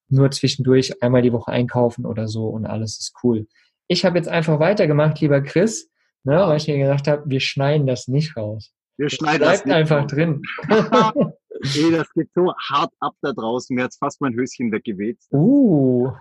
Nur 0.09 0.30
zwischendurch 0.30 1.02
einmal 1.02 1.22
die 1.22 1.32
Woche 1.32 1.50
einkaufen 1.50 2.06
oder 2.06 2.28
so 2.28 2.46
und 2.46 2.64
alles 2.64 2.98
ist 2.98 3.14
cool. 3.22 3.46
Ich 3.88 4.04
habe 4.04 4.16
jetzt 4.18 4.28
einfach 4.28 4.61
weitergemacht, 4.61 5.20
lieber 5.20 5.40
Chris, 5.40 5.90
ne, 6.22 6.36
weil 6.46 6.59
ich 6.59 6.68
mir 6.68 6.78
gedacht 6.78 7.09
habe, 7.09 7.24
wir 7.26 7.40
schneiden 7.40 7.86
das 7.86 8.06
nicht 8.06 8.36
raus. 8.36 8.72
Wir 8.96 9.11
schneiden 9.11 9.40
das 9.40 9.59
das 9.59 9.64
nicht 9.64 9.74
einfach 9.74 10.02
raus. 10.02 10.11
drin. 10.11 10.42
Ey, 11.74 11.90
das 11.90 12.12
geht 12.12 12.28
so 12.34 12.52
hart 12.70 12.92
ab 13.00 13.14
da 13.20 13.32
draußen. 13.32 13.74
Mir 13.74 13.84
hat's 13.84 13.96
fast 13.98 14.20
mein 14.20 14.34
Höschen 14.34 14.70
weggeweht. 14.70 15.18
uh, 15.32 16.12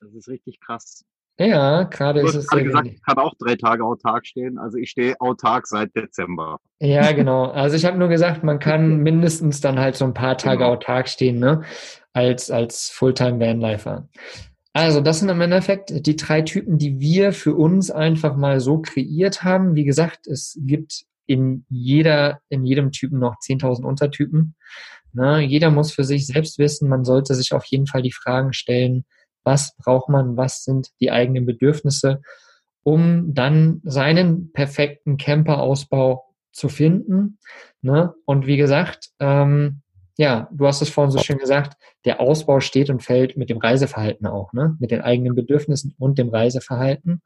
Das 0.00 0.14
ist 0.14 0.28
richtig 0.28 0.60
krass. 0.60 1.04
Ja, 1.38 1.82
gerade 1.84 2.20
ist 2.20 2.34
es 2.34 2.46
gerade 2.46 2.64
gesagt, 2.64 2.86
ich 2.86 3.02
kann 3.02 3.18
auch 3.18 3.34
drei 3.38 3.56
Tage 3.56 3.84
autark 3.84 4.26
stehen. 4.26 4.58
Also 4.58 4.78
ich 4.78 4.90
stehe 4.90 5.20
autark 5.20 5.66
seit 5.66 5.94
Dezember. 5.96 6.58
Ja, 6.80 7.12
genau. 7.12 7.46
Also 7.46 7.76
ich 7.76 7.84
habe 7.84 7.98
nur 7.98 8.08
gesagt, 8.08 8.44
man 8.44 8.58
kann 8.58 8.98
mindestens 8.98 9.60
dann 9.60 9.78
halt 9.78 9.96
so 9.96 10.04
ein 10.04 10.14
paar 10.14 10.38
Tage 10.38 10.58
Genau. 10.58 10.72
autark 10.72 11.08
stehen, 11.08 11.38
ne? 11.38 11.62
Als, 12.12 12.50
als 12.50 12.90
Fulltime-Vanlifer. 12.90 14.08
Also, 14.76 15.00
das 15.00 15.20
sind 15.20 15.28
im 15.28 15.40
Endeffekt 15.40 16.06
die 16.06 16.16
drei 16.16 16.42
Typen, 16.42 16.78
die 16.78 16.98
wir 16.98 17.32
für 17.32 17.54
uns 17.54 17.92
einfach 17.92 18.36
mal 18.36 18.58
so 18.58 18.78
kreiert 18.80 19.44
haben. 19.44 19.76
Wie 19.76 19.84
gesagt, 19.84 20.26
es 20.26 20.58
gibt 20.62 21.04
in 21.26 21.64
jeder, 21.68 22.40
in 22.48 22.64
jedem 22.64 22.90
Typen 22.90 23.20
noch 23.20 23.36
10.000 23.36 23.84
Untertypen. 23.84 24.56
Ne? 25.12 25.40
Jeder 25.40 25.70
muss 25.70 25.92
für 25.92 26.02
sich 26.02 26.26
selbst 26.26 26.58
wissen, 26.58 26.88
man 26.88 27.04
sollte 27.04 27.34
sich 27.34 27.52
auf 27.52 27.64
jeden 27.66 27.86
Fall 27.86 28.02
die 28.02 28.12
Fragen 28.12 28.52
stellen, 28.52 29.04
was 29.44 29.76
braucht 29.76 30.08
man, 30.08 30.36
was 30.36 30.64
sind 30.64 30.90
die 31.00 31.10
eigenen 31.10 31.46
Bedürfnisse, 31.46 32.22
um 32.82 33.34
dann 33.34 33.80
seinen 33.84 34.52
perfekten 34.52 35.16
Camperausbau 35.16 36.24
zu 36.52 36.68
finden. 36.68 37.38
Ne? 37.82 38.14
Und 38.26 38.46
wie 38.46 38.56
gesagt, 38.56 39.10
ähm, 39.20 39.82
ja, 40.16 40.48
du 40.52 40.66
hast 40.66 40.80
es 40.80 40.90
vorhin 40.90 41.10
so 41.10 41.18
schön 41.18 41.38
gesagt, 41.38 41.76
der 42.04 42.20
Ausbau 42.20 42.60
steht 42.60 42.88
und 42.88 43.02
fällt 43.02 43.36
mit 43.36 43.50
dem 43.50 43.58
Reiseverhalten 43.58 44.26
auch, 44.26 44.52
ne? 44.52 44.76
mit 44.78 44.90
den 44.90 45.00
eigenen 45.00 45.34
Bedürfnissen 45.34 45.94
und 45.98 46.18
dem 46.18 46.28
Reiseverhalten. 46.28 47.22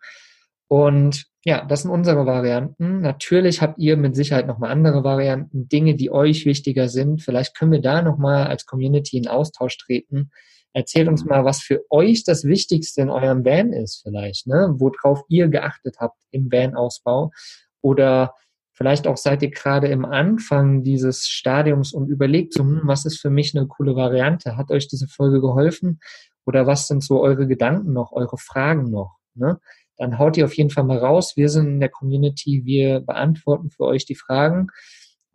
Und 0.68 1.26
ja, 1.44 1.64
das 1.64 1.82
sind 1.82 1.90
unsere 1.90 2.26
Varianten. 2.26 3.00
Natürlich 3.00 3.62
habt 3.62 3.78
ihr 3.78 3.96
mit 3.96 4.14
Sicherheit 4.14 4.46
nochmal 4.46 4.70
andere 4.70 5.02
Varianten, 5.02 5.68
Dinge, 5.68 5.94
die 5.94 6.10
euch 6.10 6.44
wichtiger 6.44 6.88
sind. 6.88 7.22
Vielleicht 7.22 7.56
können 7.56 7.72
wir 7.72 7.80
da 7.80 8.02
nochmal 8.02 8.46
als 8.46 8.66
Community 8.66 9.16
in 9.16 9.28
Austausch 9.28 9.78
treten. 9.78 10.30
Erzählt 10.79 11.09
uns 11.09 11.24
mal, 11.24 11.45
was 11.45 11.61
für 11.61 11.85
euch 11.91 12.22
das 12.22 12.45
Wichtigste 12.45 13.01
in 13.01 13.11
eurem 13.11 13.45
Van 13.45 13.72
ist 13.72 14.01
vielleicht, 14.05 14.47
ne? 14.47 14.76
worauf 14.79 15.24
ihr 15.29 15.49
geachtet 15.49 15.97
habt 15.99 16.22
im 16.31 16.53
Van-Ausbau. 16.53 17.33
Oder 17.81 18.37
vielleicht 18.74 19.09
auch 19.09 19.16
seid 19.16 19.43
ihr 19.43 19.51
gerade 19.51 19.89
im 19.89 20.05
Anfang 20.05 20.85
dieses 20.85 21.26
Stadiums 21.26 21.93
und 21.93 22.07
überlegt 22.07 22.53
so, 22.53 22.61
hm, 22.61 22.83
was 22.85 23.07
ist 23.07 23.18
für 23.18 23.29
mich 23.29 23.59
eine 23.59 23.66
coole 23.66 23.97
Variante? 23.97 24.57
Hat 24.57 24.70
euch 24.70 24.87
diese 24.87 25.09
Folge 25.09 25.41
geholfen? 25.41 25.99
Oder 26.47 26.68
was 26.68 26.87
sind 26.87 27.03
so 27.03 27.20
eure 27.20 27.49
Gedanken 27.49 27.93
noch, 27.93 28.12
eure 28.12 28.39
Fragen 28.39 28.89
noch? 28.89 29.16
Ne? 29.35 29.59
Dann 29.97 30.20
haut 30.20 30.37
ihr 30.37 30.45
auf 30.45 30.57
jeden 30.57 30.70
Fall 30.70 30.85
mal 30.85 30.99
raus. 30.99 31.33
Wir 31.35 31.49
sind 31.49 31.66
in 31.66 31.81
der 31.81 31.89
Community, 31.89 32.62
wir 32.64 33.01
beantworten 33.01 33.70
für 33.70 33.83
euch 33.83 34.07
die 34.07 34.14
Fragen. 34.14 34.68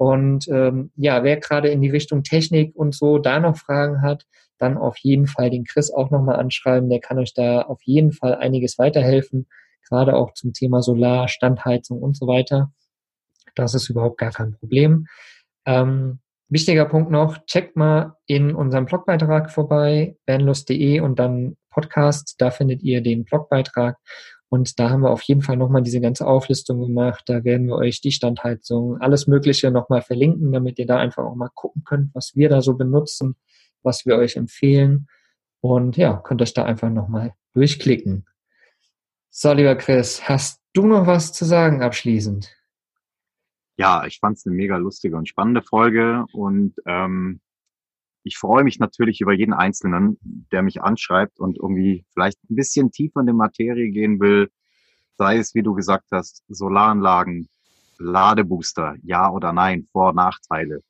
Und 0.04 0.50
ähm, 0.50 0.92
ja, 0.98 1.24
wer 1.24 1.38
gerade 1.38 1.70
in 1.70 1.82
die 1.82 1.90
Richtung 1.90 2.24
Technik 2.24 2.76
und 2.76 2.94
so 2.94 3.20
da 3.20 3.40
noch 3.40 3.56
Fragen 3.56 4.02
hat, 4.02 4.26
dann 4.58 4.78
auf 4.78 4.98
jeden 4.98 5.28
Fall 5.28 5.50
den 5.50 5.64
Chris 5.64 5.94
auch 5.94 6.12
nochmal 6.12 6.36
anschreiben. 6.36 6.90
Der 6.90 7.00
kann 7.00 7.20
euch 7.20 7.34
da 7.34 7.62
auf 7.62 7.82
jeden 7.84 8.12
Fall 8.12 8.36
einiges 8.36 8.78
weiterhelfen, 8.78 9.48
gerade 9.88 10.14
auch 10.18 10.34
zum 10.34 10.52
Thema 10.52 10.82
Solar, 10.82 11.30
Standheizung 11.30 12.02
und 12.02 12.18
so 12.18 12.28
weiter. 12.28 12.74
Das 13.56 13.76
ist 13.76 13.90
überhaupt 13.90 14.18
gar 14.18 14.32
kein 14.32 14.52
Problem. 14.58 15.08
Ähm, 15.66 16.20
wichtiger 16.50 16.84
Punkt 16.84 17.10
noch, 17.10 17.46
checkt 17.46 17.78
mal 17.78 18.18
in 18.28 18.54
unserem 18.54 18.86
Blogbeitrag 18.86 19.52
vorbei, 19.52 20.18
vanlust.de 20.28 21.00
und 21.00 21.18
dann 21.18 21.56
Podcast, 21.70 22.36
da 22.40 22.52
findet 22.52 22.84
ihr 22.84 23.02
den 23.02 23.24
Blogbeitrag 23.24 23.96
und 24.54 24.80
da 24.80 24.92
haben 24.92 25.02
wir 25.02 25.10
auf 25.10 25.24
jeden 25.24 25.42
Fall 25.42 25.58
nochmal 25.58 25.82
diese 25.82 26.00
ganze 26.00 26.28
Auflistung 26.28 26.80
gemacht. 26.80 27.24
Da 27.26 27.44
werden 27.44 27.66
wir 27.66 27.76
euch 27.76 28.02
die 28.02 28.12
Standheizung, 28.12 29.02
alles 29.02 29.26
Mögliche 29.26 29.72
nochmal 29.72 30.04
verlinken, 30.04 30.52
damit 30.52 30.78
ihr 30.78 30.86
da 30.86 30.98
einfach 30.98 31.24
auch 31.24 31.34
mal 31.34 31.50
gucken 31.56 31.84
könnt, 31.84 32.14
was 32.14 32.36
wir 32.36 32.50
da 32.50 32.62
so 32.62 32.76
benutzen, 32.76 33.36
was 33.82 34.06
wir 34.06 34.16
euch 34.16 34.36
empfehlen. 34.36 35.08
Und 35.60 35.98
ja, 35.98 36.18
könnt 36.18 36.44
euch 36.44 36.54
da 36.54 36.66
einfach 36.66 36.92
nochmal 36.92 37.34
durchklicken. 37.56 38.28
So, 39.32 39.52
lieber 39.54 39.76
Chris, 39.76 40.30
hast 40.30 40.62
du 40.74 40.86
noch 40.86 41.08
was 41.08 41.34
zu 41.34 41.46
sagen 41.46 41.82
abschließend? 41.82 42.56
Ja, 43.78 44.06
ich 44.06 44.20
fand 44.20 44.38
es 44.38 44.46
eine 44.46 44.54
mega 44.54 44.78
lustige 44.78 45.18
und 45.18 45.28
spannende 45.28 45.64
Folge 45.64 46.26
und 46.32 46.76
ähm, 46.86 47.42
ich 48.24 48.38
freue 48.38 48.64
mich 48.64 48.80
natürlich 48.80 49.22
über 49.22 49.34
jeden 49.34 49.54
Einzelnen, 49.54 50.18
der 50.52 50.64
mich 50.64 50.82
anschreibt 50.82 51.40
und 51.40 51.58
irgendwie 51.58 52.06
vielleicht 52.14 52.40
ein 52.50 52.56
bisschen 52.56 52.92
tiefer 52.92 53.20
in 53.20 53.28
die 53.28 53.34
Materie 53.34 53.90
gehen 53.92 54.20
will. 54.20 54.50
Sei 55.18 55.38
es, 55.38 55.54
wie 55.54 55.64
du 55.64 55.74
gesagt 55.74 56.08
hast, 56.12 56.44
Solaranlagen, 56.48 57.50
Ladebooster, 58.00 58.96
ja 59.04 59.30
oder 59.30 59.54
nein, 59.54 59.88
Vor- 59.92 60.14
Nachteile. 60.14 60.82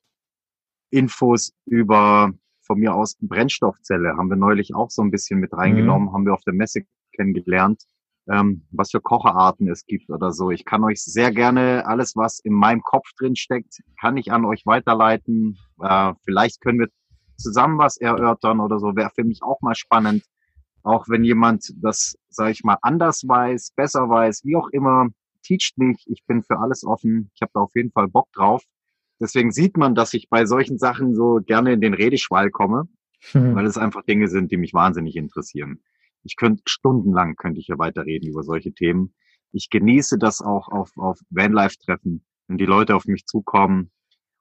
Infos 0.90 1.52
über 1.66 2.32
von 2.62 2.78
mir 2.78 2.94
aus 2.94 3.16
Brennstoffzelle 3.20 4.16
haben 4.16 4.30
wir 4.30 4.36
neulich 4.36 4.74
auch 4.74 4.90
so 4.90 5.02
ein 5.02 5.10
bisschen 5.10 5.38
mit 5.40 5.52
reingenommen, 5.52 6.12
haben 6.12 6.24
wir 6.24 6.32
auf 6.32 6.44
der 6.44 6.54
Messe 6.54 6.82
kennengelernt, 7.12 7.82
ähm, 8.26 8.62
was 8.70 8.90
für 8.90 9.00
Kocherarten 9.00 9.68
es 9.68 9.84
gibt 9.84 10.08
oder 10.08 10.32
so. 10.32 10.50
Ich 10.50 10.64
kann 10.64 10.82
euch 10.82 11.02
sehr 11.02 11.30
gerne 11.30 11.84
alles, 11.84 12.16
was 12.16 12.38
in 12.38 12.54
meinem 12.54 12.80
Kopf 12.80 13.12
drin 13.18 13.36
steckt, 13.36 13.80
kann 14.00 14.16
ich 14.16 14.32
an 14.32 14.46
euch 14.46 14.64
weiterleiten. 14.64 15.58
Äh, 15.82 16.14
vielleicht 16.24 16.60
können 16.62 16.78
wir 16.78 16.88
zusammen 17.36 17.78
was 17.78 17.96
erörtern 17.96 18.60
oder 18.60 18.78
so. 18.78 18.96
Wäre 18.96 19.10
für 19.14 19.24
mich 19.24 19.42
auch 19.42 19.60
mal 19.60 19.74
spannend. 19.74 20.24
Auch 20.82 21.08
wenn 21.08 21.24
jemand 21.24 21.72
das, 21.76 22.16
sage 22.28 22.52
ich 22.52 22.62
mal, 22.62 22.76
anders 22.82 23.22
weiß, 23.26 23.72
besser 23.74 24.08
weiß, 24.08 24.44
wie 24.44 24.56
auch 24.56 24.68
immer, 24.68 25.08
teacht 25.42 25.78
mich. 25.78 26.04
Ich 26.06 26.24
bin 26.26 26.42
für 26.42 26.58
alles 26.58 26.84
offen. 26.84 27.30
Ich 27.34 27.42
habe 27.42 27.52
da 27.54 27.60
auf 27.60 27.74
jeden 27.74 27.90
Fall 27.90 28.08
Bock 28.08 28.30
drauf. 28.32 28.62
Deswegen 29.20 29.52
sieht 29.52 29.76
man, 29.76 29.94
dass 29.94 30.12
ich 30.12 30.28
bei 30.28 30.44
solchen 30.44 30.78
Sachen 30.78 31.14
so 31.14 31.40
gerne 31.44 31.72
in 31.72 31.80
den 31.80 31.94
Redeschwall 31.94 32.50
komme, 32.50 32.88
Hm. 33.32 33.54
weil 33.54 33.64
es 33.64 33.78
einfach 33.78 34.02
Dinge 34.02 34.28
sind, 34.28 34.52
die 34.52 34.58
mich 34.58 34.74
wahnsinnig 34.74 35.16
interessieren. 35.16 35.80
Ich 36.24 36.36
könnte 36.36 36.62
stundenlang 36.66 37.36
könnte 37.36 37.60
ich 37.60 37.66
hier 37.66 37.78
weiterreden 37.78 38.28
über 38.28 38.42
solche 38.42 38.72
Themen. 38.74 39.14
Ich 39.52 39.70
genieße 39.70 40.18
das 40.18 40.42
auch 40.42 40.68
auf, 40.68 40.90
auf 40.96 41.18
Vanlife-Treffen, 41.30 42.24
wenn 42.48 42.58
die 42.58 42.66
Leute 42.66 42.94
auf 42.94 43.06
mich 43.06 43.24
zukommen 43.24 43.90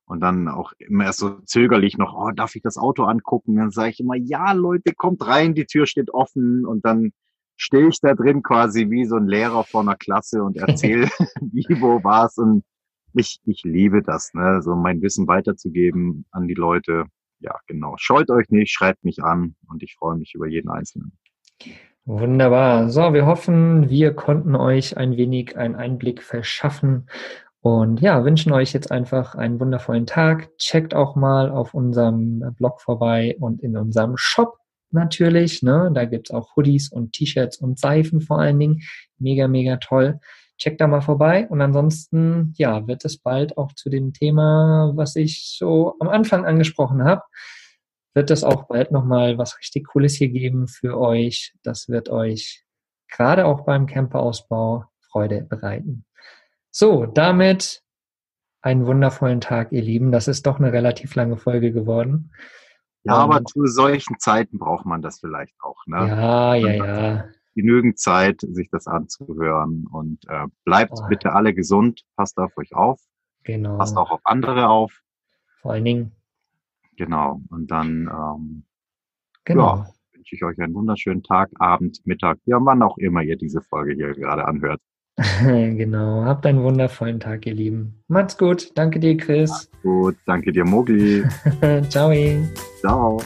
und 0.06 0.20
dann 0.20 0.48
auch 0.48 0.74
immer 0.78 1.06
erst 1.06 1.20
so 1.20 1.40
zögerlich 1.46 1.98
noch, 1.98 2.14
oh, 2.14 2.32
darf 2.32 2.56
ich 2.56 2.62
das 2.62 2.78
Auto 2.78 3.04
angucken? 3.04 3.56
Dann 3.56 3.72
sage 3.72 3.92
ich 3.92 4.00
immer, 4.00 4.16
ja, 4.16 4.52
Leute, 4.52 4.94
kommt 4.94 5.26
rein, 5.26 5.56
die 5.56 5.66
Tür 5.66 5.86
steht 5.86 6.14
offen 6.14 6.66
und 6.66 6.86
dann 6.86 7.12
stehe 7.56 7.88
ich 7.88 8.00
da 8.02 8.14
drin 8.14 8.44
quasi 8.44 8.90
wie 8.90 9.06
so 9.06 9.16
ein 9.16 9.28
Lehrer 9.28 9.64
vor 9.64 9.82
einer 9.82 9.96
Klasse 9.96 10.44
und 10.44 10.58
erzähle, 10.58 11.08
wie, 11.42 11.66
wo, 11.82 12.04
was 12.04 12.38
und 12.38 12.64
ich, 13.14 13.40
ich 13.46 13.62
liebe 13.64 14.02
das, 14.02 14.34
ne, 14.34 14.62
so 14.62 14.76
mein 14.76 15.02
Wissen 15.02 15.28
weiterzugeben 15.28 16.26
an 16.32 16.48
die 16.48 16.56
Leute. 16.56 17.06
Ja, 17.40 17.56
genau. 17.68 17.96
Scheut 17.98 18.30
euch 18.32 18.50
nicht, 18.50 18.72
schreibt 18.72 19.04
mich 19.04 19.24
an 19.24 19.56
und 19.70 19.84
ich 19.84 19.96
freue 19.96 20.18
mich 20.18 20.34
über 20.34 20.48
jeden 20.48 20.70
Einzelnen. 20.70 21.12
Wunderbar. 22.06 22.90
So, 22.90 23.14
wir 23.14 23.26
hoffen, 23.26 23.90
wir 23.90 24.14
konnten 24.14 24.56
euch 24.56 24.98
ein 24.98 25.16
wenig 25.16 25.58
einen 25.58 25.76
Einblick 25.76 26.22
verschaffen 26.22 27.08
und 27.64 28.02
ja, 28.02 28.26
wünschen 28.26 28.52
euch 28.52 28.74
jetzt 28.74 28.92
einfach 28.92 29.36
einen 29.36 29.58
wundervollen 29.58 30.06
Tag. 30.06 30.50
Checkt 30.58 30.94
auch 30.94 31.16
mal 31.16 31.50
auf 31.50 31.74
unserem 31.74 32.54
Blog 32.58 32.82
vorbei 32.82 33.38
und 33.40 33.64
in 33.64 33.78
unserem 33.78 34.18
Shop 34.18 34.58
natürlich. 34.92 35.64
Ne? 35.64 35.90
Da 35.94 36.04
gibt's 36.04 36.30
auch 36.32 36.58
Hoodies 36.58 36.92
und 36.92 37.14
T-Shirts 37.14 37.60
und 37.60 37.80
Seifen 37.80 38.20
vor 38.20 38.40
allen 38.40 38.60
Dingen. 38.60 38.82
Mega, 39.18 39.48
mega 39.48 39.78
toll. 39.78 40.20
Checkt 40.58 40.82
da 40.82 40.88
mal 40.88 41.00
vorbei 41.00 41.48
und 41.50 41.62
ansonsten, 41.62 42.54
ja, 42.58 42.86
wird 42.86 43.06
es 43.06 43.18
bald 43.18 43.58
auch 43.58 43.72
zu 43.72 43.90
dem 43.90 44.12
Thema, 44.12 44.92
was 44.96 45.16
ich 45.16 45.56
so 45.58 45.96
am 46.02 46.10
Anfang 46.10 46.44
angesprochen 46.46 47.06
habe, 47.06 47.22
wird 48.14 48.30
es 48.30 48.44
auch 48.44 48.68
bald 48.68 48.92
nochmal 48.92 49.38
was 49.38 49.58
richtig 49.58 49.88
Cooles 49.88 50.16
hier 50.16 50.28
geben 50.28 50.68
für 50.68 51.00
euch. 51.00 51.54
Das 51.64 51.88
wird 51.88 52.10
euch 52.10 52.66
gerade 53.10 53.46
auch 53.46 53.62
beim 53.62 53.86
Camperausbau 53.86 54.84
Freude 55.00 55.44
bereiten. 55.44 56.04
So, 56.76 57.06
damit 57.06 57.84
einen 58.64 58.88
wundervollen 58.88 59.42
Tag, 59.42 59.72
ihr 59.72 59.84
Lieben. 59.84 60.12
Das 60.12 60.28
ist 60.28 60.48
doch 60.48 60.58
eine 60.58 60.74
relativ 60.74 61.14
lange 61.14 61.38
Folge 61.38 61.72
geworden. 61.72 62.32
Ja, 63.04 63.14
aber 63.14 63.44
zu 63.46 63.68
solchen 63.68 64.18
Zeiten 64.18 64.58
braucht 64.58 64.86
man 64.88 65.04
das 65.04 65.20
vielleicht 65.20 65.54
auch. 65.62 65.86
Ne? 65.86 65.98
Ja, 66.08 66.56
ja, 66.56 66.72
ja. 66.72 67.26
Genügend 67.54 68.00
Zeit, 68.00 68.42
sich 68.42 68.70
das 68.72 68.88
anzuhören. 68.88 69.86
Und 69.92 70.26
äh, 70.28 70.48
bleibt 70.66 70.94
oh. 70.96 71.08
bitte 71.10 71.34
alle 71.34 71.54
gesund, 71.54 72.02
passt 72.16 72.40
auf 72.40 72.58
euch 72.58 72.74
auf. 72.74 73.00
Genau. 73.44 73.78
Passt 73.78 73.96
auch 73.96 74.10
auf 74.10 74.22
andere 74.24 74.68
auf. 74.68 75.00
Vor 75.62 75.74
allen 75.74 75.86
Dingen. 75.86 76.12
Genau. 76.96 77.40
Und 77.50 77.70
dann 77.70 78.10
ähm, 78.12 78.66
genau. 79.44 79.76
ja, 79.76 79.88
wünsche 80.14 80.36
ich 80.36 80.44
euch 80.44 80.60
einen 80.60 80.74
wunderschönen 80.74 81.22
Tag, 81.22 81.52
Abend, 81.60 82.00
Mittag, 82.06 82.40
ja, 82.46 82.58
wann 82.62 82.82
auch 82.82 82.98
immer 82.98 83.22
ihr 83.22 83.38
diese 83.38 83.62
Folge 83.62 83.94
hier 83.94 84.16
gerade 84.16 84.46
anhört. 84.46 84.82
genau. 85.44 86.26
Habt 86.26 86.46
einen 86.46 86.64
wundervollen 86.64 87.20
Tag, 87.20 87.46
ihr 87.46 87.54
Lieben. 87.54 88.04
Macht's 88.08 88.38
gut. 88.38 88.72
Danke 88.76 89.00
dir, 89.00 89.16
Chris. 89.16 89.50
Macht's 89.50 89.70
gut. 89.84 90.16
Danke 90.26 90.52
dir, 90.52 90.66
Mogli. 90.66 91.24
Ciao. 91.90 92.12
Ciao. 92.80 93.22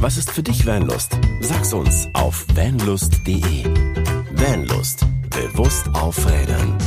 Was 0.00 0.16
ist 0.16 0.30
für 0.30 0.42
dich 0.42 0.64
Vanlust? 0.66 1.18
Sag's 1.40 1.72
uns 1.72 2.08
auf 2.14 2.46
vanlust.de. 2.54 3.64
Vanlust. 4.32 5.04
Bewusst 5.30 5.88
aufrädern. 5.92 6.78